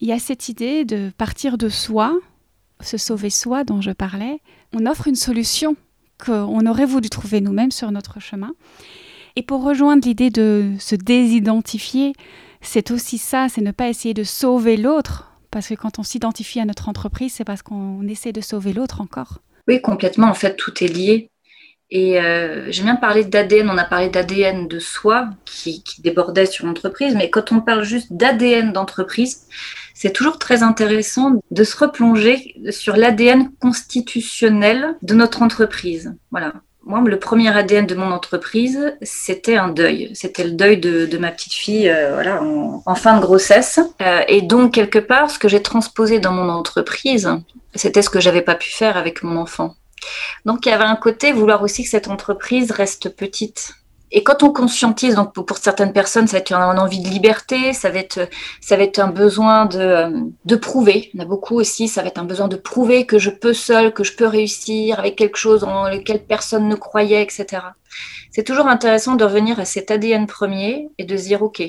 il 0.00 0.08
y 0.08 0.12
a 0.12 0.18
cette 0.18 0.48
idée 0.48 0.86
de 0.86 1.10
partir 1.18 1.58
de 1.58 1.68
soi, 1.68 2.16
se 2.80 2.96
sauver 2.96 3.30
soi 3.30 3.64
dont 3.64 3.80
je 3.80 3.90
parlais. 3.90 4.40
On 4.74 4.86
offre 4.86 5.08
une 5.08 5.16
solution 5.16 5.76
qu'on 6.24 6.66
aurait 6.66 6.86
voulu 6.86 7.10
trouver 7.10 7.40
nous-mêmes 7.40 7.70
sur 7.70 7.90
notre 7.90 8.20
chemin. 8.20 8.52
Et 9.36 9.42
pour 9.42 9.62
rejoindre 9.62 10.06
l'idée 10.06 10.30
de 10.30 10.72
se 10.78 10.94
désidentifier, 10.94 12.14
c'est 12.62 12.90
aussi 12.90 13.18
ça, 13.18 13.48
c'est 13.48 13.60
ne 13.60 13.70
pas 13.70 13.88
essayer 13.88 14.14
de 14.14 14.24
sauver 14.24 14.76
l'autre, 14.76 15.30
parce 15.50 15.68
que 15.68 15.74
quand 15.74 15.98
on 15.98 16.02
s'identifie 16.02 16.60
à 16.60 16.64
notre 16.64 16.88
entreprise, 16.88 17.34
c'est 17.34 17.44
parce 17.44 17.62
qu'on 17.62 18.06
essaie 18.08 18.32
de 18.32 18.40
sauver 18.40 18.72
l'autre 18.72 19.00
encore. 19.00 19.38
Oui, 19.68 19.80
complètement. 19.80 20.28
En 20.28 20.34
fait, 20.34 20.56
tout 20.56 20.72
est 20.82 20.88
lié. 20.88 21.30
Et 21.90 22.20
euh, 22.20 22.70
j'ai 22.70 22.82
bien 22.82 22.96
parlé 22.96 23.24
d'ADN, 23.24 23.70
on 23.70 23.78
a 23.78 23.84
parlé 23.84 24.08
d'ADN 24.08 24.66
de 24.66 24.78
soi 24.80 25.30
qui, 25.44 25.82
débordait 25.98 26.46
sur 26.46 26.66
l'entreprise, 26.66 27.14
mais 27.14 27.30
quand 27.30 27.52
on 27.52 27.60
parle 27.60 27.84
juste 27.84 28.12
d'ADN 28.12 28.72
d'entreprise, 28.72 29.46
c'est 29.96 30.12
toujours 30.12 30.38
très 30.38 30.62
intéressant 30.62 31.40
de 31.50 31.64
se 31.64 31.74
replonger 31.74 32.54
sur 32.68 32.96
l'ADN 32.96 33.50
constitutionnel 33.62 34.94
de 35.00 35.14
notre 35.14 35.40
entreprise. 35.40 36.14
Voilà. 36.30 36.52
moi, 36.84 37.00
le 37.00 37.18
premier 37.18 37.48
ADN 37.48 37.86
de 37.86 37.94
mon 37.94 38.10
entreprise, 38.10 38.94
c'était 39.00 39.56
un 39.56 39.68
deuil. 39.68 40.10
C'était 40.12 40.44
le 40.44 40.50
deuil 40.50 40.76
de, 40.76 41.16
ma 41.16 41.30
petite 41.30 41.54
fille 41.54 41.88
euh, 41.88 42.12
voilà, 42.12 42.42
en, 42.42 42.94
fin 42.94 43.16
de 43.16 43.22
grossesse. 43.22 43.80
Euh, 44.02 44.20
et 44.28 44.42
donc, 44.42 44.74
quelque 44.74 44.98
part, 44.98 45.30
ce 45.30 45.38
que 45.38 45.48
j'ai 45.48 45.62
transposé 45.62 46.20
dans 46.20 46.32
mon 46.32 46.50
entreprise, 46.50 47.30
c'était 47.74 48.02
ce 48.02 48.10
que 48.10 48.20
j'avais 48.20 48.42
pas 48.42 48.54
pu 48.54 48.70
faire 48.70 48.98
avec 48.98 49.22
mon 49.22 49.38
enfant. 49.38 49.76
Donc, 50.44 50.66
il 50.66 50.68
y 50.68 50.72
avait 50.72 50.84
un 50.84 50.96
côté 50.96 51.32
vouloir 51.32 51.62
aussi 51.62 51.84
que 51.84 51.88
cette 51.88 52.08
entreprise 52.08 52.70
reste 52.70 53.08
petite 53.08 53.72
et 54.12 54.22
quand 54.22 54.42
on 54.44 54.52
conscientise, 54.52 55.16
donc 55.16 55.32
pour, 55.32 55.58
certaines 55.58 55.92
personnes, 55.92 56.28
ça 56.28 56.36
va 56.36 56.38
être 56.38 56.52
une 56.52 56.78
envie 56.78 57.00
de 57.00 57.08
liberté, 57.08 57.72
ça 57.72 57.90
va 57.90 57.98
être, 57.98 58.28
ça 58.60 58.76
va 58.76 58.84
être 58.84 59.00
un 59.00 59.08
besoin 59.08 59.66
de, 59.66 60.30
de 60.44 60.56
prouver. 60.56 61.10
En 61.16 61.22
a 61.22 61.24
beaucoup 61.24 61.58
aussi, 61.58 61.88
ça 61.88 62.02
va 62.02 62.08
être 62.08 62.18
un 62.18 62.24
besoin 62.24 62.46
de 62.46 62.56
prouver 62.56 63.04
que 63.04 63.18
je 63.18 63.30
peux 63.30 63.52
seul, 63.52 63.92
que 63.92 64.04
je 64.04 64.14
peux 64.14 64.26
réussir 64.26 65.00
avec 65.00 65.16
quelque 65.16 65.38
chose 65.38 65.64
en 65.64 65.88
lequel 65.88 66.24
personne 66.24 66.68
ne 66.68 66.76
croyait, 66.76 67.22
etc. 67.22 67.62
C'est 68.30 68.44
toujours 68.44 68.68
intéressant 68.68 69.16
de 69.16 69.24
revenir 69.24 69.58
à 69.58 69.64
cet 69.64 69.90
ADN 69.90 70.26
premier 70.26 70.88
et 70.98 71.04
de 71.04 71.16
se 71.16 71.24
dire, 71.24 71.42
OK, 71.42 71.62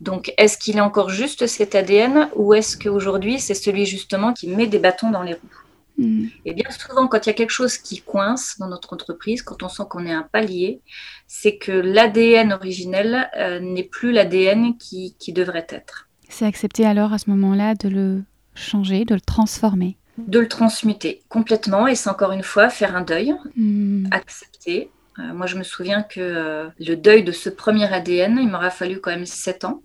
donc 0.00 0.34
est-ce 0.36 0.58
qu'il 0.58 0.76
est 0.76 0.82
encore 0.82 1.08
juste 1.08 1.46
cet 1.46 1.74
ADN 1.74 2.28
ou 2.36 2.52
est-ce 2.52 2.76
qu'aujourd'hui 2.76 3.40
c'est 3.40 3.54
celui 3.54 3.86
justement 3.86 4.34
qui 4.34 4.48
met 4.48 4.66
des 4.66 4.78
bâtons 4.78 5.10
dans 5.10 5.22
les 5.22 5.34
roues? 5.34 5.63
Et 5.98 6.54
bien 6.54 6.70
souvent, 6.70 7.06
quand 7.06 7.24
il 7.24 7.28
y 7.28 7.30
a 7.30 7.34
quelque 7.34 7.50
chose 7.50 7.78
qui 7.78 8.00
coince 8.00 8.56
dans 8.58 8.68
notre 8.68 8.92
entreprise, 8.92 9.42
quand 9.42 9.62
on 9.62 9.68
sent 9.68 9.84
qu'on 9.88 10.06
est 10.06 10.12
un 10.12 10.28
palier, 10.30 10.80
c'est 11.26 11.56
que 11.56 11.72
l'ADN 11.72 12.52
originel 12.52 13.30
euh, 13.36 13.60
n'est 13.60 13.84
plus 13.84 14.12
l'ADN 14.12 14.76
qui, 14.76 15.14
devrait 15.28 15.66
être. 15.68 16.08
C'est 16.28 16.46
accepter 16.46 16.84
alors 16.84 17.12
à 17.12 17.18
ce 17.18 17.30
moment-là 17.30 17.74
de 17.74 17.88
le 17.88 18.22
changer, 18.54 19.04
de 19.04 19.14
le 19.14 19.20
transformer? 19.20 19.96
De 20.18 20.38
le 20.38 20.48
transmuter 20.48 21.22
complètement, 21.28 21.86
et 21.86 21.94
c'est 21.94 22.10
encore 22.10 22.32
une 22.32 22.42
fois 22.42 22.68
faire 22.70 22.96
un 22.96 23.02
deuil, 23.02 23.34
mm. 23.56 24.08
accepter. 24.10 24.90
Euh, 25.18 25.32
moi, 25.32 25.46
je 25.46 25.56
me 25.56 25.62
souviens 25.62 26.02
que 26.02 26.20
euh, 26.20 26.68
le 26.78 26.94
deuil 26.96 27.24
de 27.24 27.32
ce 27.32 27.48
premier 27.48 27.92
ADN, 27.92 28.38
il 28.40 28.48
m'aura 28.48 28.70
fallu 28.70 29.00
quand 29.00 29.10
même 29.10 29.26
sept 29.26 29.64
ans 29.64 29.82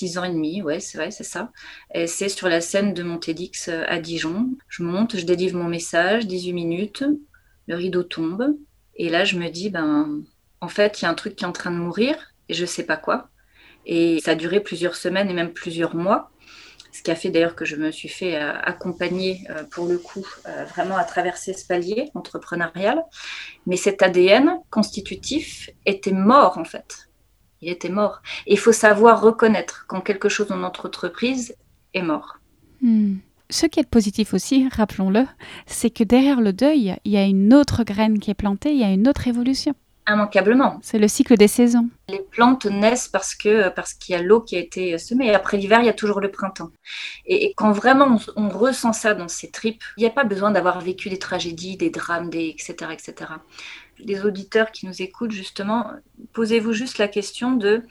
six 0.00 0.16
ans 0.16 0.24
et 0.24 0.30
demi, 0.30 0.62
ouais, 0.62 0.80
c'est 0.80 0.96
vrai, 0.96 1.10
c'est 1.10 1.24
ça. 1.24 1.52
Et 1.94 2.06
c'est 2.06 2.30
sur 2.30 2.48
la 2.48 2.62
scène 2.62 2.94
de 2.94 3.02
Montedix 3.02 3.68
euh, 3.68 3.84
à 3.86 3.98
Dijon. 3.98 4.48
Je 4.68 4.82
monte, 4.82 5.18
je 5.18 5.26
délivre 5.26 5.58
mon 5.58 5.68
message, 5.68 6.26
18 6.26 6.54
minutes, 6.54 7.04
le 7.66 7.74
rideau 7.76 8.02
tombe. 8.02 8.56
Et 8.96 9.10
là, 9.10 9.24
je 9.24 9.36
me 9.36 9.50
dis, 9.50 9.68
ben, 9.68 10.22
en 10.62 10.68
fait, 10.68 11.00
il 11.00 11.04
y 11.04 11.06
a 11.06 11.10
un 11.10 11.14
truc 11.14 11.36
qui 11.36 11.44
est 11.44 11.46
en 11.46 11.52
train 11.52 11.70
de 11.70 11.76
mourir 11.76 12.16
et 12.48 12.54
je 12.54 12.62
ne 12.62 12.66
sais 12.66 12.84
pas 12.84 12.96
quoi. 12.96 13.28
Et 13.84 14.20
ça 14.20 14.30
a 14.30 14.34
duré 14.36 14.60
plusieurs 14.60 14.96
semaines 14.96 15.28
et 15.28 15.34
même 15.34 15.52
plusieurs 15.52 15.94
mois. 15.94 16.30
Ce 16.92 17.02
qui 17.02 17.10
a 17.10 17.14
fait 17.14 17.28
d'ailleurs 17.28 17.54
que 17.54 17.66
je 17.66 17.76
me 17.76 17.90
suis 17.90 18.08
fait 18.08 18.36
euh, 18.36 18.52
accompagner 18.62 19.42
euh, 19.50 19.64
pour 19.64 19.86
le 19.86 19.98
coup 19.98 20.26
vraiment 20.74 20.96
à 20.96 21.04
traverser 21.04 21.52
ce 21.52 21.66
palier 21.66 22.10
entrepreneurial. 22.14 23.04
Mais 23.66 23.76
cet 23.76 24.00
ADN 24.02 24.60
constitutif 24.70 25.68
était 25.84 26.12
mort 26.12 26.56
en 26.56 26.64
fait 26.64 27.09
il 27.60 27.70
était 27.70 27.90
mort. 27.90 28.22
il 28.46 28.58
faut 28.58 28.72
savoir 28.72 29.20
reconnaître 29.20 29.84
quand 29.88 30.00
quelque 30.00 30.28
chose 30.28 30.48
dans 30.48 30.56
notre 30.56 30.86
entreprise 30.86 31.54
est 31.94 32.02
mort. 32.02 32.38
Hmm. 32.80 33.16
Ce 33.50 33.66
qui 33.66 33.80
est 33.80 33.88
positif 33.88 34.32
aussi, 34.32 34.68
rappelons-le, 34.68 35.26
c'est 35.66 35.90
que 35.90 36.04
derrière 36.04 36.40
le 36.40 36.52
deuil, 36.52 36.96
il 37.04 37.12
y 37.12 37.16
a 37.16 37.24
une 37.24 37.52
autre 37.52 37.82
graine 37.82 38.20
qui 38.20 38.30
est 38.30 38.34
plantée, 38.34 38.70
il 38.70 38.78
y 38.78 38.84
a 38.84 38.90
une 38.90 39.08
autre 39.08 39.26
évolution. 39.26 39.74
Immanquablement. 40.08 40.78
C'est 40.82 40.98
le 40.98 41.08
cycle 41.08 41.36
des 41.36 41.46
saisons. 41.46 41.88
Les 42.08 42.20
plantes 42.20 42.66
naissent 42.66 43.06
parce 43.06 43.34
que 43.34 43.68
parce 43.68 43.94
qu'il 43.94 44.14
y 44.14 44.18
a 44.18 44.22
l'eau 44.22 44.40
qui 44.40 44.56
a 44.56 44.58
été 44.58 44.98
semée. 44.98 45.32
Après 45.34 45.56
l'hiver, 45.56 45.80
il 45.80 45.86
y 45.86 45.90
a 45.90 45.92
toujours 45.92 46.20
le 46.20 46.30
printemps. 46.30 46.70
Et, 47.26 47.52
quand 47.56 47.70
vraiment 47.70 48.18
on, 48.36 48.48
ressent 48.48 48.92
ça 48.92 49.14
dans 49.14 49.28
ses 49.28 49.50
tripes, 49.50 49.82
il 49.96 50.00
n'y 50.00 50.06
a 50.06 50.10
pas 50.10 50.24
besoin 50.24 50.50
d'avoir 50.50 50.80
vécu 50.80 51.10
des 51.10 51.18
tragédies, 51.18 51.76
des 51.76 51.90
drames, 51.90 52.30
des 52.30 52.48
etc. 52.48 52.90
etc 52.92 53.34
les 54.04 54.24
auditeurs 54.24 54.72
qui 54.72 54.86
nous 54.86 55.02
écoutent, 55.02 55.32
justement, 55.32 55.90
posez-vous 56.32 56.72
juste 56.72 56.98
la 56.98 57.08
question 57.08 57.52
de 57.52 57.82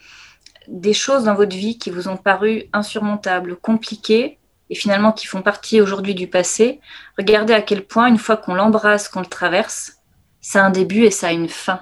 des 0.68 0.92
choses 0.92 1.24
dans 1.24 1.34
votre 1.34 1.56
vie 1.56 1.78
qui 1.78 1.90
vous 1.90 2.08
ont 2.08 2.16
paru 2.16 2.64
insurmontables, 2.72 3.56
compliquées, 3.56 4.38
et 4.68 4.74
finalement 4.74 5.12
qui 5.12 5.26
font 5.26 5.42
partie 5.42 5.80
aujourd'hui 5.80 6.14
du 6.14 6.28
passé. 6.28 6.80
Regardez 7.18 7.52
à 7.52 7.62
quel 7.62 7.84
point, 7.84 8.06
une 8.06 8.18
fois 8.18 8.36
qu'on 8.36 8.54
l'embrasse, 8.54 9.08
qu'on 9.08 9.20
le 9.20 9.26
traverse, 9.26 9.98
ça 10.40 10.62
a 10.62 10.66
un 10.66 10.70
début 10.70 11.04
et 11.04 11.10
ça 11.10 11.28
a 11.28 11.32
une 11.32 11.48
fin. 11.48 11.80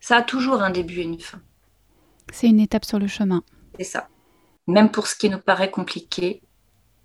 Ça 0.00 0.16
a 0.16 0.22
toujours 0.22 0.62
un 0.62 0.70
début 0.70 1.00
et 1.00 1.04
une 1.04 1.20
fin. 1.20 1.40
C'est 2.32 2.48
une 2.48 2.60
étape 2.60 2.84
sur 2.84 2.98
le 2.98 3.06
chemin. 3.06 3.42
C'est 3.78 3.84
ça. 3.84 4.08
Même 4.66 4.90
pour 4.90 5.06
ce 5.06 5.14
qui 5.14 5.28
nous 5.28 5.38
paraît 5.38 5.70
compliqué, 5.70 6.42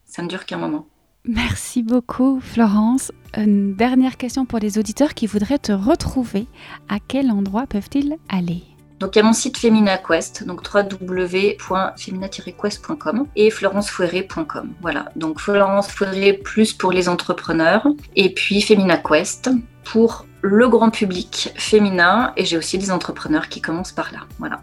ça 0.06 0.22
ne 0.22 0.28
dure 0.28 0.46
qu'un 0.46 0.58
moment. 0.58 0.88
Merci 1.26 1.84
beaucoup 1.84 2.40
Florence. 2.40 3.12
Une 3.36 3.76
dernière 3.76 4.18
question 4.18 4.46
pour 4.46 4.60
les 4.60 4.78
auditeurs 4.78 5.14
qui 5.14 5.28
voudraient 5.28 5.60
te 5.60 5.72
retrouver. 5.72 6.48
À 6.90 6.98
quel 7.06 7.32
endroit 7.32 7.68
peuvent-ils 7.68 8.18
aller? 8.30 8.64
Donc 9.00 9.16
il 9.16 9.20
y 9.20 9.22
a 9.22 9.26
mon 9.26 9.34
site 9.34 9.58
Femina 9.58 10.00
Quest, 10.00 10.44
donc 10.44 10.62
www.femina-quest.com 10.74 13.28
et 13.36 13.52
florencefouéré.com. 13.52 14.74
Voilà, 14.82 15.12
donc 15.16 15.40
Florence 15.40 15.90
Fouéré 15.90 16.34
plus 16.34 16.74
pour 16.74 16.92
les 16.92 17.08
entrepreneurs 17.08 17.86
et 18.16 18.34
puis 18.34 18.60
Femina 18.62 18.98
Quest 18.98 19.52
pour 19.84 20.26
le 20.42 20.68
grand 20.68 20.90
public 20.90 21.54
féminin 21.56 22.34
et 22.38 22.46
j'ai 22.46 22.58
aussi 22.58 22.80
des 22.80 22.90
entrepreneurs 22.90 23.50
qui 23.50 23.62
commencent 23.62 23.92
par 23.92 24.12
là. 24.12 24.22
Voilà. 24.40 24.62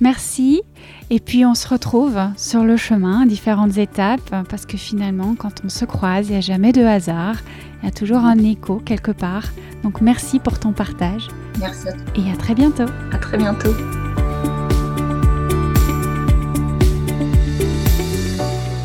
Merci. 0.00 0.62
Et 1.10 1.20
puis 1.20 1.44
on 1.44 1.54
se 1.54 1.66
retrouve 1.68 2.18
sur 2.36 2.64
le 2.64 2.76
chemin, 2.76 3.26
différentes 3.26 3.78
étapes, 3.78 4.44
parce 4.48 4.66
que 4.66 4.76
finalement, 4.76 5.34
quand 5.36 5.62
on 5.64 5.68
se 5.68 5.84
croise, 5.84 6.28
il 6.28 6.32
n'y 6.32 6.38
a 6.38 6.40
jamais 6.40 6.72
de 6.72 6.84
hasard. 6.84 7.36
Il 7.82 7.86
y 7.86 7.88
a 7.88 7.92
toujours 7.92 8.18
un 8.18 8.38
écho 8.38 8.76
quelque 8.84 9.12
part. 9.12 9.44
Donc 9.82 10.00
merci 10.00 10.38
pour 10.38 10.58
ton 10.58 10.72
partage. 10.72 11.28
Merci. 11.60 11.88
Et 12.16 12.30
à 12.30 12.36
très 12.36 12.54
bientôt. 12.54 12.86
À 13.12 13.18
très 13.18 13.38
bientôt. 13.38 13.74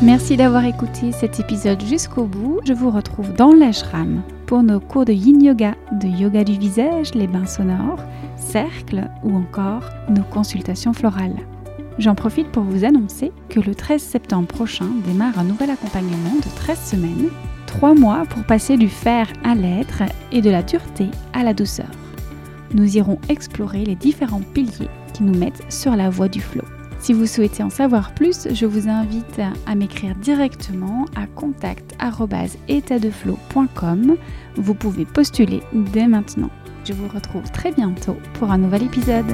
Merci 0.02 0.36
d'avoir 0.36 0.66
écouté 0.66 1.12
cet 1.12 1.40
épisode 1.40 1.82
jusqu'au 1.82 2.24
bout. 2.24 2.60
Je 2.66 2.74
vous 2.74 2.90
retrouve 2.90 3.32
dans 3.32 3.54
l'ashram 3.54 4.20
pour 4.46 4.62
nos 4.62 4.78
cours 4.78 5.06
de 5.06 5.12
yin 5.12 5.42
yoga, 5.42 5.74
de 5.92 6.06
yoga 6.06 6.44
du 6.44 6.58
visage, 6.58 7.14
les 7.14 7.26
bains 7.26 7.46
sonores, 7.46 8.04
cercles 8.44 9.08
ou 9.22 9.36
encore 9.36 9.84
nos 10.08 10.24
consultations 10.24 10.92
florales. 10.92 11.36
J'en 11.98 12.14
profite 12.14 12.52
pour 12.52 12.62
vous 12.64 12.84
annoncer 12.84 13.32
que 13.48 13.60
le 13.60 13.74
13 13.74 14.02
septembre 14.02 14.48
prochain 14.48 14.88
démarre 15.06 15.38
un 15.38 15.44
nouvel 15.44 15.70
accompagnement 15.70 16.34
de 16.36 16.54
13 16.56 16.78
semaines, 16.78 17.30
3 17.66 17.94
mois 17.94 18.24
pour 18.28 18.44
passer 18.44 18.76
du 18.76 18.88
fer 18.88 19.32
à 19.44 19.54
l'être 19.54 20.02
et 20.32 20.40
de 20.40 20.50
la 20.50 20.62
dureté 20.62 21.06
à 21.32 21.44
la 21.44 21.54
douceur. 21.54 21.90
Nous 22.72 22.96
irons 22.96 23.20
explorer 23.28 23.84
les 23.84 23.94
différents 23.94 24.42
piliers 24.54 24.90
qui 25.12 25.22
nous 25.22 25.38
mettent 25.38 25.72
sur 25.72 25.94
la 25.94 26.10
voie 26.10 26.28
du 26.28 26.40
flot. 26.40 26.64
Si 26.98 27.12
vous 27.12 27.26
souhaitez 27.26 27.62
en 27.62 27.70
savoir 27.70 28.12
plus, 28.14 28.48
je 28.52 28.66
vous 28.66 28.88
invite 28.88 29.40
à 29.66 29.74
m'écrire 29.74 30.16
directement 30.16 31.04
à 31.14 31.26
contact@étatdeflow.com. 31.26 34.16
Vous 34.56 34.74
pouvez 34.74 35.04
postuler 35.04 35.60
dès 35.72 36.08
maintenant. 36.08 36.50
Je 36.86 36.92
vous 36.92 37.08
retrouve 37.08 37.50
très 37.50 37.72
bientôt 37.72 38.18
pour 38.34 38.50
un 38.50 38.58
nouvel 38.58 38.82
épisode. 38.82 39.24